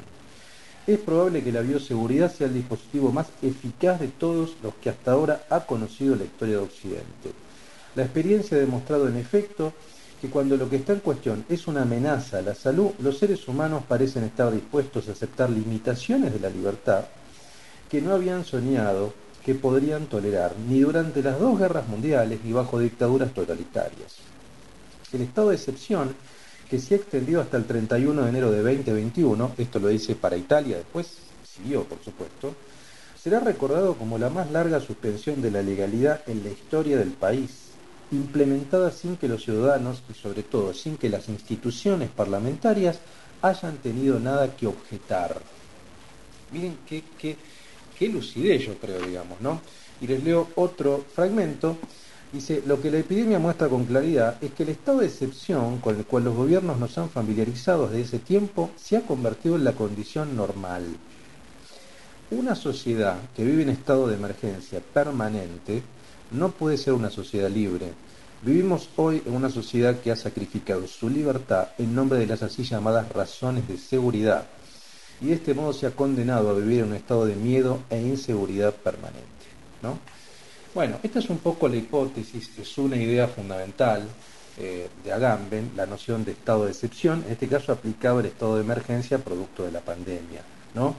Es 0.88 0.98
probable 0.98 1.44
que 1.44 1.52
la 1.52 1.62
bioseguridad 1.62 2.34
sea 2.34 2.48
el 2.48 2.56
dispositivo 2.56 3.12
más 3.12 3.28
eficaz 3.42 4.00
de 4.00 4.08
todos 4.08 4.56
los 4.64 4.74
que 4.76 4.90
hasta 4.90 5.12
ahora 5.12 5.46
ha 5.50 5.66
conocido 5.66 6.16
la 6.16 6.24
historia 6.24 6.56
de 6.58 6.64
Occidente. 6.64 7.32
La 7.96 8.04
experiencia 8.04 8.58
ha 8.58 8.62
demostrado 8.62 9.08
en 9.08 9.18
efecto 9.18 9.74
que 10.22 10.30
cuando 10.30 10.56
lo 10.56 10.70
que 10.70 10.76
está 10.76 10.94
en 10.94 11.00
cuestión 11.00 11.44
es 11.50 11.66
una 11.66 11.82
amenaza 11.82 12.38
a 12.38 12.42
la 12.44 12.54
salud, 12.54 12.92
los 13.00 13.18
seres 13.18 13.48
humanos 13.48 13.84
parecen 13.88 14.24
estar 14.24 14.54
dispuestos 14.54 15.10
a 15.10 15.14
aceptar 15.14 15.50
limitaciones 15.50 16.32
de 16.32 16.40
la 16.40 16.50
libertad 16.50 17.06
que 17.90 18.02
no 18.02 18.14
habían 18.14 18.46
soñado 18.46 19.14
que 19.44 19.56
podrían 19.56 20.06
tolerar 20.06 20.54
ni 20.70 20.82
durante 20.82 21.24
las 21.24 21.40
dos 21.40 21.58
guerras 21.58 21.88
mundiales 21.88 22.40
ni 22.44 22.54
bajo 22.54 22.78
dictaduras 22.78 23.34
totalitarias. 23.34 24.18
El 25.12 25.22
estado 25.22 25.50
de 25.50 25.56
excepción, 25.56 26.14
que 26.70 26.78
se 26.78 26.94
ha 26.94 26.98
extendido 26.98 27.42
hasta 27.42 27.58
el 27.58 27.66
31 27.66 28.22
de 28.22 28.30
enero 28.30 28.52
de 28.52 28.62
2021, 28.62 29.54
esto 29.58 29.80
lo 29.80 29.88
dice 29.88 30.16
para 30.16 30.38
Italia, 30.38 30.78
después 30.78 31.18
siguió 31.44 31.84
por 31.84 32.02
supuesto, 32.04 32.54
será 33.22 33.40
recordado 33.40 33.96
como 33.96 34.20
la 34.20 34.30
más 34.30 34.52
larga 34.52 34.80
suspensión 34.80 35.42
de 35.42 35.50
la 35.50 35.64
legalidad 35.64 36.22
en 36.28 36.44
la 36.44 36.52
historia 36.52 36.98
del 36.98 37.12
país, 37.12 37.71
implementada 38.12 38.92
sin 38.92 39.18
que 39.18 39.28
los 39.28 39.44
ciudadanos 39.44 40.04
y 40.10 40.14
sobre 40.14 40.44
todo 40.44 40.74
sin 40.74 40.98
que 40.98 41.10
las 41.10 41.30
instituciones 41.30 42.10
parlamentarias 42.10 43.00
hayan 43.42 43.78
tenido 43.78 44.20
nada 44.20 44.56
que 44.56 44.68
objetar. 44.68 45.42
Miren 46.52 46.78
qué, 46.88 47.04
qué, 47.18 47.38
qué 47.98 48.10
lucidez 48.10 48.66
yo 48.66 48.76
creo, 48.76 49.00
digamos, 49.06 49.40
¿no? 49.42 49.62
Y 50.02 50.08
les 50.08 50.24
leo 50.24 50.50
otro 50.56 51.06
fragmento. 51.14 51.78
Dice, 52.34 52.64
lo 52.66 52.82
que 52.82 52.92
la 52.92 53.00
epidemia 53.00 53.40
muestra 53.40 53.68
con 53.68 53.86
claridad 53.86 54.42
es 54.42 54.54
que 54.54 54.64
el 54.64 54.70
estado 54.70 55.00
de 55.00 55.08
excepción 55.08 55.80
con 55.80 55.98
el 55.98 56.06
cual 56.06 56.24
los 56.24 56.36
gobiernos 56.36 56.80
nos 56.80 56.98
han 56.98 57.10
familiarizado 57.10 57.88
desde 57.88 58.02
ese 58.02 58.20
tiempo 58.20 58.72
se 58.78 58.98
ha 58.98 59.02
convertido 59.02 59.56
en 59.56 59.66
la 59.66 59.74
condición 59.74 60.36
normal. 60.36 60.86
Una 62.32 62.56
sociedad 62.56 63.18
que 63.36 63.44
vive 63.44 63.64
en 63.64 63.70
estado 63.70 64.08
de 64.08 64.16
emergencia 64.16 64.80
permanente 64.80 65.84
no 66.32 66.52
puede 66.52 66.78
ser 66.78 66.94
una 66.94 67.10
sociedad 67.10 67.50
libre. 67.50 67.94
Vivimos 68.42 68.90
hoy 68.96 69.22
en 69.26 69.36
una 69.36 69.50
sociedad 69.50 70.00
que 70.00 70.12
ha 70.12 70.16
sacrificado 70.16 70.88
su 70.88 71.10
libertad 71.10 71.70
en 71.78 71.94
nombre 71.94 72.20
de 72.20 72.28
las 72.28 72.42
así 72.42 72.64
llamadas 72.64 73.10
razones 73.10 73.68
de 73.68 73.78
seguridad 73.78 74.48
y 75.22 75.28
de 75.28 75.34
este 75.34 75.54
modo 75.54 75.74
se 75.74 75.86
ha 75.86 75.92
condenado 75.92 76.50
a 76.50 76.54
vivir 76.54 76.80
en 76.80 76.88
un 76.88 76.96
estado 76.96 77.26
de 77.26 77.36
miedo 77.36 77.84
e 77.90 78.02
inseguridad 78.02 78.74
permanente. 78.74 79.22
¿no? 79.84 80.00
Bueno, 80.74 80.98
esta 81.04 81.20
es 81.20 81.30
un 81.30 81.38
poco 81.38 81.70
la 81.70 81.76
hipótesis, 81.76 82.58
es 82.58 82.78
una 82.78 82.96
idea 82.96 83.28
fundamental 83.28 84.08
eh, 84.58 84.90
de 85.04 85.14
Agamben, 85.14 85.72
la 85.76 85.86
noción 85.86 86.26
de 86.26 86.32
estado 86.32 86.66
de 86.66 86.72
excepción, 86.72 87.24
en 87.28 87.34
este 87.34 87.48
caso 87.48 87.72
aplicaba 87.72 88.22
el 88.22 88.28
estado 88.28 88.56
de 88.56 88.62
emergencia 88.62 89.20
producto 89.20 89.64
de 89.64 89.72
la 89.72 89.82
pandemia. 89.82 90.42
¿no? 90.74 90.96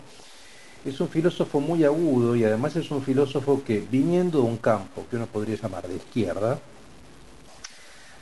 Es 0.84 1.00
un 1.00 1.08
filósofo 1.08 1.60
muy 1.60 1.84
agudo 1.84 2.34
y 2.34 2.44
además 2.44 2.74
es 2.76 2.90
un 2.90 3.02
filósofo 3.02 3.62
que, 3.64 3.80
viniendo 3.80 4.38
de 4.38 4.44
un 4.46 4.56
campo 4.56 5.06
que 5.08 5.16
uno 5.16 5.26
podría 5.26 5.56
llamar 5.56 5.86
de 5.86 5.94
izquierda, 5.96 6.58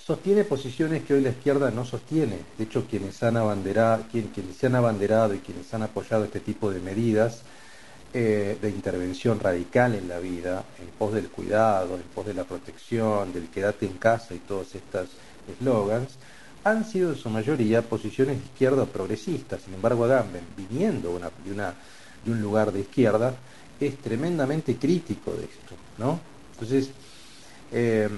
sostiene 0.04 0.44
posiciones 0.44 1.04
que 1.04 1.14
hoy 1.14 1.22
la 1.22 1.30
izquierda 1.30 1.70
no 1.70 1.84
sostiene. 1.86 2.36
De 2.58 2.64
hecho, 2.64 2.84
quienes, 2.88 3.22
han 3.22 3.36
abanderado, 3.38 4.04
quien- 4.12 4.28
quienes 4.28 4.56
se 4.56 4.66
han 4.66 4.74
abanderado 4.74 5.34
y 5.34 5.38
quienes 5.38 5.72
han 5.72 5.82
apoyado 5.82 6.24
este 6.24 6.40
tipo 6.40 6.70
de 6.70 6.80
medidas 6.80 7.42
eh, 8.12 8.58
de 8.60 8.70
intervención 8.70 9.38
radical 9.38 9.94
en 9.94 10.08
la 10.08 10.18
vida, 10.18 10.64
en 10.80 10.88
pos 10.98 11.14
del 11.14 11.28
cuidado, 11.28 11.94
en 11.94 12.02
pos 12.12 12.26
de 12.26 12.34
la 12.34 12.42
protección, 12.42 13.32
del 13.32 13.48
quédate 13.48 13.86
en 13.86 13.98
casa 13.98 14.34
y 14.34 14.38
todos 14.38 14.74
estos 14.74 15.10
eslogans, 15.46 16.08
han 16.64 16.84
sido 16.84 17.10
en 17.12 17.16
su 17.16 17.30
mayoría 17.30 17.82
posiciones 17.82 18.38
de 18.40 18.44
izquierda 18.46 18.84
progresistas. 18.84 19.62
Sin 19.62 19.74
embargo, 19.74 20.04
Agamben, 20.04 20.42
viniendo 20.56 21.12
una- 21.12 21.30
de, 21.44 21.52
una- 21.52 21.74
de 22.24 22.32
un 22.32 22.40
lugar 22.40 22.72
de 22.72 22.80
izquierda, 22.80 23.34
es 23.80 23.96
tremendamente 23.98 24.76
crítico 24.76 25.32
de 25.32 25.44
esto. 25.44 25.74
¿no? 25.98 26.20
Entonces, 26.52 26.90
eh, 27.72 28.08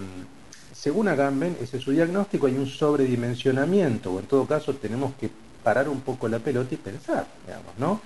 según 0.73 1.09
Agamben, 1.09 1.57
ese 1.61 1.77
es 1.77 1.83
su 1.83 1.93
diagnóstico, 1.93 2.47
hay 2.47 2.55
un 2.55 2.67
sobredimensionamiento, 2.67 4.13
o 4.13 4.19
en 4.21 4.27
todo 4.27 4.47
caso 4.47 4.75
tenemos 4.75 5.15
que 5.15 5.31
parar 5.63 5.89
un 5.89 6.01
poco 6.01 6.29
la 6.29 6.39
pelota 6.39 6.75
y 6.75 6.79
pensar, 6.79 7.27
digamos, 7.47 7.79
¿no? 7.79 8.01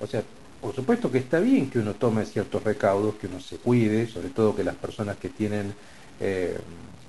O 0.00 0.06
sea, 0.06 0.22
por 0.60 0.74
supuesto 0.74 1.10
que 1.10 1.18
está 1.18 1.40
bien 1.40 1.68
que 1.68 1.80
uno 1.80 1.94
tome 1.94 2.24
ciertos 2.24 2.62
recaudos, 2.62 3.16
que 3.16 3.26
uno 3.26 3.40
se 3.40 3.56
cuide, 3.56 4.06
sobre 4.06 4.28
todo 4.28 4.54
que 4.54 4.62
las 4.62 4.76
personas 4.76 5.16
que 5.16 5.30
tienen 5.30 5.74
eh, 6.20 6.56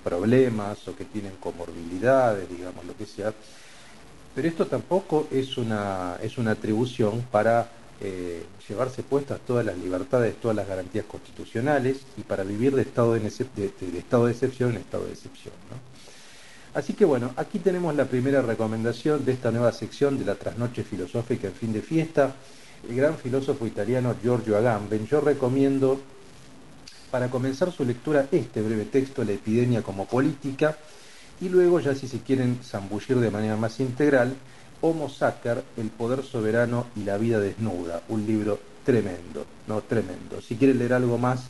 problemas 0.03 0.88
o 0.88 0.95
que 0.95 1.05
tienen 1.05 1.34
comorbilidades, 1.39 2.49
digamos, 2.49 2.84
lo 2.85 2.97
que 2.97 3.05
sea, 3.05 3.31
pero 4.34 4.47
esto 4.47 4.65
tampoco 4.65 5.27
es 5.30 5.57
una, 5.57 6.18
es 6.23 6.39
una 6.39 6.51
atribución 6.51 7.23
para 7.31 7.69
eh, 8.02 8.44
llevarse 8.68 9.03
puestas 9.03 9.40
todas 9.45 9.65
las 9.65 9.78
libertades, 9.78 10.36
todas 10.41 10.57
las 10.57 10.68
garantías 10.68 11.06
constitucionales 11.06 11.99
y 12.18 12.22
para 12.22 12.44
vivir 12.44 12.76
de 12.76 12.82
estado 12.82 13.14
de, 13.14 13.26
excepción 14.32 14.72
en 14.72 14.78
estado 14.78 15.06
de 15.06 15.14
excepción. 15.14 15.53
Así 16.74 16.94
que 16.94 17.06
bueno, 17.06 17.34
aquí 17.38 17.60
tenemos 17.60 17.95
la 17.95 18.06
primera 18.06 18.41
recomendación 18.41 19.24
de 19.24 19.34
esta 19.34 19.52
nueva 19.52 19.72
sección 19.72 20.18
de 20.18 20.26
la 20.26 20.36
trasnoche 20.36 20.84
filosófica 20.84 21.48
en 21.48 21.53
fin 21.53 21.72
de 21.72 21.82
fiesta. 21.82 22.36
El 22.90 22.95
gran 22.95 23.18
filósofo 23.18 23.65
italiano 23.68 24.15
Giorgio 24.22 24.57
Agamben. 24.57 25.07
Yo 25.07 25.22
recomiendo 25.22 25.99
para 27.11 27.30
comenzar 27.30 27.72
su 27.72 27.86
lectura 27.86 28.28
este 28.32 28.61
breve 28.61 28.86
texto, 28.86 29.24
La 29.24 29.34
epidemia 29.34 29.84
como 29.84 30.07
política, 30.07 30.76
y 31.40 31.48
luego 31.48 31.80
ya 31.80 31.94
si 31.94 32.07
se 32.07 32.22
quieren 32.22 32.60
zambullir 32.64 33.20
de 33.20 33.30
manera 33.30 33.56
más 33.56 33.80
integral, 33.80 34.36
Homo 34.85 35.07
Sacer, 35.07 35.64
El 35.77 35.89
poder 35.91 36.26
soberano 36.26 36.88
y 36.97 37.05
la 37.05 37.18
vida 37.18 37.39
desnuda, 37.39 38.01
un 38.10 38.27
libro 38.27 38.60
tremendo, 38.84 39.45
no 39.65 39.81
tremendo. 39.81 40.41
Si 40.41 40.57
quieren 40.57 40.77
leer 40.77 40.91
algo 40.91 41.18
más 41.18 41.45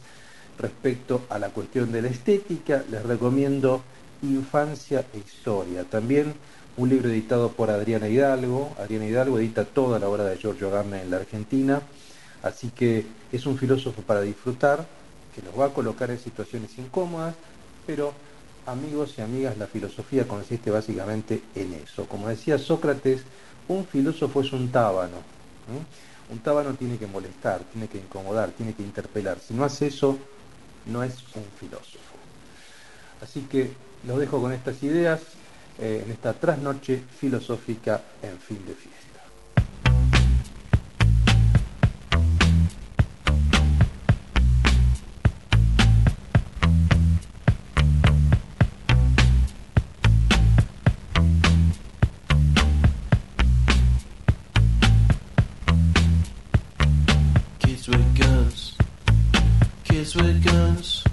respecto 0.60 1.24
a 1.30 1.40
la 1.40 1.50
cuestión 1.50 1.92
de 1.92 2.04
la 2.04 2.10
estética, 2.10 2.84
les 2.92 3.02
recomiendo 3.02 3.82
Infancia 4.22 5.04
e 5.12 5.18
Historia, 5.18 5.84
también 5.84 6.36
un 6.78 6.90
libro 6.90 7.10
editado 7.10 7.50
por 7.50 7.72
Adriana 7.72 8.08
Hidalgo. 8.08 8.76
Adriana 8.78 9.08
Hidalgo 9.08 9.40
edita 9.40 9.66
toda 9.66 9.98
la 9.98 10.10
obra 10.10 10.26
de 10.26 10.38
Giorgio 10.38 10.68
Agamben 10.68 11.02
en 11.02 11.10
la 11.10 11.18
Argentina, 11.18 11.82
así 12.44 12.70
que 12.70 13.04
es 13.32 13.48
un 13.48 13.58
filósofo 13.58 14.04
para 14.04 14.22
disfrutar, 14.22 14.86
que 15.34 15.42
los 15.42 15.60
va 15.60 15.66
a 15.66 15.74
colocar 15.74 16.12
en 16.12 16.20
situaciones 16.20 16.78
incómodas, 16.78 17.34
pero 17.88 18.14
amigos 18.66 19.16
y 19.18 19.22
amigas, 19.22 19.58
la 19.58 19.68
filosofía 19.68 20.28
consiste 20.28 20.72
básicamente 20.72 21.42
en 21.56 21.74
eso. 21.74 22.06
Como 22.06 22.28
decía 22.28 22.58
Sócrates, 22.58 23.22
un 23.68 23.86
filósofo 23.86 24.42
es 24.42 24.52
un 24.54 24.72
tábano. 24.72 25.18
¿m? 25.70 25.80
Un 26.32 26.40
tábano 26.40 26.74
tiene 26.74 26.98
que 26.98 27.08
molestar, 27.08 27.62
tiene 27.72 27.88
que 27.88 27.98
incomodar, 27.98 28.50
tiene 28.52 28.74
que 28.74 28.84
interpelar. 28.84 29.40
Si 29.40 29.54
no 29.54 29.66
hace 29.66 29.88
eso, 29.88 30.18
no 30.86 31.04
es 31.04 31.16
un 31.36 31.46
filósofo. 31.60 32.00
Así 33.22 33.42
que 33.42 33.72
los 34.08 34.20
dejo 34.20 34.42
con 34.42 34.54
estas 34.54 34.82
ideas 34.84 35.22
eh, 35.80 36.04
en 36.06 36.12
esta 36.12 36.34
trasnoche 36.34 37.02
filosófica 37.20 38.02
en 38.22 38.38
fin 38.38 38.66
de 38.66 38.74
fiesta. 38.74 39.03
Kids 60.14 61.04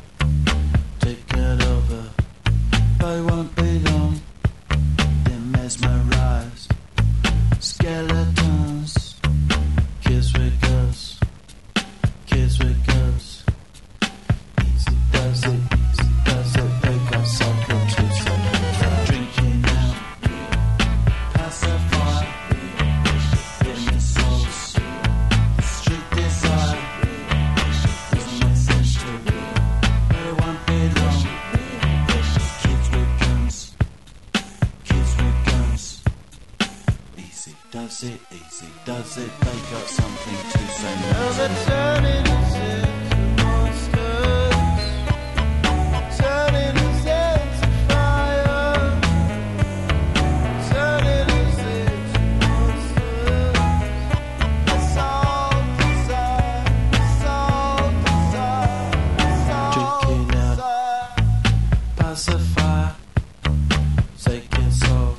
taking 64.25 64.71
soul 64.71 65.17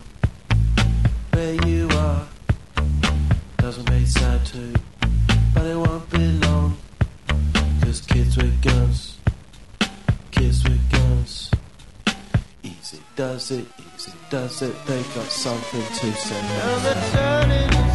where 1.31 1.53
you 1.67 1.87
are. 1.89 2.27
Doesn't 3.57 3.89
make 3.89 4.07
sad 4.07 4.45
too, 4.45 4.73
but 5.53 5.65
it 5.65 5.75
won't 5.75 6.09
be 6.09 6.39
long. 6.45 6.77
Cause 7.81 8.01
kids 8.01 8.37
with 8.37 8.61
guns, 8.61 9.17
kids 10.31 10.63
with 10.63 10.91
guns. 10.91 11.51
Easy, 12.63 12.99
does 13.15 13.51
it, 13.51 13.65
easy, 13.95 14.11
does 14.29 14.61
it? 14.61 14.75
They 14.85 15.01
got 15.15 15.25
something 15.25 15.81
to 15.81 16.13
say. 16.13 17.90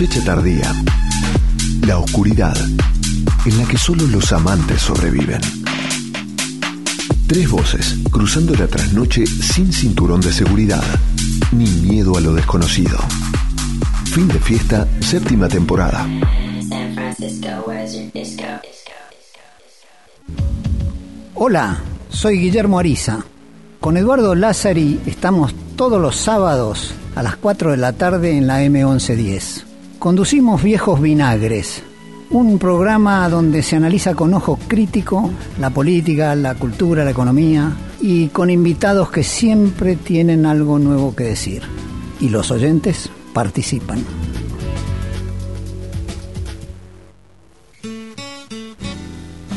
Cosecha 0.00 0.24
tardía. 0.24 0.72
La 1.86 1.98
oscuridad, 1.98 2.56
en 3.44 3.58
la 3.58 3.68
que 3.68 3.76
solo 3.76 4.06
los 4.06 4.32
amantes 4.32 4.80
sobreviven. 4.80 5.42
Tres 7.26 7.50
voces, 7.50 7.98
cruzando 8.10 8.54
la 8.54 8.66
trasnoche 8.66 9.26
sin 9.26 9.70
cinturón 9.70 10.22
de 10.22 10.32
seguridad, 10.32 10.82
ni 11.52 11.66
miedo 11.66 12.16
a 12.16 12.22
lo 12.22 12.32
desconocido. 12.32 12.96
Fin 14.06 14.26
de 14.28 14.38
fiesta, 14.38 14.88
séptima 15.00 15.48
temporada. 15.48 16.08
Hola, 21.34 21.78
soy 22.08 22.38
Guillermo 22.38 22.78
Ariza. 22.78 23.18
Con 23.80 23.98
Eduardo 23.98 24.34
Lázari 24.34 24.98
estamos 25.04 25.54
todos 25.76 26.00
los 26.00 26.16
sábados 26.16 26.94
a 27.14 27.22
las 27.22 27.36
4 27.36 27.72
de 27.72 27.76
la 27.76 27.92
tarde 27.92 28.38
en 28.38 28.46
la 28.46 28.64
M1110. 28.64 29.69
Conducimos 30.00 30.62
Viejos 30.62 30.98
Vinagres, 30.98 31.82
un 32.30 32.58
programa 32.58 33.28
donde 33.28 33.62
se 33.62 33.76
analiza 33.76 34.14
con 34.14 34.32
ojo 34.32 34.58
crítico 34.66 35.30
la 35.58 35.68
política, 35.68 36.34
la 36.34 36.54
cultura, 36.54 37.04
la 37.04 37.10
economía 37.10 37.76
y 38.00 38.28
con 38.28 38.48
invitados 38.48 39.10
que 39.10 39.22
siempre 39.22 39.96
tienen 39.96 40.46
algo 40.46 40.78
nuevo 40.78 41.14
que 41.14 41.24
decir. 41.24 41.64
Y 42.18 42.30
los 42.30 42.50
oyentes 42.50 43.10
participan. 43.34 44.02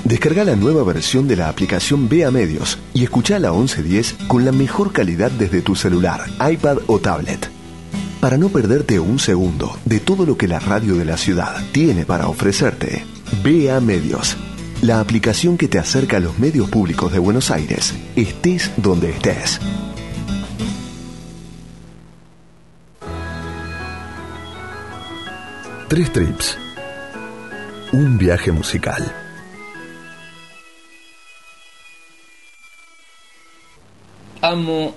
Descarga 0.04 0.44
la 0.44 0.58
nueva 0.58 0.84
versión 0.84 1.26
de 1.26 1.38
la 1.38 1.48
aplicación 1.48 2.10
Vea 2.10 2.32
Medios 2.32 2.78
y 2.94 3.06
escucha 3.06 3.40
la 3.40 3.54
1110 3.54 4.16
con 4.28 4.44
la 4.44 4.52
mejor 4.52 4.92
calidad 4.92 5.32
desde 5.32 5.62
tu 5.62 5.74
celular, 5.74 6.26
iPad 6.52 6.80
o 6.88 7.00
tablet. 7.00 7.53
Para 8.24 8.38
no 8.38 8.48
perderte 8.48 9.02
un 9.02 9.20
segundo 9.20 9.78
de 9.84 10.00
todo 10.00 10.26
lo 10.26 10.38
que 10.38 10.48
la 10.48 10.58
radio 10.58 10.96
de 10.96 11.04
la 11.04 11.18
ciudad 11.18 11.62
tiene 11.74 12.06
para 12.06 12.30
ofrecerte, 12.30 13.04
Vea 13.44 13.82
Medios, 13.82 14.38
la 14.82 15.02
aplicación 15.02 15.58
que 15.58 15.68
te 15.68 15.78
acerca 15.78 16.16
a 16.16 16.20
los 16.22 16.40
medios 16.40 16.70
públicos 16.70 17.12
de 17.12 17.20
Buenos 17.20 17.52
Aires, 17.52 17.94
estés 18.16 18.72
donde 18.78 19.10
estés. 19.10 19.60
Tres 25.90 26.14
trips. 26.14 26.58
Un 27.92 28.18
viaje 28.18 28.54
musical. 28.54 29.04
Amo 34.40 34.96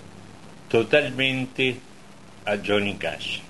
totalmente 0.69 1.85
a 2.47 2.56
Johnny 2.64 2.94
Cash. 2.94 3.40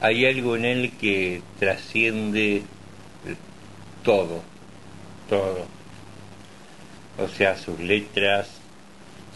Hay 0.00 0.26
algo 0.26 0.56
en 0.56 0.64
él 0.64 0.92
que 1.00 1.42
trasciende 1.58 2.62
todo, 4.02 4.42
todo. 5.28 5.66
O 7.18 7.28
sea, 7.28 7.56
sus 7.56 7.78
letras, 7.78 8.48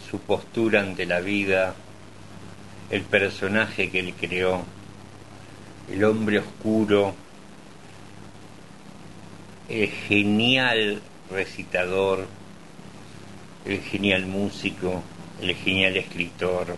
su 0.09 0.19
postura 0.19 0.81
ante 0.81 1.05
la 1.05 1.21
vida, 1.21 1.75
el 2.89 3.01
personaje 3.03 3.89
que 3.89 3.99
él 3.99 4.13
creó, 4.19 4.63
el 5.91 6.03
hombre 6.03 6.39
oscuro, 6.39 7.15
el 9.69 9.87
genial 9.87 11.01
recitador, 11.31 12.27
el 13.65 13.81
genial 13.81 14.25
músico, 14.25 15.03
el 15.41 15.55
genial 15.55 15.97
escritor. 15.97 16.75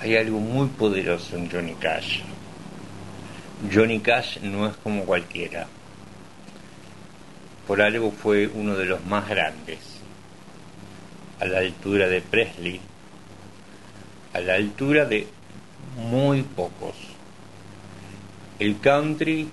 Hay 0.00 0.16
algo 0.16 0.38
muy 0.38 0.68
poderoso 0.68 1.36
en 1.36 1.50
Johnny 1.50 1.74
Cash. 1.74 2.20
Johnny 3.72 4.00
Cash 4.00 4.38
no 4.40 4.66
es 4.66 4.76
como 4.76 5.04
cualquiera. 5.04 5.66
Por 7.66 7.80
algo 7.80 8.10
fue 8.10 8.46
uno 8.46 8.76
de 8.76 8.84
los 8.84 9.04
más 9.06 9.28
grandes. 9.28 9.78
A 11.40 11.46
la 11.46 11.58
altura 11.58 12.08
de 12.08 12.20
Presley, 12.20 12.80
a 14.32 14.40
la 14.40 14.54
altura 14.54 15.04
de 15.04 15.26
muy 15.96 16.42
pocos. 16.42 16.94
El 18.58 18.78
country 18.78 19.50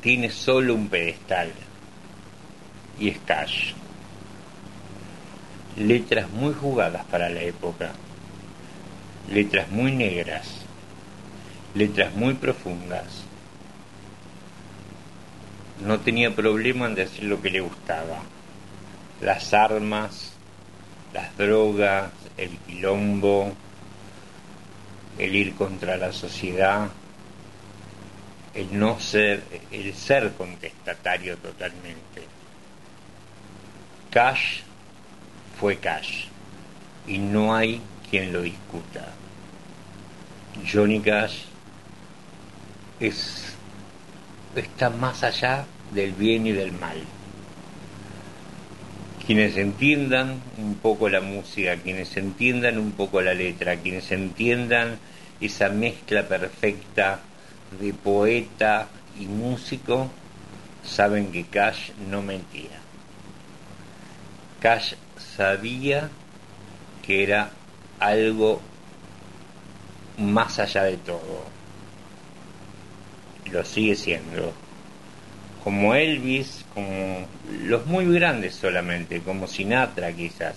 tiene 0.00 0.30
solo 0.30 0.74
un 0.74 0.88
pedestal 0.88 1.52
y 2.98 3.08
es 3.08 3.18
Cash. 3.26 3.72
Letras 5.76 6.30
muy 6.30 6.52
jugadas 6.52 7.04
para 7.06 7.30
la 7.30 7.42
época, 7.42 7.92
letras 9.30 9.70
muy 9.70 9.92
negras, 9.92 10.46
letras 11.74 12.14
muy 12.14 12.34
profundas. 12.34 13.24
No 15.84 16.00
tenía 16.00 16.34
problema 16.34 16.86
en 16.86 16.94
decir 16.94 17.24
lo 17.24 17.40
que 17.40 17.50
le 17.50 17.60
gustaba. 17.60 18.22
Las 19.22 19.54
armas, 19.54 20.34
las 21.14 21.36
drogas, 21.38 22.10
el 22.36 22.50
quilombo, 22.58 23.52
el 25.18 25.34
ir 25.34 25.54
contra 25.54 25.96
la 25.96 26.12
sociedad, 26.12 26.90
el 28.54 28.78
no 28.78 29.00
ser, 29.00 29.42
el 29.70 29.94
ser 29.94 30.32
contestatario 30.34 31.36
totalmente. 31.38 32.22
Cash 34.10 34.60
fue 35.62 35.76
Cash 35.76 36.24
y 37.06 37.18
no 37.18 37.54
hay 37.54 37.80
quien 38.10 38.32
lo 38.32 38.42
discuta. 38.42 39.12
Johnny 40.68 40.98
Cash 40.98 41.42
es, 42.98 43.54
está 44.56 44.90
más 44.90 45.22
allá 45.22 45.64
del 45.92 46.14
bien 46.14 46.48
y 46.48 46.50
del 46.50 46.72
mal. 46.72 46.96
Quienes 49.24 49.56
entiendan 49.56 50.42
un 50.58 50.74
poco 50.74 51.08
la 51.08 51.20
música, 51.20 51.76
quienes 51.76 52.16
entiendan 52.16 52.76
un 52.76 52.90
poco 52.90 53.20
la 53.20 53.32
letra, 53.32 53.76
quienes 53.76 54.10
entiendan 54.10 54.98
esa 55.40 55.68
mezcla 55.68 56.26
perfecta 56.26 57.20
de 57.80 57.94
poeta 57.94 58.88
y 59.16 59.26
músico, 59.26 60.10
saben 60.84 61.30
que 61.30 61.44
Cash 61.44 61.92
no 62.10 62.20
mentía. 62.20 62.80
Cash 64.58 64.94
sabía 65.36 66.08
que 67.04 67.22
era 67.22 67.50
algo 67.98 68.60
más 70.18 70.58
allá 70.58 70.84
de 70.84 70.96
todo. 70.98 71.44
Lo 73.50 73.64
sigue 73.64 73.96
siendo. 73.96 74.52
Como 75.64 75.94
Elvis, 75.94 76.64
como 76.74 77.26
los 77.64 77.86
muy 77.86 78.12
grandes 78.12 78.54
solamente, 78.54 79.20
como 79.20 79.46
Sinatra 79.46 80.12
quizás. 80.12 80.56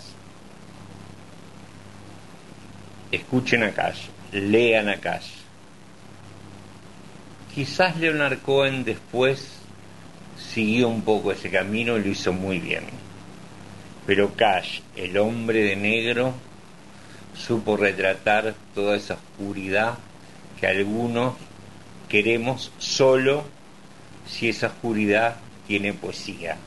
Escuchen 3.11 3.64
a 3.64 3.72
lean 4.31 4.89
a 4.89 4.97
Cash. 4.97 5.30
Quizás 7.53 7.95
Leonard 7.97 8.39
Cohen 8.39 8.84
después 8.84 9.60
siguió 10.38 10.89
un 10.89 11.03
poco 11.03 11.31
ese 11.31 11.49
camino 11.49 11.97
y 11.97 12.03
lo 12.03 12.10
hizo 12.10 12.34
muy 12.34 12.60
bien. 12.60 13.05
Pero 14.06 14.34
Cash, 14.36 14.82
el 14.95 15.18
hombre 15.18 15.64
de 15.64 15.76
negro, 15.76 16.34
supo 17.36 17.76
retratar 17.76 18.56
toda 18.73 18.95
esa 18.95 19.15
oscuridad 19.15 19.98
que 20.60 20.68
algunos 20.68 21.36
queremos 22.07 22.72
solo 22.77 23.44
si 24.27 24.49
esa 24.49 24.68
oscuridad 24.68 25.38
tiene 25.68 25.94
poesía. 25.94 26.57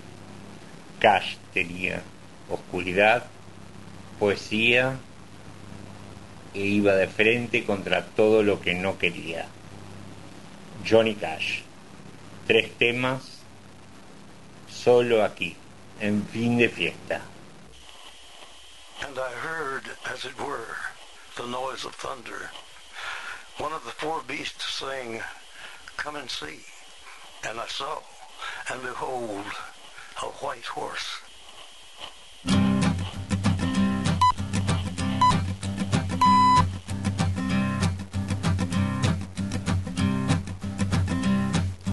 Cash 0.99 1.37
tenía 1.55 2.03
oscuridad, 2.51 3.25
poesía 4.19 4.97
e 6.55 6.61
iba 6.61 6.95
de 6.95 7.07
frente 7.07 7.65
contra 7.65 8.05
todo 8.05 8.43
lo 8.43 8.61
que 8.61 8.75
no 8.75 8.99
quería. 8.99 9.47
Johnny 10.89 11.15
Cash. 11.15 11.61
Tres 12.47 12.73
temas 12.79 13.43
solo 14.69 15.23
aquí, 15.23 15.55
en 16.01 16.23
fin. 16.23 16.61
And 16.61 16.73
I 19.19 19.31
heard, 19.31 19.85
as 20.11 20.25
it 20.25 20.39
were, 20.39 20.77
the 21.37 21.47
noise 21.47 21.85
of 21.85 21.95
thunder. 21.95 22.51
One 23.59 23.73
of 23.73 23.85
the 23.85 23.91
four 23.91 24.23
beasts 24.27 24.79
saying, 24.79 25.21
Come 25.97 26.17
and 26.17 26.31
see. 26.31 26.61
And 27.49 27.59
I 27.59 27.67
saw, 27.67 27.99
and 28.71 28.83
behold, 28.83 29.45
a 30.23 30.27
white 30.27 30.65
horse. 30.65 31.21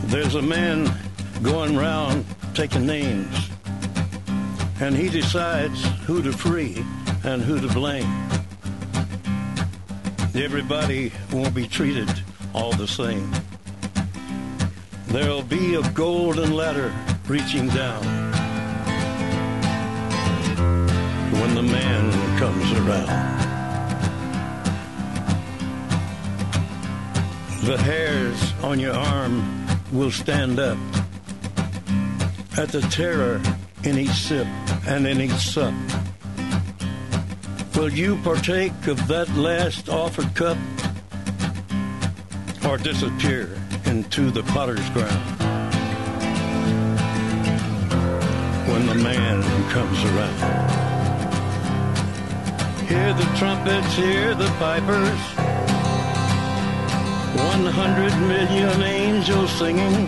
There's 0.08 0.36
a 0.36 0.42
man 0.42 0.92
going 1.44 1.76
round 1.76 2.26
taking 2.54 2.86
names, 2.86 3.50
and 4.82 4.96
he 4.96 5.10
decides 5.10 5.84
who 6.06 6.22
to 6.22 6.32
free 6.32 6.84
and 7.24 7.42
who 7.42 7.60
to 7.60 7.68
blame. 7.74 8.12
Everybody 10.36 11.12
won't 11.32 11.56
be 11.56 11.68
treated 11.68 12.10
all 12.54 12.74
the 12.74 12.88
same. 12.88 13.32
There'll 15.08 15.44
be 15.44 15.76
a 15.76 15.92
golden 15.92 16.54
ladder 16.54 16.94
reaching 17.28 17.70
down 17.70 18.04
when 21.32 21.56
the 21.56 21.64
man 21.64 22.38
comes 22.38 22.72
around. 22.74 23.36
The 27.66 27.78
hairs 27.78 28.54
on 28.62 28.80
your 28.80 28.94
arm 28.94 29.66
will 29.94 30.12
stand 30.12 30.60
up 30.60 30.78
at 32.58 32.70
the 32.70 32.82
terror 32.92 33.42
in 33.84 33.98
each 33.98 34.12
sip 34.12 34.48
and 34.88 35.08
in 35.08 35.22
each 35.22 35.32
sup. 35.32 35.74
Will 37.76 37.90
you 37.90 38.18
partake 38.18 38.88
of 38.88 39.08
that 39.08 39.30
last 39.36 39.90
offered 39.90 40.34
cup 40.36 40.58
or 42.66 42.78
disappear 42.78 43.50
into 43.86 44.32
the 44.32 44.44
potter's 44.44 44.90
ground 44.92 45.22
when 48.70 48.86
the 48.88 48.96
man 48.96 49.44
comes 49.70 50.04
around? 50.06 50.86
Hear 52.88 53.14
the 53.14 53.26
trumpets, 53.38 53.96
hear 53.96 54.36
the 54.36 54.48
pipers. 54.60 55.20
One 57.36 57.66
hundred 57.66 58.14
million 58.28 58.82
angels 58.82 59.52
singing. 59.52 60.08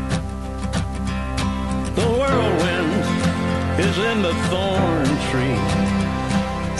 The 1.95 2.07
whirlwind 2.07 2.93
is 3.81 3.97
in 3.97 4.21
the 4.21 4.33
thorn 4.49 5.05
tree. 5.29 5.59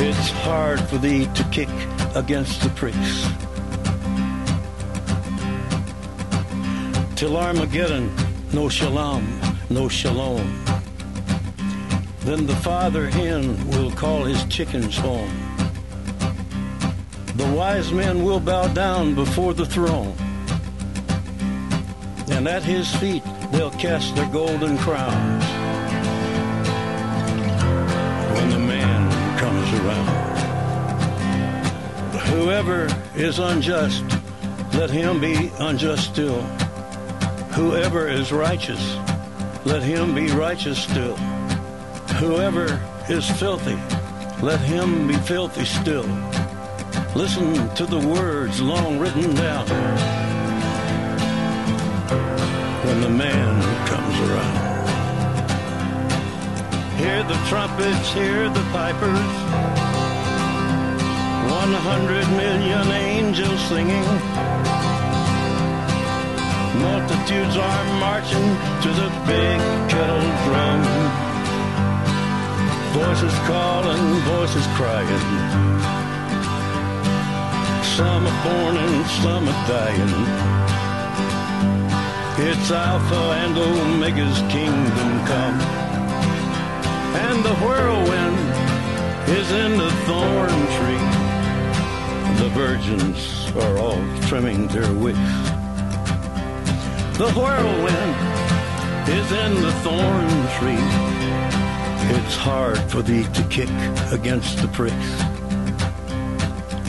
It's 0.08 0.30
hard 0.30 0.80
for 0.82 0.98
thee 0.98 1.28
to 1.36 1.44
kick 1.52 1.70
against 2.16 2.62
the 2.62 2.70
pricks. 2.70 3.28
Till 7.16 7.36
Armageddon, 7.36 8.10
no 8.54 8.70
shalom, 8.70 9.40
no 9.70 9.90
shalom. 9.90 10.64
Then 12.22 12.48
the 12.48 12.56
father 12.56 13.10
hen 13.10 13.70
will 13.72 13.92
call 13.92 14.24
his 14.24 14.44
chickens 14.46 14.98
home. 14.98 15.32
The 17.36 17.52
wise 17.54 17.92
men 17.92 18.24
will 18.24 18.40
bow 18.40 18.68
down 18.70 19.14
before 19.14 19.54
the 19.54 19.66
throne. 19.66 20.16
And 22.30 22.48
at 22.48 22.64
his 22.64 22.96
feet 22.96 23.24
they'll 23.62 23.70
cast 23.80 24.16
their 24.16 24.28
golden 24.30 24.76
crowns. 24.76 25.44
When 28.36 28.50
the 28.50 28.58
man 28.58 29.38
comes 29.38 29.72
around. 29.80 30.08
Whoever 32.32 32.88
is 33.16 33.38
unjust, 33.38 34.04
let 34.74 34.90
him 34.90 35.22
be 35.22 35.52
unjust 35.60 36.12
still. 36.12 36.42
Whoever 37.54 38.08
is 38.08 38.32
righteous, 38.32 38.96
let 39.64 39.84
him 39.84 40.16
be 40.16 40.32
righteous 40.32 40.82
still. 40.82 41.16
Whoever 42.18 42.82
is 43.10 43.30
filthy, 43.30 43.78
let 44.42 44.60
him 44.60 45.08
be 45.08 45.18
filthy 45.18 45.66
still. 45.66 46.10
Listen 47.16 47.70
to 47.76 47.86
the 47.86 48.00
words 48.08 48.60
long 48.60 48.98
written 48.98 49.36
down 49.36 50.21
when 53.02 53.12
the 53.12 53.18
man 53.18 53.62
who 53.62 53.74
comes 53.90 54.16
around. 54.30 54.58
Hear 57.00 57.24
the 57.24 57.40
trumpets, 57.50 58.14
hear 58.14 58.50
the 58.50 58.64
pipers. 58.72 59.34
One 61.50 61.74
hundred 61.90 62.28
million 62.38 62.88
angels 62.92 63.60
singing. 63.70 64.06
Multitudes 66.82 67.58
are 67.58 67.86
marching 68.00 68.48
to 68.84 68.90
the 69.02 69.10
big 69.26 69.58
kettle 69.90 70.28
drum. 70.46 70.82
Voices 72.94 73.36
calling, 73.50 74.06
voices 74.36 74.68
crying. 74.78 75.26
Some 77.96 78.28
are 78.28 78.40
born 78.44 78.78
and 78.78 79.06
some 79.22 79.48
are 79.48 79.68
dying. 79.68 80.61
It's 82.38 82.72
Alpha 82.72 83.16
and 83.44 83.58
Omega's 83.58 84.40
kingdom 84.52 85.26
come. 85.28 85.60
And 87.14 87.44
the 87.44 87.54
whirlwind 87.56 88.40
is 89.30 89.52
in 89.52 89.78
the 89.78 89.92
thorn 90.06 90.50
tree. 90.78 91.08
The 92.42 92.50
virgins 92.54 93.52
are 93.58 93.78
all 93.78 94.02
trimming 94.28 94.68
their 94.70 94.92
wicks. 94.94 95.20
The 97.18 97.32
whirlwind 97.36 98.16
is 99.10 99.32
in 99.34 99.62
the 99.62 99.74
thorn 99.84 100.30
tree. 100.58 100.88
It's 102.18 102.36
hard 102.38 102.80
for 102.90 103.02
thee 103.02 103.26
to 103.34 103.44
kick 103.50 103.70
against 104.12 104.62
the 104.62 104.70
pricks. 104.70 105.12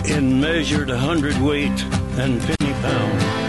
In 0.09 0.41
measured 0.41 0.89
hundredweight 0.89 1.85
and 2.17 2.41
penny 2.41 2.73
pound. 2.81 3.42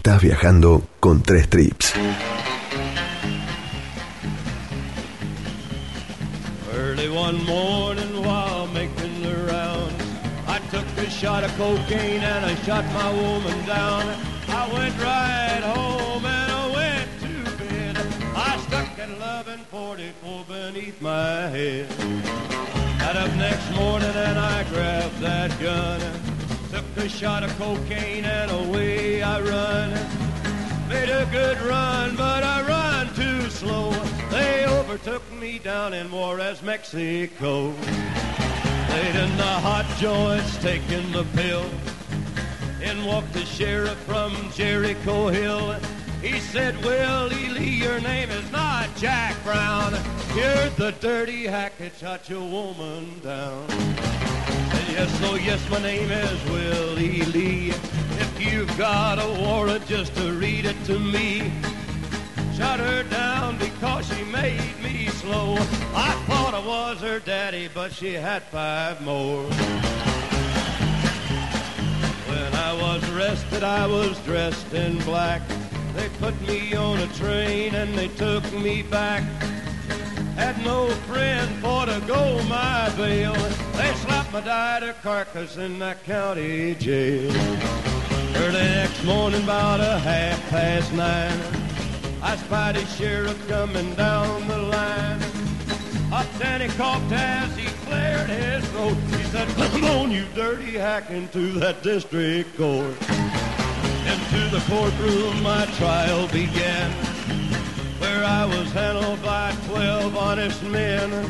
Estás 0.00 0.22
viajando 0.22 0.82
con 0.98 1.22
tres 1.22 1.46
trips. 1.50 1.92
Early 6.74 7.10
one 7.10 7.44
morning 7.44 8.24
while 8.24 8.66
making 8.68 9.20
the 9.20 9.34
rounds, 9.52 10.02
I 10.48 10.58
took 10.70 10.86
a 10.96 11.10
shot 11.10 11.44
of 11.44 11.54
cocaine 11.58 12.22
and 12.22 12.46
I 12.46 12.54
shot 12.64 12.86
my 12.94 13.12
woman 13.12 13.66
down. 13.66 14.04
I 14.48 14.72
went 14.72 14.96
right 15.02 15.62
home 15.74 16.24
and 16.24 16.50
I 16.50 16.66
went 16.78 17.08
to 17.20 17.58
bed. 17.62 17.96
I 18.34 18.56
stuck 18.56 18.98
at 18.98 19.10
1144 19.10 20.44
beneath 20.48 20.98
my 21.02 21.48
head. 21.52 21.86
Got 23.00 23.16
up 23.16 23.36
next 23.36 23.70
morning 23.74 24.16
and 24.16 24.38
I 24.38 24.64
grabbed 24.70 25.20
that 25.20 25.50
gun. 25.60 26.39
A 26.96 27.08
shot 27.08 27.42
of 27.42 27.56
cocaine 27.56 28.26
and 28.26 28.50
away 28.50 29.22
I 29.22 29.40
run. 29.40 29.90
Made 30.88 31.08
a 31.08 31.26
good 31.30 31.58
run, 31.62 32.14
but 32.14 32.42
I 32.42 32.60
run 32.66 33.14
too 33.14 33.48
slow. 33.48 33.90
They 34.30 34.66
overtook 34.66 35.22
me 35.32 35.58
down 35.60 35.94
in 35.94 36.10
Juarez, 36.10 36.62
Mexico. 36.62 37.68
Laid 37.68 39.16
in 39.16 39.36
the 39.36 39.54
hot 39.62 39.86
joints, 39.98 40.58
taking 40.58 41.10
the 41.12 41.24
pill. 41.34 41.64
In 42.82 43.04
walked 43.06 43.32
the 43.32 43.46
sheriff 43.46 43.98
from 44.00 44.34
Jericho 44.52 45.28
Hill. 45.28 45.76
He 46.20 46.38
said, 46.40 46.76
Willie 46.84 47.48
Lee, 47.48 47.70
your 47.70 48.00
name 48.00 48.28
is 48.30 48.52
not 48.52 48.94
Jack 48.96 49.42
Brown. 49.42 49.94
You're 50.34 50.68
the 50.70 50.94
dirty 51.00 51.46
hack 51.46 51.78
that 51.78 51.96
shot 51.96 52.28
your 52.28 52.46
woman 52.46 53.20
down. 53.20 54.09
Yes, 54.92 55.20
oh 55.22 55.36
yes, 55.36 55.70
my 55.70 55.80
name 55.80 56.10
is 56.10 56.44
Willie 56.50 57.22
Lee. 57.26 57.68
If 57.70 58.40
you've 58.40 58.76
got 58.76 59.18
a 59.18 59.40
warrant, 59.40 59.86
just 59.86 60.14
to 60.16 60.32
read 60.32 60.64
it 60.64 60.76
to 60.84 60.98
me. 60.98 61.52
Shot 62.54 62.80
her 62.80 63.04
down 63.04 63.56
because 63.58 64.08
she 64.08 64.24
made 64.24 64.74
me 64.82 65.06
slow. 65.06 65.54
I 65.94 66.12
thought 66.26 66.54
I 66.54 66.66
was 66.66 67.00
her 67.02 67.20
daddy, 67.20 67.68
but 67.72 67.92
she 67.92 68.14
had 68.14 68.42
five 68.42 69.00
more. 69.00 69.44
When 72.26 72.54
I 72.54 72.72
was 72.82 73.08
arrested, 73.10 73.62
I 73.62 73.86
was 73.86 74.18
dressed 74.24 74.74
in 74.74 74.98
black. 75.04 75.42
They 75.94 76.08
put 76.18 76.38
me 76.42 76.74
on 76.74 76.98
a 76.98 77.06
train 77.14 77.76
and 77.76 77.94
they 77.94 78.08
took 78.08 78.44
me 78.52 78.82
back. 78.82 79.22
Had 80.36 80.64
no 80.64 80.88
friend 81.08 81.50
for 81.62 81.86
to 81.86 82.00
go 82.06 82.42
my 82.44 82.92
bail. 82.96 83.34
They 83.34 83.92
slapped 83.94 84.32
my 84.32 84.40
died 84.40 84.82
carcass 85.02 85.56
in 85.56 85.78
that 85.78 86.04
county 86.04 86.74
jail. 86.74 87.32
Early 88.36 88.52
next 88.52 89.04
morning, 89.04 89.42
about 89.42 89.80
a 89.80 89.98
half 89.98 90.40
past 90.50 90.92
nine, 90.92 91.38
I 92.22 92.36
spied 92.36 92.76
a 92.76 92.86
sheriff 92.86 93.48
coming 93.48 93.94
down 93.94 94.46
the 94.48 94.58
line. 94.58 95.20
Up 96.12 96.26
he 96.60 96.68
coughed 96.76 97.12
as 97.12 97.56
he 97.56 97.66
cleared 97.86 98.28
his 98.28 98.64
throat. 98.70 98.96
He 99.16 99.22
said, 99.24 99.48
come 99.48 99.84
on, 99.84 100.10
you 100.10 100.24
dirty 100.34 100.72
hack, 100.72 101.10
into 101.10 101.52
that 101.60 101.82
district 101.82 102.56
court. 102.56 102.96
Into 104.10 104.48
the 104.50 104.62
courtroom 104.68 105.42
my 105.42 105.66
trial 105.76 106.26
began, 106.28 106.90
I 108.24 108.44
was 108.46 108.70
handled 108.72 109.22
by 109.22 109.54
twelve 109.68 110.16
honest 110.16 110.62
men. 110.64 111.28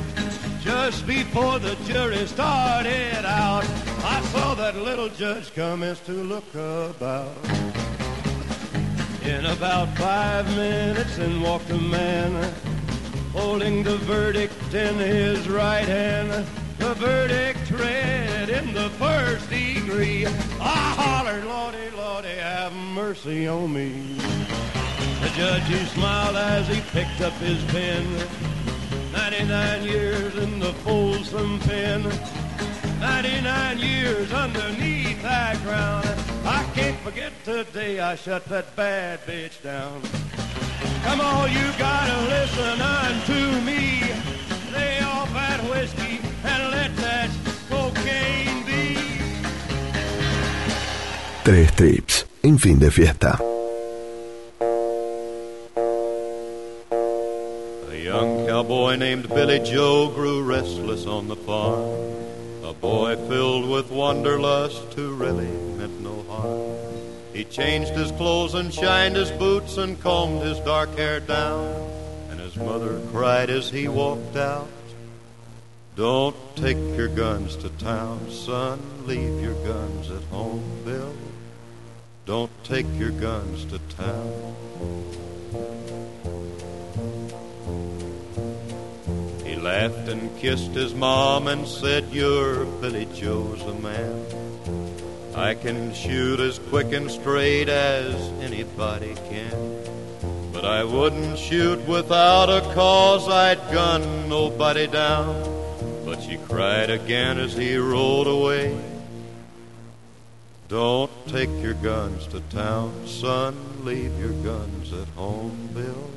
Just 0.61 1.07
before 1.07 1.59
the 1.59 1.75
jury 1.87 2.27
started 2.27 3.25
out, 3.25 3.65
I 4.05 4.21
saw 4.33 4.55
that 4.55 4.77
little 4.77 5.09
judge 5.09 5.53
commence 5.55 6.01
to 6.01 6.12
look 6.12 6.49
about. 6.55 7.35
In 9.25 9.47
about 9.47 9.97
five 9.97 10.47
minutes, 10.57 11.19
in 11.19 11.41
walked 11.41 11.71
a 11.71 11.79
man, 11.79 12.53
holding 13.33 13.83
the 13.83 13.97
verdict 13.99 14.75
in 14.75 14.97
his 14.97 15.49
right 15.49 15.87
hand. 15.87 16.47
The 16.79 16.95
verdict 16.95 17.71
read 17.71 18.49
in 18.49 18.73
the 18.75 18.91
first 18.91 19.49
degree. 19.51 20.27
I 20.27 20.95
hollered, 20.97 21.45
Lordy, 21.45 21.91
Lordy, 21.97 22.29
have 22.29 22.73
mercy 22.73 23.47
on 23.47 23.73
me. 23.73 24.19
The 25.20 25.28
judge, 25.36 25.64
he 25.64 25.84
smiled 25.86 26.36
as 26.36 26.66
he 26.68 26.80
picked 26.92 27.20
up 27.20 27.34
his 27.34 27.62
pen. 27.64 28.05
99 29.12 29.82
years 29.84 30.34
in 30.36 30.59
the 30.59 30.72
Folsom 30.84 31.60
pen. 31.60 32.02
99 33.01 33.78
years 33.78 34.32
underneath 34.32 35.22
that 35.22 35.62
ground. 35.62 36.09
I 36.44 36.64
can't 36.74 36.98
forget 37.01 37.32
the 37.44 37.64
day 37.72 38.01
I 38.01 38.14
shut 38.16 38.44
that 38.47 38.74
bad 38.76 39.20
bitch 39.26 39.62
down. 39.62 40.02
Come 41.05 41.20
on, 41.20 41.51
you 41.52 41.66
gotta 41.78 42.18
listen 42.28 42.80
unto 42.80 43.60
me. 43.60 44.01
Lay 44.72 45.01
off 45.01 45.32
that 45.32 45.60
whiskey 45.70 46.20
and 46.44 46.70
let 46.70 46.97
that 46.97 47.30
cocaine 47.68 48.64
be. 48.64 48.97
Tres 51.44 51.74
trips 51.74 52.26
en 52.42 52.59
fin 52.59 52.78
de 52.78 52.90
fiesta. 52.90 53.60
Young 58.61 58.69
boy 58.69 58.95
named 58.97 59.27
Billy 59.31 59.59
Joe 59.61 60.11
grew 60.11 60.43
restless 60.43 61.07
on 61.07 61.28
the 61.28 61.37
farm. 61.37 61.82
A 62.62 62.74
boy 62.74 63.16
filled 63.27 63.70
with 63.70 63.91
wanderlust 63.91 64.93
who 64.93 65.15
really 65.15 65.49
meant 65.78 65.99
no 66.03 66.23
harm. 66.28 66.77
He 67.32 67.45
changed 67.45 67.93
his 67.93 68.12
clothes 68.12 68.53
and 68.53 68.73
shined 68.73 69.16
his 69.16 69.31
boots 69.31 69.78
and 69.78 69.99
combed 70.03 70.43
his 70.43 70.59
dark 70.61 70.95
hair 70.99 71.20
down. 71.20 71.65
And 72.31 72.39
his 72.39 72.55
mother 72.57 73.01
cried 73.12 73.49
as 73.49 73.70
he 73.70 73.89
walked 73.89 74.37
out. 74.37 74.69
Don't 75.97 76.37
take 76.55 76.77
your 76.77 77.09
guns 77.09 77.57
to 77.57 77.70
town, 77.70 78.31
son. 78.31 78.78
Leave 79.07 79.41
your 79.41 79.55
guns 79.65 80.11
at 80.11 80.23
home, 80.24 80.62
Bill. 80.85 81.15
Don't 82.27 82.53
take 82.62 82.87
your 82.99 83.12
guns 83.12 83.65
to 83.66 83.78
town. 83.97 85.30
Laughed 89.70 90.09
and 90.09 90.36
kissed 90.36 90.72
his 90.72 90.92
mom 90.97 91.47
and 91.47 91.64
said, 91.64 92.05
You're 92.10 92.64
Billy 92.80 93.06
Joe's 93.14 93.62
a 93.62 93.74
man. 93.74 94.26
I 95.36 95.55
can 95.55 95.94
shoot 95.94 96.40
as 96.40 96.59
quick 96.70 96.92
and 96.92 97.09
straight 97.09 97.68
as 97.68 98.12
anybody 98.42 99.14
can. 99.30 99.59
But 100.52 100.64
I 100.64 100.82
wouldn't 100.82 101.38
shoot 101.38 101.78
without 101.86 102.48
a 102.51 102.62
cause, 102.74 103.28
I'd 103.28 103.60
gun 103.70 104.28
nobody 104.28 104.88
down. 104.88 105.34
But 106.05 106.20
she 106.20 106.36
cried 106.38 106.90
again 106.90 107.38
as 107.38 107.56
he 107.56 107.76
rolled 107.76 108.26
away. 108.26 108.76
Don't 110.66 111.12
take 111.28 111.51
your 111.62 111.74
guns 111.74 112.26
to 112.28 112.40
town, 112.51 113.06
son. 113.06 113.55
Leave 113.84 114.18
your 114.18 114.36
guns 114.42 114.92
at 114.92 115.06
home, 115.10 115.68
Bill. 115.72 116.10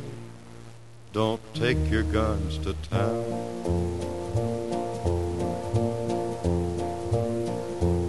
Don't 1.13 1.41
take 1.53 1.77
your 1.91 2.01
guns 2.01 2.57
to 2.65 2.73
town. 2.89 3.23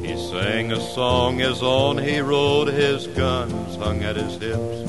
He 0.03 0.17
sang 0.17 0.73
a 0.73 0.81
song 0.81 1.43
as 1.43 1.63
on 1.63 1.99
he 1.99 2.21
rode, 2.21 2.69
his 2.69 3.07
guns 3.09 3.77
hung 3.77 4.03
at 4.03 4.17
his 4.17 4.39
hips. 4.39 4.89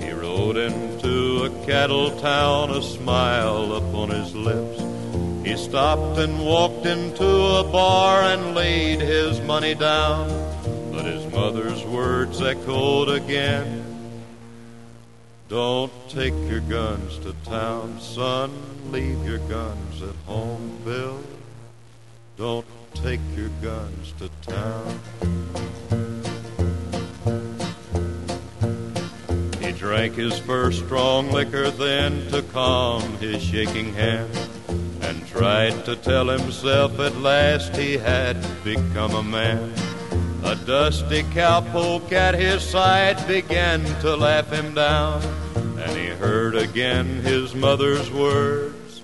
He 0.00 0.12
rode 0.12 0.58
into 0.58 1.42
a 1.42 1.66
cattle 1.66 2.16
town, 2.20 2.70
a 2.70 2.80
smile 2.80 3.74
upon 3.74 4.10
his 4.10 4.32
lips. 4.32 4.80
He 5.44 5.56
stopped 5.56 6.20
and 6.20 6.46
walked 6.46 6.86
into 6.86 7.26
a 7.26 7.64
bar 7.64 8.22
and 8.22 8.54
laid 8.54 9.00
his 9.00 9.40
money 9.40 9.74
down. 9.74 10.28
But 10.92 11.04
his 11.04 11.26
mother's 11.32 11.82
words 11.82 12.40
echoed 12.40 13.08
again. 13.08 13.89
Don't 15.50 15.90
take 16.08 16.32
your 16.48 16.60
guns 16.60 17.18
to 17.18 17.32
town, 17.44 17.98
son. 17.98 18.52
Leave 18.92 19.24
your 19.24 19.40
guns 19.48 20.00
at 20.00 20.14
home, 20.24 20.78
Bill. 20.84 21.20
Don't 22.36 22.64
take 22.94 23.18
your 23.34 23.48
guns 23.60 24.14
to 24.20 24.30
town. 24.42 25.00
He 29.60 29.72
drank 29.72 30.14
his 30.14 30.38
first 30.38 30.84
strong 30.84 31.32
liquor 31.32 31.72
then 31.72 32.30
to 32.30 32.42
calm 32.42 33.02
his 33.18 33.42
shaking 33.42 33.92
hand 33.92 34.30
and 35.00 35.26
tried 35.26 35.84
to 35.84 35.96
tell 35.96 36.28
himself 36.28 37.00
at 37.00 37.16
last 37.16 37.74
he 37.74 37.98
had 37.98 38.36
become 38.62 39.16
a 39.16 39.22
man. 39.24 39.89
A 40.50 40.56
dusty 40.56 41.22
cowpoke 41.22 42.10
at 42.10 42.34
his 42.34 42.60
side 42.64 43.24
began 43.28 43.84
to 44.00 44.16
laugh 44.16 44.50
him 44.50 44.74
down, 44.74 45.22
and 45.54 45.96
he 45.96 46.06
heard 46.06 46.56
again 46.56 47.06
his 47.20 47.54
mother's 47.54 48.10
words 48.10 49.00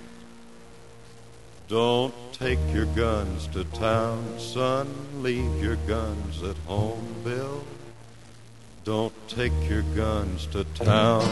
Don't 1.68 2.12
take 2.32 2.59
your 2.74 2.86
guns 2.86 3.47
to 3.52 3.62
town, 3.62 4.24
son. 4.40 4.93
Leave 5.23 5.62
your 5.62 5.77
guns 5.86 6.43
at 6.43 6.56
home, 6.66 7.14
Bill. 7.23 7.64
Don't 8.82 9.14
take 9.28 9.52
your 9.70 9.82
guns 9.94 10.47
to 10.47 10.64
town. 10.74 11.23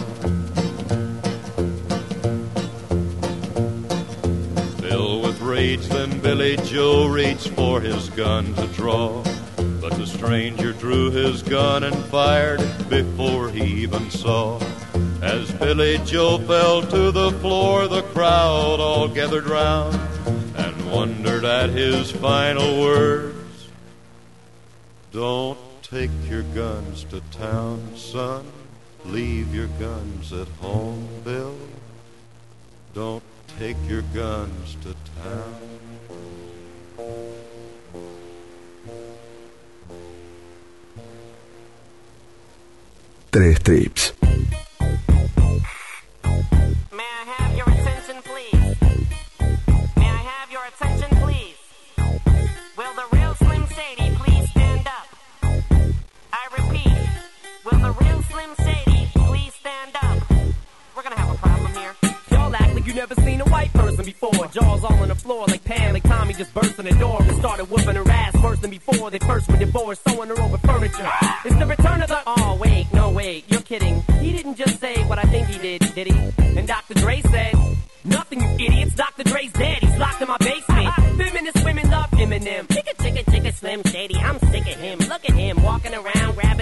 Filled 4.78 5.26
with 5.26 5.40
rage, 5.40 5.88
then 5.88 6.20
Billy 6.20 6.56
Joe 6.58 7.08
reached 7.08 7.48
for 7.48 7.80
his 7.80 8.08
gun 8.10 8.54
to 8.54 8.68
draw. 8.68 9.24
But 9.84 9.98
the 9.98 10.06
stranger 10.06 10.72
drew 10.72 11.10
his 11.10 11.42
gun 11.42 11.84
and 11.84 11.94
fired 12.06 12.60
before 12.88 13.50
he 13.50 13.82
even 13.82 14.10
saw. 14.10 14.58
As 15.20 15.52
Billy 15.52 15.98
Joe 16.06 16.38
fell 16.38 16.80
to 16.80 17.10
the 17.10 17.30
floor, 17.32 17.86
the 17.86 18.00
crowd 18.00 18.80
all 18.80 19.08
gathered 19.08 19.44
round 19.44 19.94
and 20.56 20.90
wondered 20.90 21.44
at 21.44 21.68
his 21.68 22.10
final 22.10 22.80
words. 22.80 23.68
Don't 25.12 25.58
take 25.82 26.10
your 26.30 26.44
guns 26.54 27.04
to 27.10 27.20
town, 27.32 27.94
son. 27.94 28.46
Leave 29.04 29.54
your 29.54 29.68
guns 29.78 30.32
at 30.32 30.48
home, 30.62 31.06
Bill. 31.24 31.58
Don't 32.94 33.22
take 33.58 33.76
your 33.86 34.02
guns 34.14 34.78
to 34.80 34.94
town. 35.22 35.83
Tres 43.34 43.58
trips. 43.64 44.14
Like 62.84 62.94
you 62.94 63.00
never 63.00 63.14
seen 63.22 63.40
a 63.40 63.44
white 63.44 63.72
person 63.72 64.04
before. 64.04 64.46
Jaws 64.48 64.84
all 64.84 64.92
on 64.94 65.08
the 65.08 65.14
floor 65.14 65.44
like 65.46 65.64
Pam, 65.64 65.94
like 65.94 66.02
Tommy 66.02 66.34
just 66.34 66.52
burst 66.54 66.78
in 66.78 66.84
the 66.84 66.92
door 66.92 67.22
and 67.22 67.36
started 67.38 67.70
whooping 67.70 67.96
her 67.96 68.10
ass 68.10 68.34
worse 68.42 68.58
than 68.60 68.70
before. 68.70 69.10
They 69.10 69.18
first 69.18 69.48
were 69.50 69.56
divorced, 69.56 70.02
sewing 70.08 70.28
her 70.28 70.40
over 70.40 70.58
furniture. 70.58 71.08
It's 71.44 71.56
the 71.56 71.66
return 71.66 72.02
of 72.02 72.08
the. 72.08 72.20
Oh 72.26 72.58
wait, 72.60 72.92
no 72.92 73.10
wait, 73.10 73.44
you're 73.48 73.62
kidding. 73.62 74.02
He 74.20 74.32
didn't 74.32 74.56
just 74.56 74.80
say 74.80 75.02
what 75.04 75.18
I 75.18 75.22
think 75.22 75.48
he 75.48 75.58
did, 75.58 75.94
did 75.94 76.06
he? 76.08 76.58
And 76.58 76.66
Dr. 76.66 76.94
Dre 76.94 77.20
said. 77.22 77.54
Nothing, 78.06 78.42
you 78.42 78.66
idiots. 78.66 78.94
Dr. 78.94 79.24
Dre's 79.24 79.50
dead. 79.52 79.78
He's 79.78 79.96
locked 79.96 80.20
in 80.20 80.28
my 80.28 80.36
basement. 80.36 80.94
Feminist 81.16 81.64
women 81.64 81.90
love 81.90 82.10
Eminem. 82.10 82.66
Chicka, 82.66 82.94
chicka, 82.98 83.24
chicka, 83.24 83.54
Slim 83.54 83.82
Shady. 83.84 84.16
I'm 84.16 84.38
sick 84.40 84.60
of 84.60 84.78
him. 84.78 84.98
Look 84.98 85.24
at 85.24 85.34
him 85.34 85.62
walking 85.62 85.94
around, 85.94 86.34
grabbing 86.34 86.53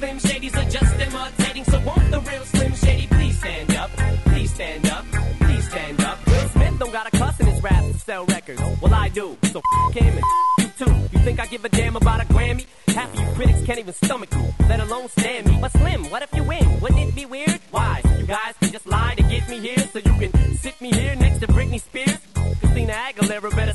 Slim 0.00 0.16
Shadys 0.16 0.56
are 0.56 0.70
just 0.70 0.94
imitating. 0.98 1.64
So 1.64 1.78
won't 1.80 2.10
the 2.10 2.20
real 2.20 2.44
Slim 2.44 2.74
Shady 2.74 3.06
please 3.08 3.38
stand 3.38 3.76
up? 3.76 3.90
Please 4.24 4.54
stand 4.54 4.86
up, 4.86 5.04
please 5.40 5.68
stand 5.68 6.00
up. 6.00 6.26
Will 6.26 6.48
Smith 6.48 6.78
don't 6.78 6.90
got 6.90 7.06
a 7.06 7.10
cuss 7.18 7.38
in 7.38 7.46
his 7.46 7.62
raps 7.62 7.86
to 7.92 7.98
sell 7.98 8.24
records. 8.24 8.62
Well, 8.80 8.94
I 8.94 9.10
do. 9.10 9.36
So 9.52 9.60
f 9.60 9.92
him 9.92 10.14
and 10.16 10.24
you 10.58 10.68
too. 10.78 10.94
You 11.12 11.18
think 11.22 11.38
I 11.38 11.44
give 11.44 11.66
a 11.66 11.68
damn 11.68 11.96
about 11.96 12.22
a 12.22 12.24
Grammy? 12.24 12.64
Half 12.88 13.12
of 13.12 13.20
you 13.20 13.34
critics 13.34 13.62
can't 13.66 13.78
even 13.78 13.92
stomach 13.92 14.34
me, 14.34 14.54
let 14.70 14.80
alone 14.80 15.10
stand 15.10 15.46
me. 15.46 15.58
But 15.60 15.72
Slim, 15.72 16.08
what 16.10 16.22
if 16.22 16.34
you 16.34 16.44
win? 16.44 16.80
Wouldn't 16.80 17.00
it 17.00 17.14
be 17.14 17.26
weird? 17.26 17.60
Why? 17.70 18.00
You 18.18 18.24
guys 18.24 18.54
can 18.58 18.72
just 18.72 18.86
lie 18.86 19.16
to 19.18 19.22
get 19.24 19.50
me 19.50 19.60
here 19.60 19.78
so 19.92 19.98
you 19.98 20.14
can 20.18 20.32
sit 20.56 20.80
me 20.80 20.92
here 20.92 21.14
next 21.16 21.40
to 21.40 21.46
Britney 21.46 21.78
Spears? 21.78 22.16
Christina 22.60 22.94
Aguilera 22.94 23.54
better 23.54 23.74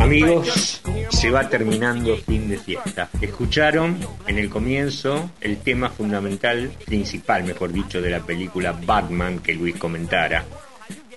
Amigos, 0.00 0.80
se 1.10 1.30
va 1.30 1.48
terminando 1.48 2.16
fin 2.16 2.48
de 2.48 2.58
fiesta. 2.58 3.10
Escucharon 3.20 3.98
en 4.26 4.38
el 4.38 4.48
comienzo 4.48 5.30
el 5.40 5.58
tema 5.58 5.90
fundamental, 5.90 6.72
principal 6.86 7.44
mejor 7.44 7.72
dicho, 7.72 8.00
de 8.00 8.10
la 8.10 8.20
película 8.20 8.72
Batman 8.72 9.40
que 9.40 9.54
Luis 9.54 9.76
comentara, 9.76 10.44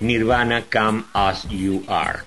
Nirvana 0.01 0.65
Come 0.72 1.05
As 1.14 1.47
You 1.49 1.84
Are. 1.88 2.19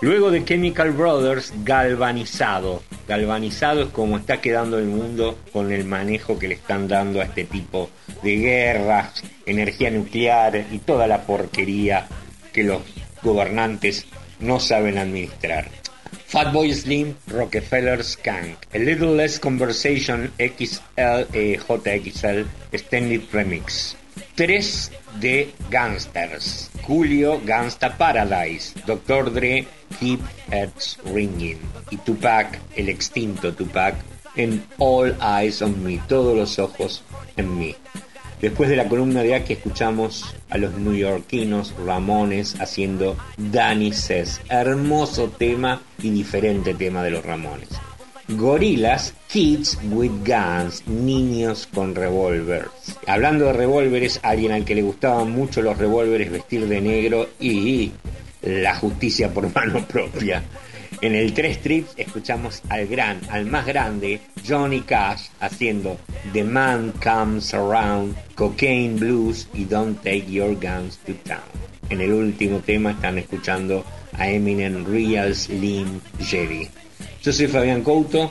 Luego 0.00 0.30
de 0.30 0.44
Chemical 0.44 0.90
Brothers, 0.90 1.52
galvanizado. 1.62 2.82
Galvanizado 3.06 3.82
es 3.82 3.88
como 3.90 4.18
está 4.18 4.40
quedando 4.40 4.78
el 4.78 4.86
mundo 4.86 5.38
con 5.52 5.72
el 5.72 5.84
manejo 5.84 6.38
que 6.38 6.48
le 6.48 6.54
están 6.54 6.88
dando 6.88 7.20
a 7.20 7.24
este 7.24 7.44
tipo 7.44 7.90
de 8.22 8.36
guerras, 8.36 9.22
energía 9.46 9.90
nuclear 9.90 10.66
y 10.72 10.78
toda 10.78 11.06
la 11.06 11.22
porquería 11.22 12.08
que 12.52 12.64
los 12.64 12.82
gobernantes 13.22 14.06
no 14.40 14.60
saben 14.60 14.98
administrar. 14.98 15.68
Fatboy 16.26 16.72
Slim, 16.72 17.16
Rockefeller 17.26 18.02
Skank, 18.04 18.66
A 18.72 18.78
Little 18.78 19.16
Less 19.16 19.38
Conversation 19.38 20.32
XL, 20.38 21.26
eh, 21.32 21.58
JXL, 21.58 22.46
Extended 22.72 23.22
Remix. 23.32 23.96
3 24.34 24.90
de 25.20 25.52
Gangsters, 25.70 26.70
Julio 26.82 27.40
Gangsta 27.44 27.96
Paradise, 27.96 28.74
Dr. 28.86 29.32
Dre, 29.32 29.66
Keep 29.98 30.20
Heads 30.50 30.98
Ringing 31.04 31.58
y 31.90 31.96
Tupac, 31.98 32.58
el 32.76 32.88
extinto 32.88 33.52
Tupac, 33.52 33.96
en 34.36 34.64
All 34.78 35.16
Eyes 35.20 35.60
on 35.62 35.82
Me, 35.82 36.00
todos 36.08 36.36
los 36.36 36.58
ojos 36.58 37.02
en 37.36 37.58
mí. 37.58 37.74
Después 38.40 38.70
de 38.70 38.76
la 38.76 38.88
columna 38.88 39.22
de 39.22 39.34
Aki 39.34 39.52
escuchamos 39.52 40.34
a 40.48 40.56
los 40.56 40.72
neoyorquinos 40.74 41.74
Ramones 41.84 42.58
haciendo 42.58 43.16
Danny 43.36 43.92
Says, 43.92 44.40
hermoso 44.48 45.28
tema 45.28 45.82
y 46.02 46.10
diferente 46.10 46.72
tema 46.72 47.02
de 47.02 47.10
los 47.10 47.24
Ramones. 47.24 47.68
Gorilas, 48.28 49.14
Kids 49.28 49.78
with 49.90 50.12
Guns, 50.24 50.86
niños 50.86 51.68
con 51.72 51.94
revólveres. 51.94 52.70
Hablando 53.06 53.46
de 53.46 53.52
revólveres, 53.52 54.20
alguien 54.22 54.52
al 54.52 54.64
que 54.64 54.74
le 54.74 54.82
gustaban 54.82 55.30
mucho 55.32 55.60
los 55.60 55.76
revólveres 55.76 56.30
vestir 56.30 56.66
de 56.66 56.80
negro 56.80 57.28
y 57.40 57.92
la 58.42 58.74
justicia 58.76 59.34
por 59.34 59.54
mano 59.54 59.86
propia. 59.86 60.42
En 61.02 61.14
el 61.14 61.32
Tres 61.32 61.62
Trips 61.62 61.94
escuchamos 61.96 62.60
al 62.68 62.86
gran, 62.86 63.20
al 63.30 63.46
más 63.46 63.64
grande, 63.64 64.20
Johnny 64.46 64.82
Cash 64.82 65.28
haciendo 65.40 65.98
The 66.34 66.44
Man 66.44 66.92
Comes 67.02 67.54
Around, 67.54 68.14
Cocaine 68.34 68.98
Blues 68.98 69.48
y 69.54 69.64
Don't 69.64 69.96
Take 70.02 70.30
Your 70.30 70.54
Guns 70.56 70.98
to 71.06 71.14
Town. 71.24 71.40
En 71.88 72.02
el 72.02 72.12
último 72.12 72.58
tema 72.58 72.90
están 72.90 73.16
escuchando 73.16 73.82
a 74.12 74.28
Eminem 74.28 74.84
Real 74.84 75.34
Slim 75.34 76.00
Shady. 76.20 76.68
Yo 77.22 77.32
soy 77.32 77.46
Fabián 77.46 77.82
Couto, 77.82 78.30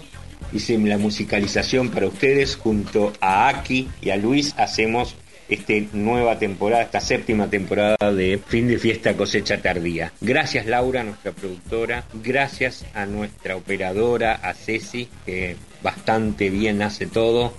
hice 0.54 0.78
la 0.78 1.00
musicalización 1.00 1.90
para 1.90 2.06
ustedes 2.06 2.56
junto 2.56 3.14
a 3.20 3.50
Aki 3.50 3.90
y 4.00 4.12
a 4.12 4.18
Luis 4.18 4.54
hacemos 4.58 5.16
esta 5.50 5.74
nueva 5.94 6.38
temporada, 6.38 6.84
esta 6.84 7.02
séptima 7.02 7.50
temporada 7.50 8.14
de 8.14 8.40
Fin 8.48 8.68
de 8.68 8.78
Fiesta 8.78 9.16
Cosecha 9.16 9.62
Tardía. 9.62 10.14
Gracias 10.22 10.66
Laura, 10.68 11.04
nuestra 11.04 11.32
productora, 11.32 12.04
gracias 12.14 12.86
a 12.94 13.06
nuestra 13.06 13.56
operadora, 13.56 14.36
a 14.36 14.54
Ceci, 14.54 15.10
que 15.26 15.56
bastante 15.82 16.50
bien 16.50 16.82
hace 16.82 17.08
todo. 17.08 17.54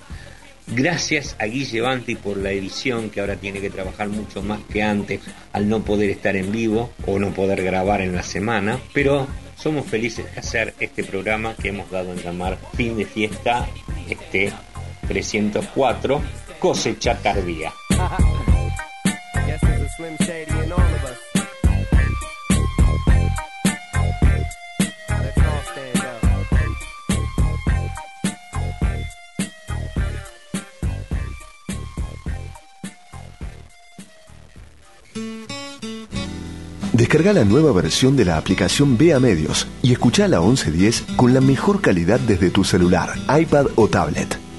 Gracias 0.68 1.34
a 1.40 1.46
Guille 1.46 1.80
Banti 1.80 2.14
por 2.14 2.36
la 2.36 2.52
edición, 2.52 3.10
que 3.10 3.20
ahora 3.20 3.34
tiene 3.34 3.60
que 3.60 3.70
trabajar 3.70 4.08
mucho 4.08 4.40
más 4.40 4.60
que 4.72 4.84
antes 4.84 5.20
al 5.52 5.68
no 5.68 5.82
poder 5.82 6.10
estar 6.10 6.36
en 6.36 6.52
vivo 6.52 6.92
o 7.06 7.18
no 7.18 7.32
poder 7.34 7.64
grabar 7.64 8.02
en 8.02 8.14
la 8.14 8.22
semana, 8.22 8.78
pero 8.94 9.26
somos 9.56 9.86
felices 9.86 10.32
de 10.32 10.38
hacer 10.38 10.74
este 10.78 11.02
programa 11.02 11.56
que 11.60 11.68
hemos 11.68 11.90
dado 11.90 12.12
en 12.12 12.22
llamar 12.22 12.56
Fin 12.76 12.96
de 12.96 13.04
Fiesta 13.04 13.68
este 14.08 14.52
304 15.08 16.22
Cosecha 16.60 17.16
Tardía. 17.22 17.72
Descarga 36.92 37.32
la 37.32 37.44
nueva 37.46 37.72
versión 37.72 38.14
de 38.16 38.26
la 38.26 38.36
aplicación 38.36 38.98
Vea 38.98 39.18
Medios 39.18 39.66
y 39.80 39.92
escucha 39.92 40.28
la 40.28 40.40
1110 40.40 41.04
con 41.16 41.32
la 41.32 41.40
mejor 41.40 41.80
calidad 41.80 42.20
desde 42.20 42.50
tu 42.50 42.64
celular, 42.64 43.14
iPad 43.34 43.68
o 43.76 43.88
tablet. 43.88 44.49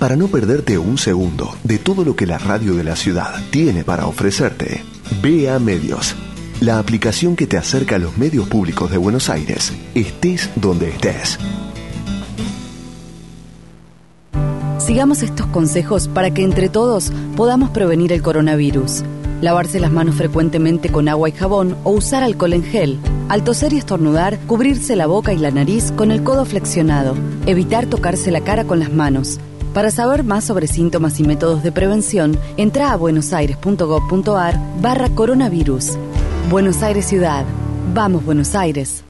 Para 0.00 0.16
no 0.16 0.28
perderte 0.28 0.78
un 0.78 0.96
segundo 0.96 1.54
de 1.62 1.76
todo 1.76 2.06
lo 2.06 2.16
que 2.16 2.26
la 2.26 2.38
radio 2.38 2.74
de 2.74 2.82
la 2.82 2.96
ciudad 2.96 3.34
tiene 3.50 3.84
para 3.84 4.06
ofrecerte, 4.06 4.82
Vea 5.20 5.58
Medios, 5.58 6.16
la 6.62 6.78
aplicación 6.78 7.36
que 7.36 7.46
te 7.46 7.58
acerca 7.58 7.96
a 7.96 7.98
los 7.98 8.16
medios 8.16 8.48
públicos 8.48 8.90
de 8.90 8.96
Buenos 8.96 9.28
Aires, 9.28 9.74
estés 9.94 10.48
donde 10.56 10.88
estés. 10.88 11.38
Sigamos 14.78 15.22
estos 15.22 15.44
consejos 15.48 16.08
para 16.08 16.30
que 16.30 16.44
entre 16.44 16.70
todos 16.70 17.12
podamos 17.36 17.68
prevenir 17.68 18.10
el 18.14 18.22
coronavirus. 18.22 19.02
Lavarse 19.42 19.80
las 19.80 19.92
manos 19.92 20.14
frecuentemente 20.14 20.90
con 20.90 21.08
agua 21.08 21.28
y 21.28 21.32
jabón 21.32 21.76
o 21.84 21.90
usar 21.90 22.22
alcohol 22.22 22.54
en 22.54 22.64
gel. 22.64 22.98
Al 23.28 23.44
toser 23.44 23.74
y 23.74 23.76
estornudar, 23.76 24.38
cubrirse 24.46 24.96
la 24.96 25.06
boca 25.06 25.34
y 25.34 25.38
la 25.38 25.50
nariz 25.50 25.92
con 25.92 26.10
el 26.10 26.22
codo 26.22 26.46
flexionado. 26.46 27.14
Evitar 27.44 27.84
tocarse 27.84 28.30
la 28.30 28.40
cara 28.40 28.64
con 28.64 28.80
las 28.80 28.90
manos. 28.90 29.38
Para 29.74 29.92
saber 29.92 30.24
más 30.24 30.44
sobre 30.44 30.66
síntomas 30.66 31.20
y 31.20 31.24
métodos 31.24 31.62
de 31.62 31.70
prevención, 31.70 32.36
entra 32.56 32.92
a 32.92 32.96
buenosaires.gov.ar 32.96 34.58
barra 34.80 35.08
coronavirus. 35.10 35.96
Buenos 36.48 36.82
Aires 36.82 37.06
Ciudad. 37.06 37.44
Vamos 37.94 38.24
Buenos 38.24 38.54
Aires. 38.56 39.04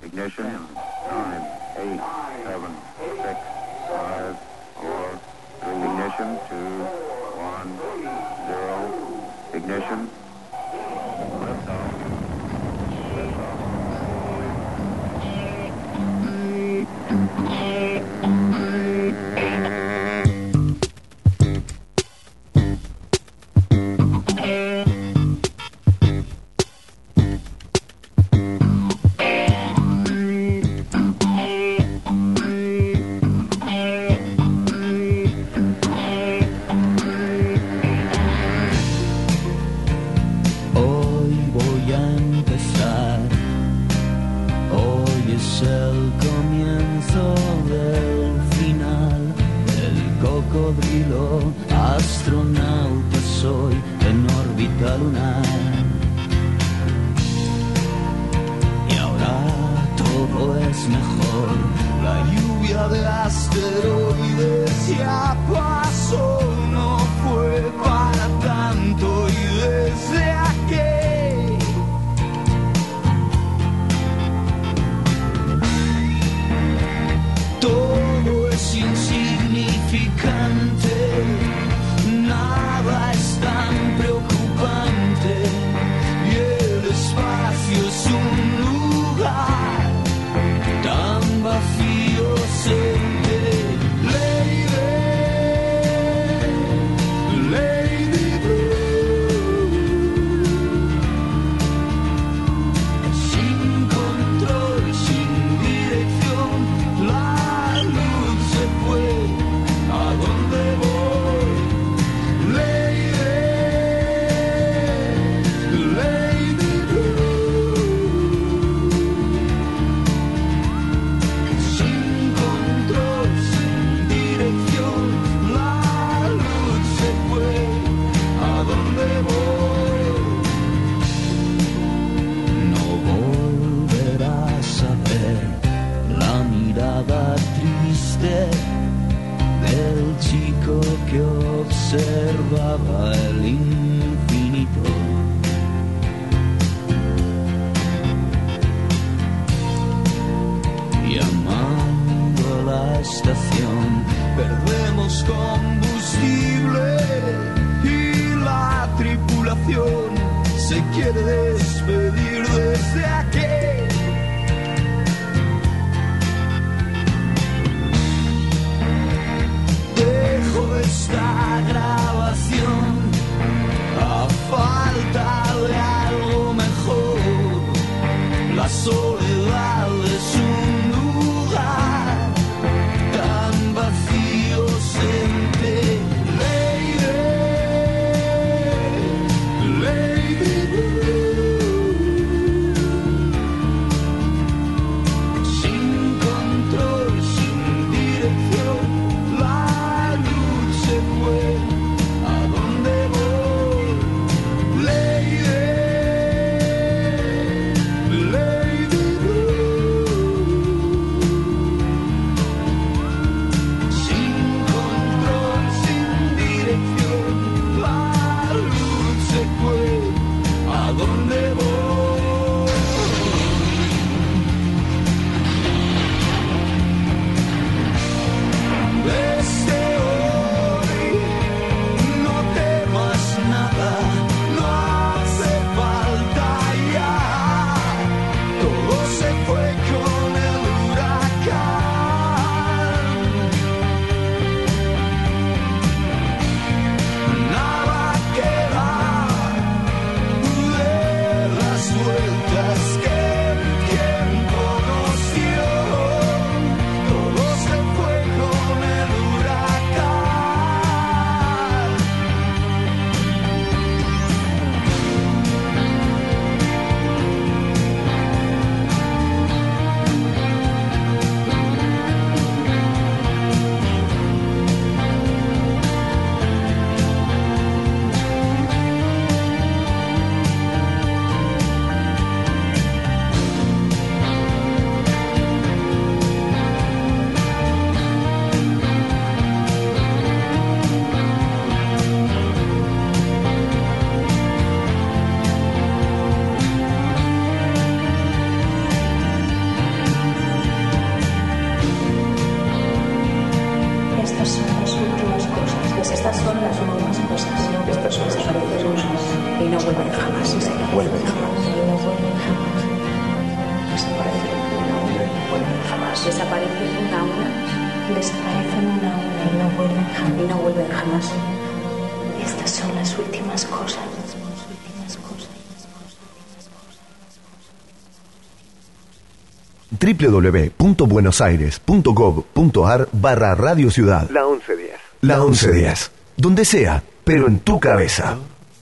www.buenosaires.gov.ar 330.20 333.08
barra 333.12 333.54
Radio 333.54 333.90
Ciudad. 333.90 334.28
La 334.30 334.42
1110. 334.44 335.00
La 335.22 335.36
1110. 335.38 336.10
Donde 336.36 336.64
sea, 336.64 337.02
pero 337.24 337.46
en 337.46 337.60
tu 337.60 337.78
cabeza. 337.80 338.38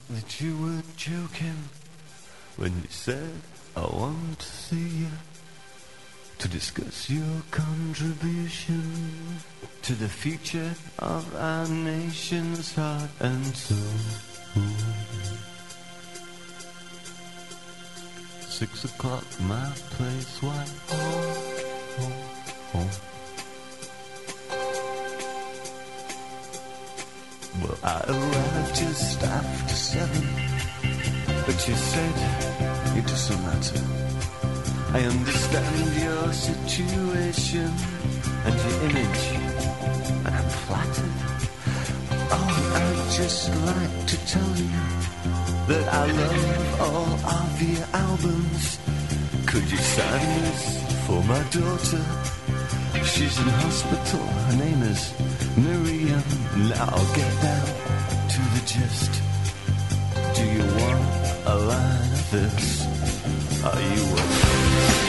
that 0.09 0.41
you 0.41 0.57
were 0.57 0.81
joking 0.97 1.69
when 2.57 2.71
you 2.81 2.87
said 2.89 3.29
I 3.77 3.81
want 3.81 4.39
to 4.39 4.45
see 4.45 5.01
you 5.01 5.07
to 6.39 6.47
discuss 6.47 7.09
your 7.09 7.43
contribution 7.51 8.81
to 9.83 9.93
the 9.93 10.07
future 10.09 10.73
of 10.97 11.23
our 11.35 11.67
nation's 11.67 12.73
heart 12.75 13.09
and 13.19 13.45
soul. 13.55 13.77
Six 18.41 18.85
o'clock, 18.85 19.23
my 19.41 19.69
place, 19.91 20.41
why? 20.41 20.65
I 27.81 28.03
arrived 28.07 28.75
just 28.75 29.23
after 29.23 29.73
seven, 29.73 30.27
but 31.45 31.67
you 31.67 31.75
said 31.75 32.15
it 32.97 33.05
doesn't 33.07 33.41
matter. 33.43 33.81
I 34.91 35.03
understand 35.03 35.95
your 35.95 36.33
situation 36.33 37.71
and 38.45 38.55
your 38.55 38.77
image, 38.89 39.23
and 40.25 40.27
I'm 40.27 40.49
flattered. 40.65 41.15
Oh, 42.31 42.71
I'd 42.75 43.11
just 43.15 43.49
like 43.65 44.07
to 44.07 44.17
tell 44.27 44.55
you 44.57 44.83
that 45.67 45.87
I 45.93 46.05
love 46.11 46.81
all 46.81 47.13
of 47.31 47.61
your 47.61 47.87
albums. 47.93 48.79
Could 49.45 49.71
you 49.71 49.77
sign 49.77 50.41
this 50.41 50.83
for 51.07 51.23
my 51.23 51.43
daughter? 51.49 52.03
She's 53.05 53.39
in 53.39 53.47
hospital. 53.47 54.25
Her 54.25 54.57
name 54.57 54.81
is 54.83 55.13
Miriam. 55.63 56.23
Now 56.69 56.97
get 57.15 57.31
down 57.41 57.67
to 58.33 58.41
the 58.55 58.61
gist. 58.65 59.11
Do 60.35 60.43
you 60.45 60.63
want 60.79 61.01
a 61.45 61.55
line 61.55 62.11
of 62.19 62.31
this? 62.31 62.85
Are 63.63 63.81
you 63.81 64.03
a 64.15 65.08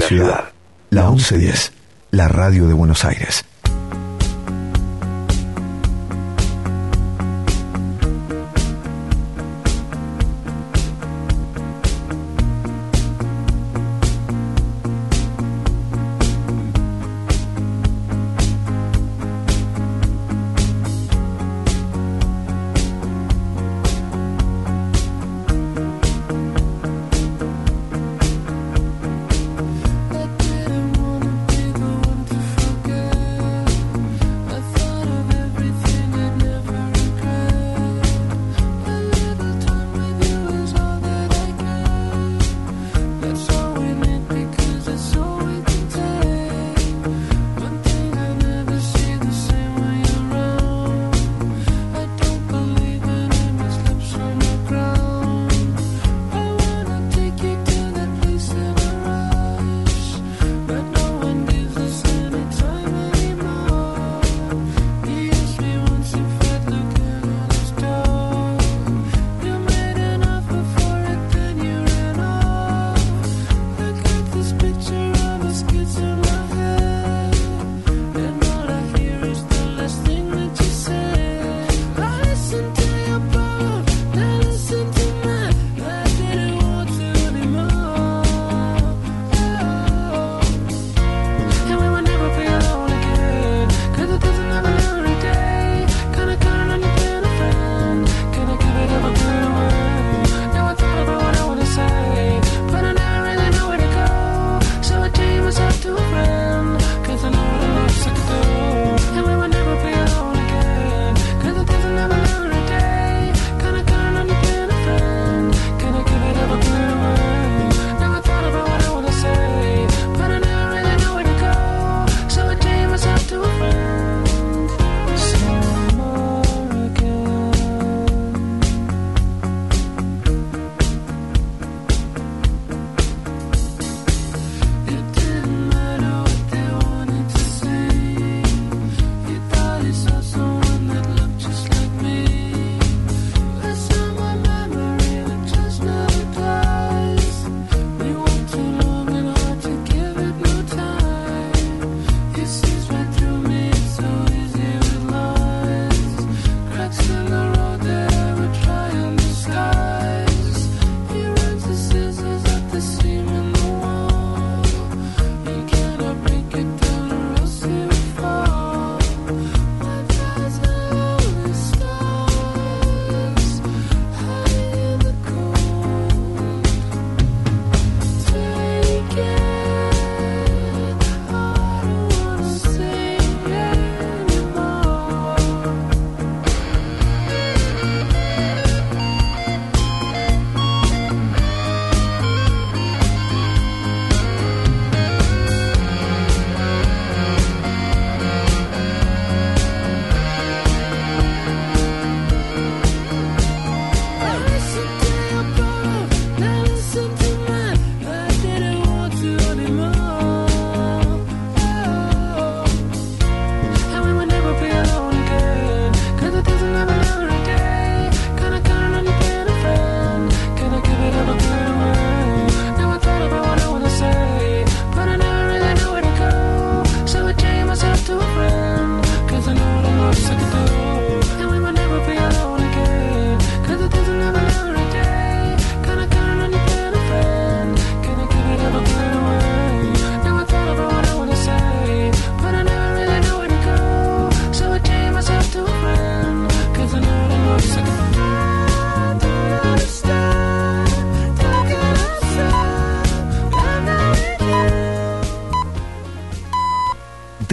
la 0.00 0.06
Ciudad. 0.06 0.44
La 0.90 1.10
1110, 1.10 1.72
la 2.10 2.28
radio 2.28 2.66
de 2.66 2.74
Buenos 2.74 3.04
Aires. 3.04 3.15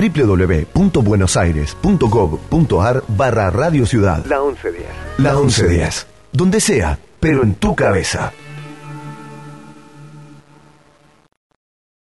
www.buenosaires.gov.ar 0.09 3.03
barra 3.07 3.49
Radio 3.49 3.85
Ciudad. 3.85 4.25
La 4.25 4.39
1110. 4.39 4.85
La 5.17 5.33
1110. 5.33 6.07
Donde 6.31 6.59
sea, 6.59 6.97
pero 7.19 7.43
en 7.43 7.53
tu 7.55 7.75
cabeza. 7.75 8.31